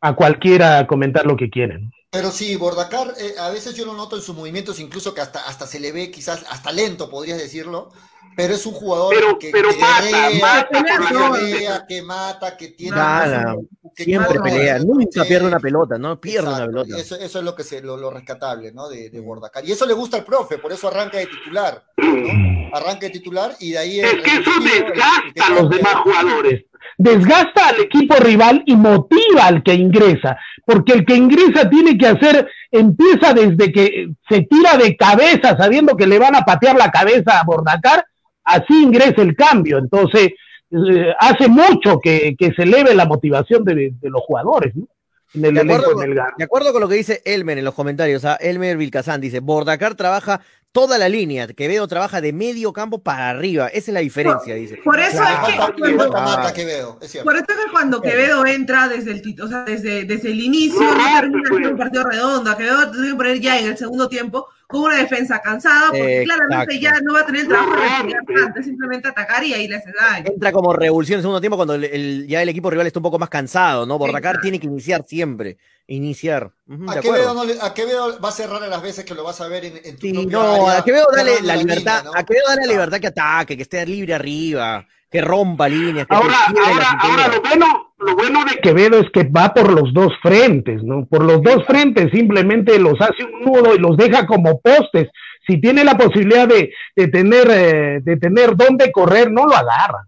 [0.00, 1.90] a cualquiera comentar lo que quieren.
[2.10, 5.40] Pero sí, Bordacar, eh, a veces yo lo noto en sus movimientos, incluso que hasta,
[5.48, 7.90] hasta se le ve quizás hasta lento, podrías decirlo,
[8.36, 12.68] pero es un jugador Pero- que, pero que mata, guerrea, mata que que mata, que
[12.68, 12.96] tiene...
[12.96, 13.56] Gana,
[13.94, 14.86] que Siempre pelea, ¿no?
[14.94, 15.28] nunca Sí.
[15.28, 16.98] pierde una pelota, no pierde una Exacto, pelota.
[16.98, 18.88] Eso, eso es lo que se, lo, lo rescatable, ¿no?
[18.88, 19.64] De, de Bordacar.
[19.64, 22.76] Y eso le gusta al profe, por eso arranca de titular, ¿no?
[22.76, 24.90] Arranca de titular y de ahí el- Es que el eso estilo, el- el que
[24.92, 26.64] desgasta a los demás jugadores.
[26.98, 30.36] Desgasta al equipo rival y motiva al que ingresa.
[30.64, 35.96] Porque el que ingresa tiene que hacer, empieza desde que se tira de cabeza sabiendo
[35.96, 38.04] que le van a patear la cabeza a Bordacar,
[38.44, 39.78] así ingresa el cambio.
[39.78, 40.30] Entonces,
[40.70, 44.86] eh, hace mucho que, que se eleve la motivación de, de los jugadores, ¿no?
[45.34, 46.32] En el De acuerdo, de Melgar.
[46.38, 48.36] de acuerdo con lo que dice Elmer en los comentarios, ¿ah?
[48.40, 50.40] Elmer Vilcazán dice, Bordacar trabaja
[50.70, 54.78] toda la línea, Quevedo trabaja de medio campo para arriba, esa es la diferencia, dice.
[54.84, 56.52] Por eso es que cuando, mata Ah.
[57.00, 57.24] es cierto.
[57.24, 60.80] por eso es que cuando Quevedo entra desde el o sea, desde, desde el inicio,
[60.80, 62.50] No, no no, termina un partido redondo.
[62.50, 66.22] A Quevedo tiene que poner ya en el segundo tiempo con una defensa cansada, porque
[66.22, 66.44] Exacto.
[66.46, 68.40] claramente ya no va a tener el trabajo de No, respirar pues.
[68.42, 70.24] tanto, es simplemente atacar y ahí le hace daño.
[70.26, 72.98] Entra como revulsión en el segundo tiempo cuando el- el- ya el equipo rival está
[72.98, 73.98] un poco más cansado, ¿no?
[73.98, 74.42] Bordacar Exacto.
[74.42, 76.50] tiene que iniciar siempre, iniciar.
[76.88, 79.40] A Quevedo, no le- a Quevedo va a cerrar a las veces que lo vas
[79.40, 82.12] a ver en, en tu Sí, no, área, a Quevedo dale la línea, libertad, ¿no?
[82.14, 82.72] a Quevedo dale la Ah.
[82.72, 86.36] libertad que ataque, que esté libre arriba, que rompa líneas, que Ahora,
[86.66, 90.82] ahora, ahora lo bueno, lo bueno de Quevedo es que va por los dos frentes,
[90.82, 91.06] ¿no?
[91.06, 95.08] Por los dos frentes simplemente los hace un nudo y los deja como postes.
[95.46, 100.06] Si tiene la posibilidad de, de tener, eh, de tener dónde correr, no lo agarra.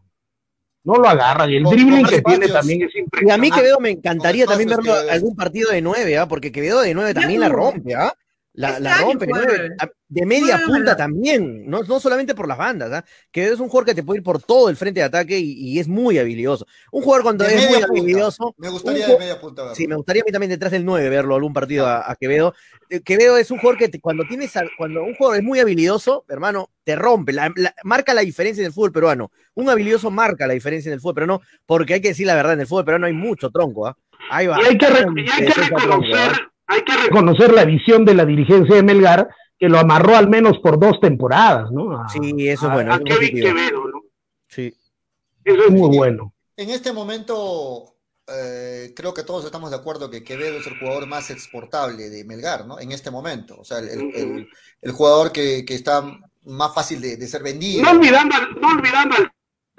[0.84, 1.50] No lo agarra.
[1.50, 3.40] Y el Con- dribbling con que tiene también es Y a impresionante.
[3.42, 6.26] mí Quevedo me encantaría también verlo que- algún partido de nueve, ¿ah?
[6.28, 8.12] Porque Quevedo de nueve también la rompe, ¿ah?
[8.58, 9.26] La, rompe
[10.08, 13.04] de media punta también, no, no solamente por las bandas, ¿ah?
[13.30, 15.52] Quevedo es un jugador que te puede ir por todo el frente de ataque y,
[15.52, 16.66] y es muy habilidoso.
[16.92, 17.86] Un jugador cuando De es muy punta.
[17.90, 18.54] habilidoso.
[18.56, 19.74] Me gustaría de media punta verlo.
[19.74, 22.54] Sí, me gustaría a mí también detrás del 9 verlo algún partido a, a Quevedo.
[22.88, 25.58] Eh, Quevedo es un jugador que te- cuando tienes a- cuando un jugador es muy
[25.58, 29.32] habilidoso, hermano, te rompe, la- la- marca la diferencia en el fútbol peruano.
[29.54, 32.52] Un habilidoso marca la diferencia en el fútbol peruano, porque hay que decir la verdad,
[32.54, 33.96] en el fútbol peruano hay mucho tronco, ¿ah?
[34.30, 36.52] Hay Y hay que, re- hay que reconocer, ¿ah?
[36.66, 39.28] Hay que reconocer la visión de la dirigencia de Melgar,
[39.58, 41.98] que lo amarró al menos por dos temporadas, ¿no?
[42.00, 43.46] A, Sí, eso es bueno, a Kevin positivo.
[43.46, 44.02] Quevedo, ¿no?
[44.48, 44.74] Sí.
[45.44, 46.32] Eso es muy bueno.
[46.56, 47.94] En este momento,
[48.28, 52.24] eh, creo que todos estamos de acuerdo que Quevedo es el jugador más exportable de
[52.24, 52.78] Melgar, ¿no?
[52.80, 53.56] En este momento.
[53.58, 54.48] O sea, el, el- el-
[54.82, 56.02] el jugador que, que está
[56.44, 57.82] más fácil de, de ser vendido.
[57.82, 59.30] No olvidando, al- no olvidando al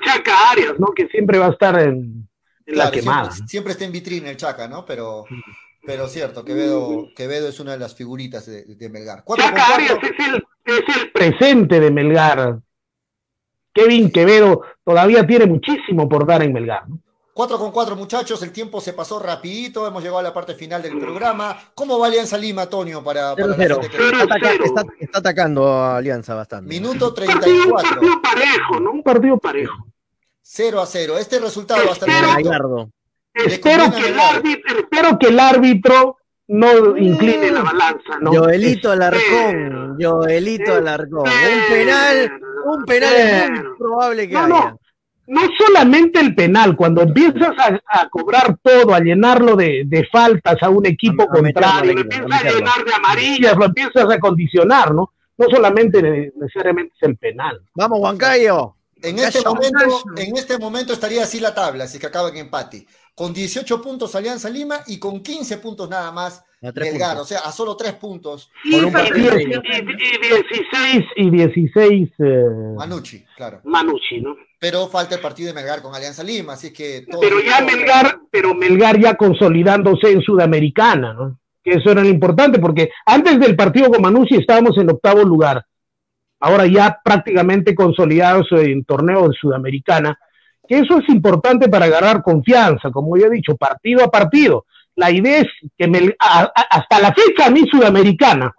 [0.03, 0.87] Chaca Arias, ¿no?
[0.95, 2.27] Que siempre va a estar en,
[2.65, 3.31] en la quemada.
[3.31, 4.85] Siempre, siempre está en vitrina el Chaca, ¿no?
[4.85, 5.25] Pero,
[5.87, 9.23] pero cierto, Quevedo, Quevedo es una de las figuritas de, de Melgar.
[9.37, 12.59] Chaca Arias es el, es el presente de Melgar.
[13.73, 16.89] Kevin Quevedo todavía tiene muchísimo por dar en Melgar.
[16.89, 16.99] ¿no?
[17.33, 20.81] 4 con 4, muchachos, el tiempo se pasó rapidito, hemos llegado a la parte final
[20.81, 21.57] del programa.
[21.73, 23.81] ¿Cómo va Alianza Lima, Antonio, para, para la 0-0.
[23.81, 26.67] gente que- Está, ataca- está- está atacando a Alianza bastante.
[26.67, 28.91] Minuto Un partido 34, parejo, ¿no?
[28.91, 29.73] Un partido parejo.
[30.41, 31.17] 0 a 0.
[31.17, 32.89] Este resultado hasta el momento.
[33.45, 38.31] Espero que, el árbitro, espero que el árbitro no incline la balanza, ¿no?
[38.33, 39.97] Joelito Alarcón.
[40.01, 41.27] Joelito Alarcón.
[41.27, 42.31] Un penal,
[42.65, 44.47] un penal es muy probable que No, haya.
[44.47, 44.79] no.
[45.27, 50.61] no solamente el penal, cuando empiezas a, a cobrar todo, a llenarlo de, de faltas
[50.61, 54.09] a un equipo A- a meterlo, contrario, lo empiezas a llenar de amarillas, lo empiezas
[54.09, 55.13] a condicionar, ¿no?
[55.37, 57.61] No solamente ne- necesariamente es el penal.
[57.75, 58.73] Vamos, Huancayo.
[59.03, 62.87] En este, momento, en este momento estaría así la tabla, así que acaba en empate.
[63.17, 66.83] Con 18 puntos Alianza Lima y con 15 puntos nada más Melgar.
[67.15, 67.19] puntos.
[67.21, 68.51] O sea, a solo 3 puntos.
[68.71, 72.43] Con un Y partido Y, de- y 16, y 16 eh,
[72.77, 73.61] Manucci, claro.
[73.63, 74.35] Manucci, ¿no?
[74.59, 78.19] Pero falta el partido de Melgar con Alianza Lima, así que todo Pero ya Melgar,
[78.29, 81.39] pero Melgar ya consolidándose en Sudamericana, ¿no?
[81.63, 85.65] Que eso era lo importante, porque antes del partido con Manucci estábamos en octavo lugar.
[86.39, 90.19] Ahora ya prácticamente consolidados en torneo de Sudamericana,
[90.67, 94.65] que eso es importante para agarrar confianza, como ya he dicho, partido a partido.
[94.95, 98.53] La idea es que Mel- hasta la fecha a mí Sudamericana,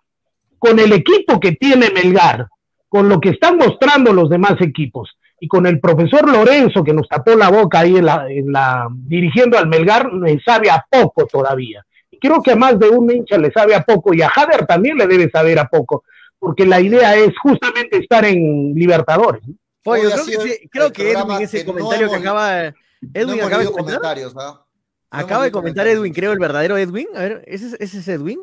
[0.58, 2.46] con el equipo que tiene Melgar,
[2.88, 5.10] con lo que están mostrando los demás equipos,
[5.40, 8.88] y con el profesor Lorenzo que nos tapó la boca ahí en la, en la
[8.90, 11.84] dirigiendo al Melgar, me sabe a poco todavía.
[12.10, 14.66] Y creo que a más de un hincha le sabe a poco y a Jader
[14.66, 16.02] también le debe saber a poco,
[16.40, 19.46] porque la idea es justamente estar en Libertadores.
[19.46, 19.54] ¿no?
[19.90, 22.74] Oye, creo que, sí, creo que Edwin, ese que no comentario que acaba.
[23.14, 23.74] Edwin acaba de comentar.
[24.00, 24.64] comentarios, ¿ah?
[25.10, 25.86] No Acaba de comentar.
[25.86, 27.08] Edwin, creo, el verdadero Edwin.
[27.14, 28.42] A ver, ¿ese, es- ese es Edwin?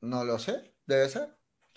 [0.00, 1.28] No lo sé, debe ser.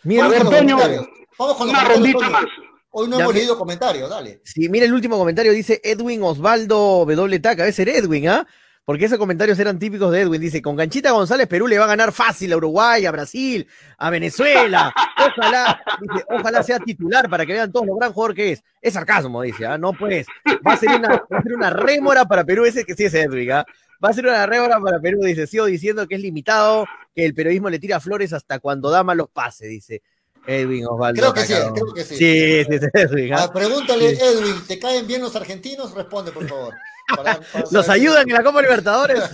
[0.04, 1.08] Mira, Vamos con los.
[1.38, 2.46] Vamos con los Una rondita más.
[2.92, 4.42] Hoy no Ya hemos me- leído comentarios, dale.
[4.44, 7.40] Sí, mira el último comentario, dice Edwin Osvaldo W.
[7.40, 8.48] Taca, debe ser Edwin, ¿ah?
[8.90, 10.42] Porque esos comentarios eran típicos de Edwin.
[10.42, 13.68] Dice, con Ganchita González, Perú le va a ganar fácil a Uruguay, a Brasil,
[14.00, 14.92] a Venezuela.
[15.38, 18.64] Ojalá, dice, ojalá sea titular para que vean todos lo gran jugador que es.
[18.82, 19.78] Es sarcasmo, dice, ¿ah?
[19.78, 20.26] No, pues,
[20.66, 23.14] va a ser una, va a ser una rémora para Perú, ese que sí es
[23.14, 23.66] Edwin, ¿ah?
[24.04, 27.36] Va a ser una rémora para Perú, dice, sigo diciendo que es limitado, que el
[27.36, 30.02] periodismo le tira flores hasta cuando da malos pases, dice
[30.48, 31.22] Edwin Osvaldo.
[31.22, 32.16] Creo que sí, creo que sí.
[32.16, 33.44] Sí, sí, Edwin, ¿ah?
[33.44, 34.24] Ah, pregúntale, Sí.
[34.24, 35.94] Edwin, ¿te caen bien los argentinos?
[35.94, 36.74] Responde, por favor.
[37.16, 39.24] Para- para ¿Los saber- ayudan en la Copa Libertadores?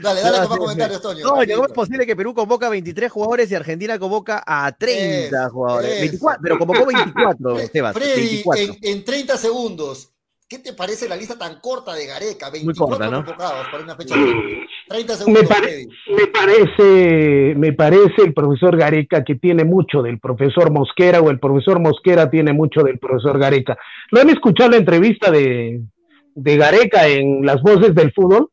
[0.00, 1.24] Dale, dale con más comentarios, Toño.
[1.24, 5.46] No, ¿cómo es posible que Perú convoca a 23 jugadores y Argentina convoca a 30
[5.46, 5.90] Es, jugadores?
[5.92, 6.00] es.
[6.00, 7.94] 24, pero convocó 24, Fre- Sebas.
[7.94, 8.62] Freddy, 24.
[8.62, 10.10] en, en 30 segundos,
[10.48, 12.50] ¿qué te parece la lista tan corta de Gareca?
[12.50, 13.24] 24 corta, ¿no?
[13.24, 14.14] convocados para una fecha.
[14.88, 15.86] 30 Me, segundos, pare-
[16.16, 21.40] me parece, me parece el profesor Gareca que tiene mucho del profesor Mosquera o el
[21.40, 23.76] profesor Mosquera tiene mucho del profesor Gareca.
[24.10, 25.80] ¿Lo han escuchado la entrevista de,
[26.34, 28.48] de Gareca en las voces del fútbol?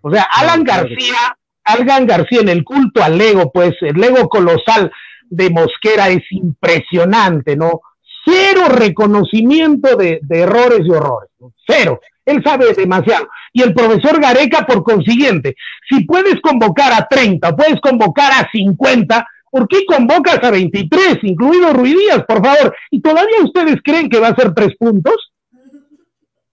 [0.00, 4.90] O sea, Alan García, Alan García en el culto al ego, pues el ego colosal
[5.30, 7.80] de Mosquera es impresionante, ¿no?
[8.28, 11.30] Cero reconocimiento de, errores y horrores,
[11.66, 12.00] cero.
[12.26, 13.28] Él sabe demasiado.
[13.54, 15.56] Y el profesor Gareca, por consiguiente,
[15.88, 21.72] si puedes convocar a 30, puedes convocar a 50, ¿por qué convocas a 23, incluido
[21.72, 22.76] Ruidías, por favor?
[22.90, 25.32] ¿Y todavía ustedes creen que va a ser tres puntos?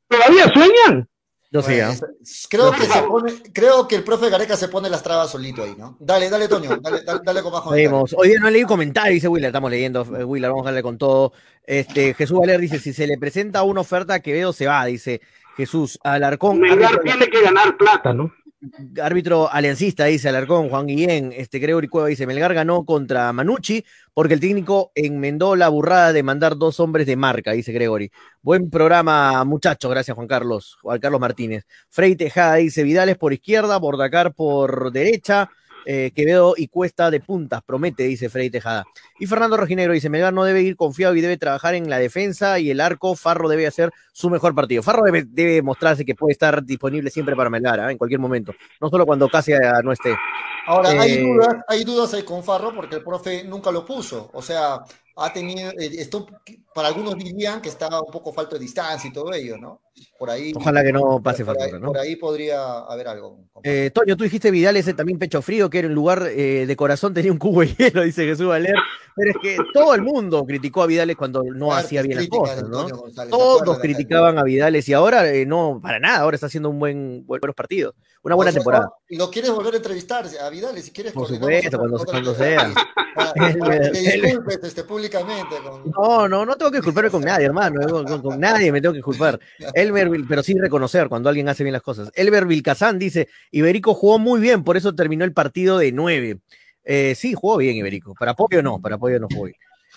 [0.08, 1.10] ¿Todavía sueñan?
[1.56, 1.94] Yo sí, Bueno, ¿ah?
[2.22, 5.64] es- creo, que se pone, creo que el profe Gareca se pone las trabas solito
[5.64, 5.96] ahí, ¿no?
[6.02, 7.76] Dale, dale, Toño, dale, dale, dale con comentarios.
[7.76, 8.14] Seguimos.
[8.18, 10.98] Hoy día no leí comentario, dice Willer, estamos leyendo, eh, Willer, vamos a darle con
[10.98, 11.32] todo.
[11.64, 15.22] Este, Jesús Valer dice, si se le presenta una oferta, Quevedo se va, dice
[15.56, 15.98] Jesús.
[16.04, 18.34] Alarcón, Melgar tiene que ganar plata, ¿no?
[19.02, 23.84] Árbitro aliancista, dice Alarcón, Juan Guillén, este Gregory Cueva dice, Melgar ganó contra Manucci
[24.14, 28.12] porque el técnico enmendó la burrada de mandar dos hombres de marca, dice Gregory.
[28.42, 31.66] Buen programa, muchachos, gracias Juan Carlos, Juan Carlos Martínez.
[31.90, 35.50] Frey Tejada dice, Vidales por izquierda, Bordacar por derecha,
[35.86, 38.86] eh, Quevedo y Cuesta de puntas, promete, dice Frey Tejada.
[39.20, 42.60] Y Fernando Rojinegro dice, Melgar no debe ir confiado y debe trabajar en la defensa
[42.60, 44.84] y el arco, Farro debe hacer su mejor partido.
[44.84, 47.92] Farro debe, debe mostrarse que puede estar disponible siempre para Melgar, ¿ah?
[47.92, 49.54] en cualquier momento, no solo cuando casi
[49.84, 50.16] no esté.
[50.68, 54.30] Ahora, hay Eh, dudas, hay dudas ahí con Farro porque el profe nunca lo puso.
[54.34, 54.80] O sea,
[55.16, 56.28] ha tenido, eh, esto,
[56.76, 59.80] para algunos dirían que estaba un poco falto de distancia y todo ello, ¿no?
[60.20, 60.52] Por ahí.
[60.54, 61.88] Ojalá que no pase por, factura, ¿no?
[61.88, 63.46] por ahí podría haber algo.
[63.64, 66.76] Eh, Toño, tú dijiste Vidal ese también pecho frío, que era en lugar eh, de
[66.76, 68.76] corazón tenía un cubo de hielo, dice Jesús Valer.
[69.16, 72.68] Pero es que todo el mundo criticó a Vidales cuando no hacía bien las cosas,
[72.68, 72.90] ¿no?
[72.90, 76.80] González, Todos criticaban a Vidales y ahora eh, no, para nada, ahora está haciendo un
[76.80, 78.90] buen, buenos partidos, una buena O sea, temporada.
[79.08, 80.78] ¿Y lo quieres volver a entrevistar a Vidal?
[80.82, 82.74] Si quieres, Por supuesto, cuando, cuando sea.
[83.16, 85.56] Para, para que te disculpes este, públicamente.
[85.64, 85.90] Con...
[85.90, 87.82] No, no, no tengo que disculparme con nadie, hermano.
[88.22, 89.40] Con, nadie me tengo que disculpar.
[89.74, 92.12] Elmer, Vil- pero sí reconocer cuando alguien hace bien las cosas.
[92.16, 96.40] Elber Vilcazán dice: Iberico jugó muy bien, por eso terminó el partido de nueve.
[96.84, 98.14] Eh, sí, jugó bien Iberico.
[98.14, 99.50] Para apoyo no, para apoyo no jugó.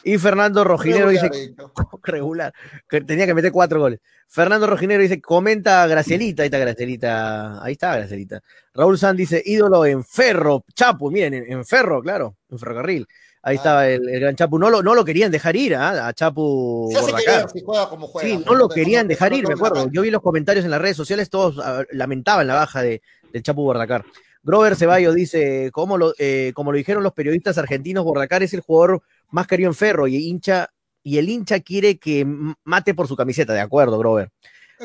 [0.05, 1.29] Y Fernando Rojinero dice:
[2.05, 2.53] regular,
[2.89, 4.01] que tenía que meter cuatro goles.
[4.29, 8.41] Fernando Rojinero dice: comenta Gracielita, ahí está Gracielita, ahí está Gracielita.
[8.75, 13.07] Raúl San dice: ídolo en ferro, Chapo, miren, en, en ferro, claro, en ferrocarril.
[13.43, 14.59] Ahí estaba el, el gran Chapu.
[14.59, 16.09] No lo, no lo querían dejar ir ¿ah?
[16.09, 17.35] a Chapu Se hace Bordacar.
[17.35, 18.29] querer si juega como juega.
[18.29, 19.89] Sí, no lo querían dejar no ir, me acuerdo.
[19.91, 23.03] Yo vi los comentarios en las redes sociales, todos ah, lamentaban la baja de,
[23.33, 24.05] del Chapu Bordacar.
[24.43, 28.61] Grover Ceballos dice, como lo, eh, como lo dijeron los periodistas argentinos, Bordacar es el
[28.61, 30.71] jugador más querido en Ferro y hincha
[31.03, 32.27] y el hincha quiere que
[32.65, 34.31] mate por su camiseta, de acuerdo, Grover.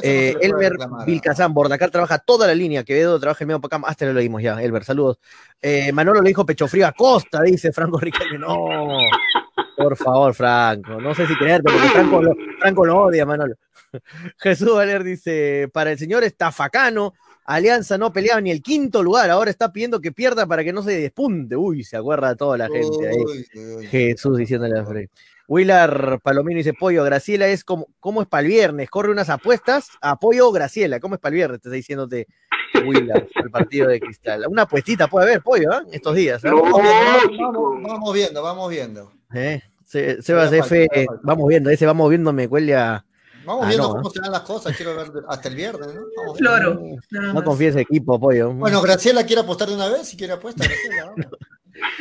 [0.02, 0.74] Eh, Elmer
[1.06, 4.42] Vilcazán, Bordacar trabaja toda la línea, Quevedo trabaja el medio para acá, hasta lo leímos
[4.42, 5.20] ya, Elber, saludos.
[5.62, 8.56] Eh, Manolo le dijo pecho frío a Costa, dice Franco Riquelme, no,
[9.78, 13.56] por favor, Franco, no sé si creerte, porque Franco lo, Franco lo odia, Manolo.
[14.38, 17.14] Jesús Valer dice, para el señor Estafacano,
[17.46, 20.82] Alianza no peleaba ni el quinto lugar, ahora está pidiendo que pierda para que no
[20.84, 21.56] se despunte.
[21.56, 23.18] Uy, se acuerda toda la gente ahí.
[23.18, 23.88] Uy, uy, uy.
[23.88, 25.08] Jesús diciéndole a Frey.
[25.48, 28.90] Willard Palomino dice, Pollo, Graciela es como, ¿cómo es para el viernes?
[28.90, 31.62] Corre unas apuestas, apoyo Graciela, ¿cómo es para el viernes?
[31.62, 32.28] Te está diciéndote
[32.88, 34.46] Willard, el partido de cristal.
[34.48, 35.84] Una apuestita puede haber, Pollo, ¿ah?
[35.92, 36.44] estos días.
[36.46, 36.50] ¿ah?
[36.52, 36.82] Vamos,
[37.38, 39.12] vamos, vamos viendo, vamos viendo.
[39.34, 41.22] Eh, Se- Sebas F, falta, todavía falta.
[41.24, 43.06] vamos viendo, ese vamos viendo me huele a...
[43.46, 44.12] Vamos Ah, viendo no, cómo ¿eh?
[44.14, 44.76] se dan las cosas.
[44.76, 46.02] Quiero ver hasta el viernes, ¿no?
[46.18, 46.38] Vamos.
[46.38, 46.80] Floro.
[47.12, 47.44] No más.
[47.44, 48.54] confíes equipo, Pollo.
[48.54, 50.08] Bueno, Graciela quiere apostar de una vez.
[50.08, 51.14] Si quiere apuesta, Graciela.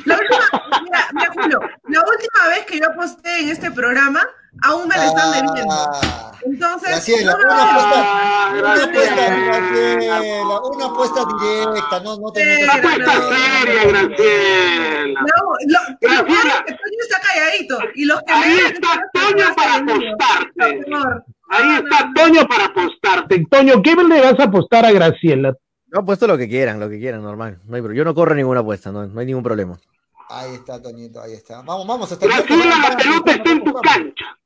[0.05, 4.21] La última, mira, mira, Julio, la última vez que yo aposté en este programa,
[4.63, 5.73] aún me la están debiendo.
[5.75, 9.61] Ah, Entonces, Graciela, una apuesta, Ah, una apuesta, Graciela.
[9.61, 15.21] Graciela, una apuesta directa, no, no te metas en Apuesta seria, Graciela.
[15.21, 16.65] No, lo- Graciela.
[16.67, 17.79] que Toño está calladito.
[17.95, 20.85] Y los que Ahí me está Toño para apostarte.
[21.49, 23.47] Ahí está Toño para apostarte.
[23.51, 25.55] Toño, ¿qué le vas a apostar a Graciela?
[25.93, 27.61] Yo apuesto lo que quieran, lo que quieran, normal.
[27.67, 29.79] No hay, yo no corro ninguna apuesta, no, no hay ningún problema.
[30.31, 31.61] Ahí está, Toñito, ahí está.
[31.61, 34.39] Vamos, vamos, hasta la vamos, pelota está en tu cancha.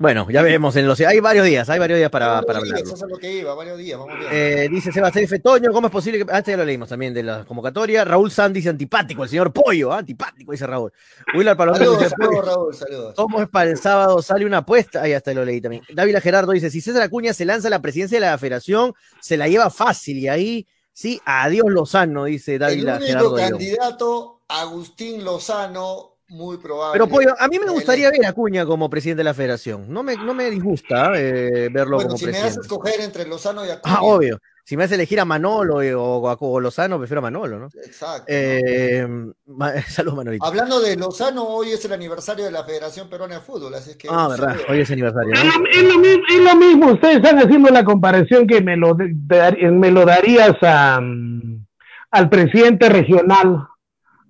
[0.00, 1.00] Bueno, ya veremos en los...
[1.00, 2.94] Hay varios días, hay varios días para, para días, hablarlo.
[2.94, 4.30] Eso es lo que iba, varios días, vamos bien.
[4.32, 5.40] Eh, dice Sebastián F.
[5.40, 6.32] Toño, ¿cómo es posible que.?
[6.32, 8.04] Antes ya lo leímos también de la convocatoria.
[8.04, 9.98] Raúl Sanz dice antipático, el señor Pollo, ¿ah?
[9.98, 10.92] antipático, dice Raúl.
[11.34, 13.14] Willard Palomero saludos, dice saludos, Raúl, saludos.
[13.16, 14.22] ¿Cómo es para el sábado?
[14.22, 15.02] Sale una apuesta.
[15.02, 15.82] Ahí hasta lo leí también.
[15.92, 19.36] Dávila Gerardo dice: si César Acuña se lanza a la presidencia de la federación, se
[19.36, 20.18] la lleva fácil.
[20.18, 23.36] Y ahí, sí, adiós Lozano, dice El Dávila único Gerardo.
[23.36, 23.50] León.
[23.50, 26.92] candidato, Agustín Lozano, muy probable.
[26.92, 29.34] Pero Pollo, a mí me Él gustaría es- ver a Acuña como presidente de la
[29.34, 29.86] federación.
[29.88, 32.58] No me, no me disgusta eh, verlo Bueno, como si me presidente.
[32.60, 33.94] haces escoger entre Lozano y Acuña.
[33.96, 34.38] Ah, obvio.
[34.64, 37.68] Si me hace elegir a Manolo eh, o a Lozano, prefiero a Manolo, ¿no?
[37.82, 38.24] Exacto.
[38.28, 39.06] Eh,
[39.46, 40.44] ma- Saludos, Manolito.
[40.44, 44.08] Hablando de Lozano, hoy es el aniversario de la Federación Peruana de Fútbol, así que.
[44.10, 45.32] Ah, verdad, hoy es aniversario.
[45.32, 45.58] Es ¿no?
[45.62, 48.92] lo, es lo mismo, es lo mismo, ustedes están haciendo la comparación que me lo,
[48.92, 51.64] de- dar- me lo darías a, mm,
[52.10, 53.66] al presidente regional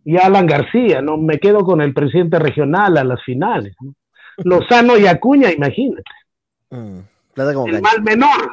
[0.05, 1.17] y Alan García, ¿no?
[1.17, 3.75] Me quedo con el presidente regional a las finales.
[3.81, 3.95] ¿no?
[4.39, 6.11] Lozano y Acuña, imagínate.
[6.71, 7.01] Mm,
[7.35, 8.51] plata como El mal menor.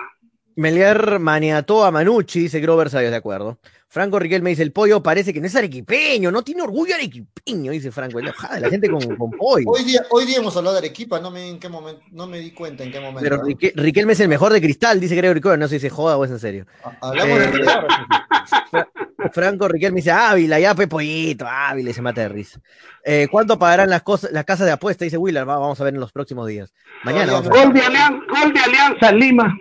[0.56, 3.60] Melier maniató a Manucci, dice Grover Sayos, de acuerdo.
[3.90, 7.72] Franco Riquel me dice, el pollo parece que no es arequipeño, no tiene orgullo arequipeño,
[7.72, 8.20] dice Franco.
[8.20, 9.66] La gente con, con pollo.
[9.70, 12.40] Hoy día, hoy día hemos hablado de Arequipa, no me, en qué momento, no me
[12.40, 13.22] di cuenta en qué momento.
[13.22, 13.44] Pero ¿no?
[13.44, 16.18] Rique- Riquelme es el mejor de cristal, dice Gregory Cohen, no sé si se joda
[16.18, 16.66] o es en serio.
[17.02, 18.86] Hablamos Eh, de.
[19.32, 22.60] Franco Riquelme dice, Ávila, ya pe pollito, Ávila, se mata de risa.
[23.04, 25.06] Eh, ¿Cuánto pagarán las cosas, las casas de apuesta?
[25.06, 26.74] Dice Willard, Va- vamos a ver en los próximos días.
[27.04, 27.64] Mañana vamos a ver.
[27.66, 29.58] Gol de, Alianza, gol de Alianza Lima.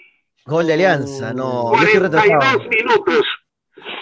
[0.46, 2.38] Gol de Alianza, no, yo estoy retrasado.
[2.38, 3.26] 42 minutos.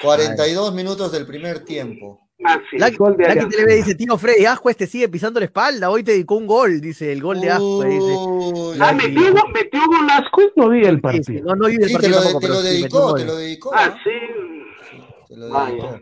[0.03, 2.21] 42 minutos del primer tiempo.
[2.45, 3.25] Así, gol de.
[3.47, 6.81] TV dice, tío Freddy, Ascuez te sigue pisando la espalda, hoy te dedicó un gol,
[6.81, 8.83] dice, el gol de Ascuez, dice.
[8.83, 11.45] Ah, metió, metió Golasco, no vi el sí, partido.
[11.45, 13.21] no, no vi el sí, te partido lo, tampoco, te lo dedicó, gol.
[13.21, 13.71] te lo dedicó.
[13.73, 13.97] Ah.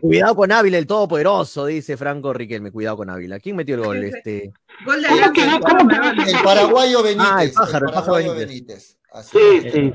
[0.01, 3.39] Cuidado con Ávila, el todopoderoso, dice Franco Riquelme, cuidado con Ávila.
[3.39, 4.03] ¿Quién metió el gol?
[4.03, 4.51] Este...
[4.85, 6.23] Gol de ¿Cómo Alianza.
[6.23, 7.27] ese El paraguayo Benítez.
[7.31, 8.67] Ah, el pájaro, el pájaro paraguayo Benítez.
[8.67, 9.00] Benítez.
[9.11, 9.73] Así Sí, es.
[9.73, 9.93] sí.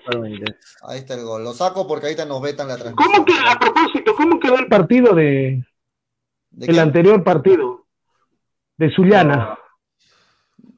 [0.82, 1.42] Ahí está el gol.
[1.42, 3.12] Lo saco porque ahorita nos vetan la transmisión.
[3.12, 5.64] ¿Cómo que, a propósito, cómo quedó el partido de,
[6.50, 6.80] ¿De el qué?
[6.80, 7.86] anterior partido?
[8.76, 9.58] De Zuliana.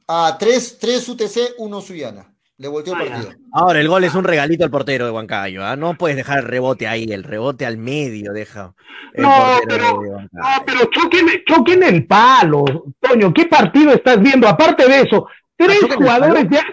[0.07, 2.33] Ah, 3, 3 UTC, 1 Suyana.
[2.57, 3.33] Le volteó el Ah, partido.
[3.53, 5.75] Ahora, el gol es un regalito al portero de Huancayo, ¿ah?
[5.75, 8.73] No puedes dejar el rebote ahí, el rebote al medio, deja
[9.13, 12.65] el No, pero- de No, pero choquen, choquen el palo.
[12.99, 14.47] Toño, ¿qué partido estás viendo?
[14.47, 16.63] Aparte de eso, tres ¿choquen el jugadores ya.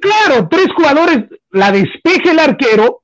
[0.00, 3.02] Claro, tres jugadores, la despeje el arquero,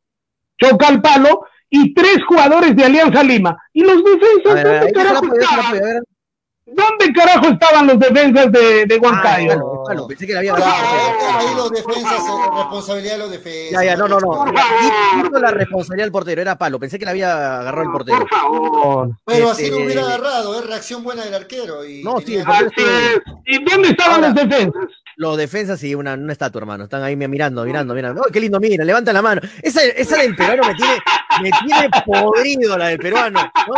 [0.58, 3.56] choca el palo, y tres jugadores de Alianza Lima.
[3.72, 5.80] ¿Y los defensas ver, dónde carajo estaban?
[6.72, 9.82] ¿Dónde carajo estaban los defensas de, de Ah, Huancayo?
[9.84, 11.38] palo, pensé que la había agarrado.
[11.38, 13.70] ahí- los defensas, eh, responsabilidad de los defensas.
[13.72, 14.44] Ya, ya, no, no, no.
[15.40, 16.78] La- responsabilidad del portero, era palo.
[16.78, 18.18] Pensé que la había agarrado el portero.
[18.20, 19.10] Por favor.
[19.26, 21.84] Pero así Este- no hubiera agarrado, es reacción buena del arquero.
[21.84, 22.38] Y No, sí.
[23.46, 24.82] ¿Y dónde estaban Ahora- los defensas?
[25.16, 26.84] Los defensas y una, una estatua, hermano.
[26.84, 28.22] Están ahí mirando, mirando, mirando.
[28.24, 28.58] ¡Ay, qué lindo!
[28.60, 29.40] Mira, levanta la mano.
[29.62, 30.94] Esa, esa del peruano me tiene,
[31.42, 33.40] me tiene podrido la del peruano.
[33.68, 33.74] ¿no?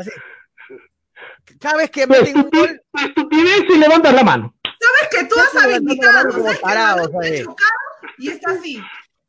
[0.00, 0.10] Así.
[1.60, 2.82] Cada vez que meten un gol.
[3.06, 4.54] Estupidez y levantas la mano.
[4.64, 7.46] ¿Sabes que tú has como ¿Sabes que parado, mano ¿sabes?
[8.18, 8.80] y está así?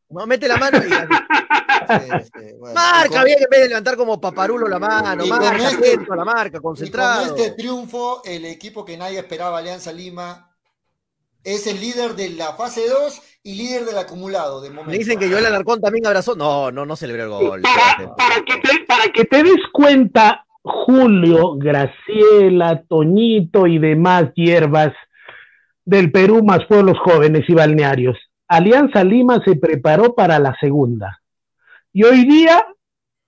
[0.09, 2.29] No, mete la mano y así.
[2.59, 5.39] bueno, marca y con- bien en vez de levantar como paparulo la mano, Y con
[5.39, 7.35] marca, este- atento la marca, Y con concentrado.
[7.35, 10.53] este triunfo, el equipo que nadie esperaba, Alianza Lima,
[11.43, 14.91] es el líder de la fase 2 y líder del acumulado de momento.
[14.91, 16.35] Me dicen que Joel Alarcón también abrazó.
[16.35, 17.61] No, no, no celebró el gol.
[17.61, 24.93] Para, para que te, para que te des cuenta, Julio, Graciela, Toñito y demás hierbas
[25.85, 28.17] del Perú más pueblos jóvenes y balnearios.
[28.47, 31.21] Alianza Lima se preparó para la segunda.
[31.93, 32.65] Y hoy día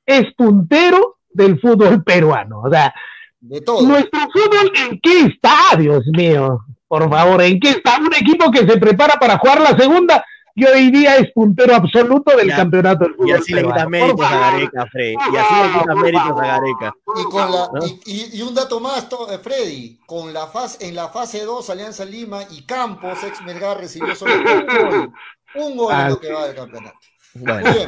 [0.05, 2.61] es puntero del fútbol peruano.
[2.61, 2.93] O sea,
[3.39, 3.87] de todo.
[3.87, 6.59] Nuestro fútbol, ¿en qué está, Dios mío?
[6.87, 7.97] Por favor, ¿en qué está?
[7.99, 10.23] Un equipo que se prepara para jugar la segunda
[10.55, 13.29] y hoy día es puntero absoluto del Ya- campeonato del fútbol.
[13.29, 14.39] Y así le quitas méritos a.
[14.51, 15.13] Gareca, Freddy.
[15.13, 16.93] Y así le quitas méritos a Gareca.
[17.19, 17.79] Y, con la, ¿No?
[18.05, 22.39] y, un dato más, eh, Freddy, con la fase, en la fase 2, Alianza Lima
[22.51, 24.43] y Campos, ex Melgar, recibió solo un
[24.89, 25.11] gol.
[25.55, 26.97] Un gol en lo que va del campeonato.
[27.35, 27.71] Bueno.
[27.73, 27.85] Bien,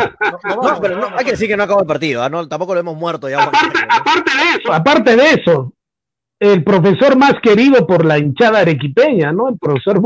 [0.62, 2.24] no- pero no, hay que decir que no acabó el partido.
[2.24, 2.30] ¿ah?
[2.30, 3.44] No, tampoco lo hemos muerto ya.
[3.44, 5.72] Aparte de eso, aparte de eso,
[6.40, 9.50] el profesor más querido por la hinchada arequipeña, ¿no?
[9.50, 10.02] El profesor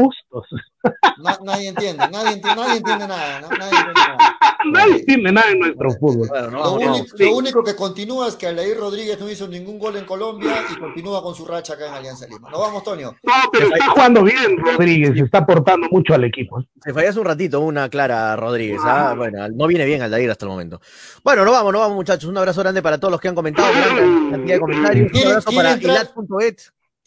[1.44, 3.50] Nadie entiende, nadie entiende, nadie entiende nada, ¿no?
[3.50, 4.18] Nadie entiende nada.
[4.74, 6.28] Nadie entiende nada en nuestro fútbol.
[6.52, 10.04] Lo, único, lo único que continúa es que Aldair Rodríguez no hizo ningún gol en
[10.04, 12.50] Colombia y continúa con su racha acá en Alianza Lima.
[12.50, 13.16] Nos vamos, Tonio.
[13.24, 16.62] No, pero está jugando bien Rodríguez, está aportando mucho al equipo.
[16.84, 18.82] Se falló hace un ratito una Clara Rodríguez.
[18.84, 19.14] ¿ah?
[19.16, 20.82] Bueno, no viene bien Aldair hasta el momento.
[21.24, 22.30] Bueno, nos vamos, nos vamos, muchachos.
[22.30, 23.72] Un abrazo grande para todos los que han comentado.
[23.74, 25.06] Gran cantidad de comentarios.
[25.06, 26.10] Un ¿Quiere- abrazo para entrar?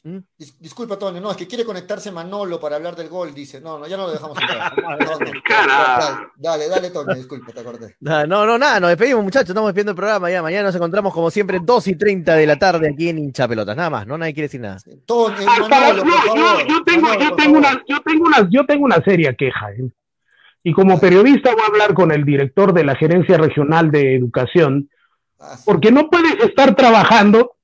[0.05, 3.61] Dis- disculpa, Tonio, no, es que quiere conectarse Manolo para hablar del gol, dice.
[3.61, 4.73] No, no, ya no lo dejamos entrar.
[4.83, 7.97] No, no, dale, dale, dale, Tonio, disculpa, te acordé.
[8.01, 9.51] No, no, nada, nos despedimos, muchachos.
[9.51, 10.43] Estamos despidiendo el programa ya.
[10.43, 13.77] Mañana nos encontramos como siempre, 2 y 30 de la tarde aquí en Hincha Pelotas.
[13.77, 14.19] Nada más, ¿no?
[14.19, 14.79] Nadie quiere decir nada.
[15.69, 16.67] Manolo, no, por yo, favor.
[16.69, 17.73] yo tengo, Manolo, yo por tengo favor.
[17.77, 19.71] una, yo tengo una, yo tengo una seria queja.
[19.73, 19.89] ¿eh?
[20.65, 24.89] Y como periodista voy a hablar con el director de la Gerencia Regional de Educación,
[25.65, 27.57] porque no puedes estar trabajando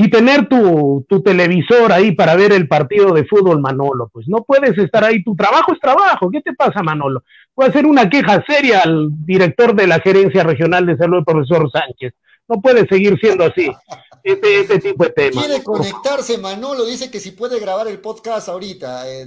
[0.00, 4.08] y tener tu, tu televisor ahí para ver el partido de fútbol, Manolo.
[4.12, 5.24] Pues no puedes estar ahí.
[5.24, 6.30] Tu trabajo es trabajo.
[6.30, 7.24] ¿Qué te pasa, Manolo?
[7.56, 11.24] Voy a hacer una queja seria al director de la Gerencia Regional de Salud, el
[11.24, 12.14] profesor Sánchez.
[12.46, 13.70] No puede seguir siendo así.
[14.24, 15.46] Este, este tipo de temas.
[15.46, 19.08] Quiere conectarse, Manolo dice que si puede grabar el podcast ahorita.
[19.08, 19.24] eh,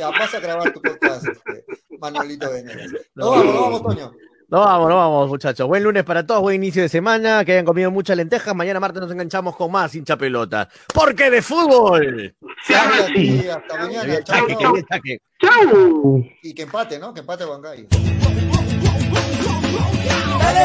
[0.00, 1.64] vas a grabar tu podcast, este,
[1.98, 2.92] Manolito Venegas.
[3.14, 4.12] No, vamos, no vamos, Toño.
[4.54, 5.66] No vamos, no vamos, muchachos.
[5.66, 8.54] Buen lunes para todos, buen inicio de semana, que hayan comido muchas lentejas.
[8.54, 10.68] Mañana martes nos enganchamos con más hincha pelota.
[10.94, 12.36] Porque de fútbol.
[12.64, 14.22] Se habla aquí, hasta mañana.
[14.22, 14.46] ¡Chao!
[16.40, 17.12] Y que empate, ¿no?
[17.12, 17.88] Que empate Huancayo.
[17.90, 18.12] Dale,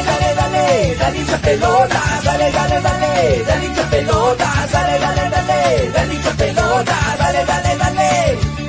[0.03, 6.13] dale, dale, dale hincha pelota, dale, dale, dale, dale hincha pelota, dale, dale, dale, dale
[6.13, 8.68] hincha pelota, dale, dale, dale.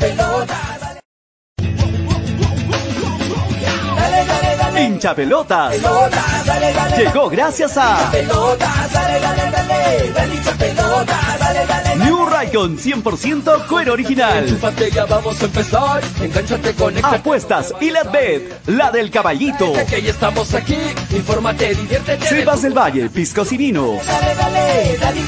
[4.81, 4.95] dale, dale.
[4.95, 5.75] Hincha pelotas.
[5.75, 11.95] Pelota, dale, dale, Llegó gracias a pelota, dale, dale, dale, dale hincha pelota, dale, dale,
[11.97, 14.45] New Raycon 100% cuero original.
[14.93, 16.01] Ya vamos a empezar.
[16.21, 17.15] Engánchate, conéctate.
[17.17, 19.73] Apuestas y la bet, la del caballito.
[19.89, 20.77] Que ya estamos aquí.
[21.11, 22.25] Infórmate, diviértete.
[22.25, 24.05] Cepas del Valle, piscos y vinos.
[24.05, 25.21] Dale, dale, dale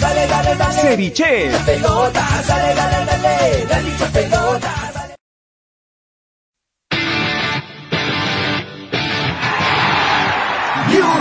[0.00, 0.80] dale, dale, dale.
[0.80, 1.50] Ceviche.
[1.64, 4.95] Pelota, dale, dale, dale, dale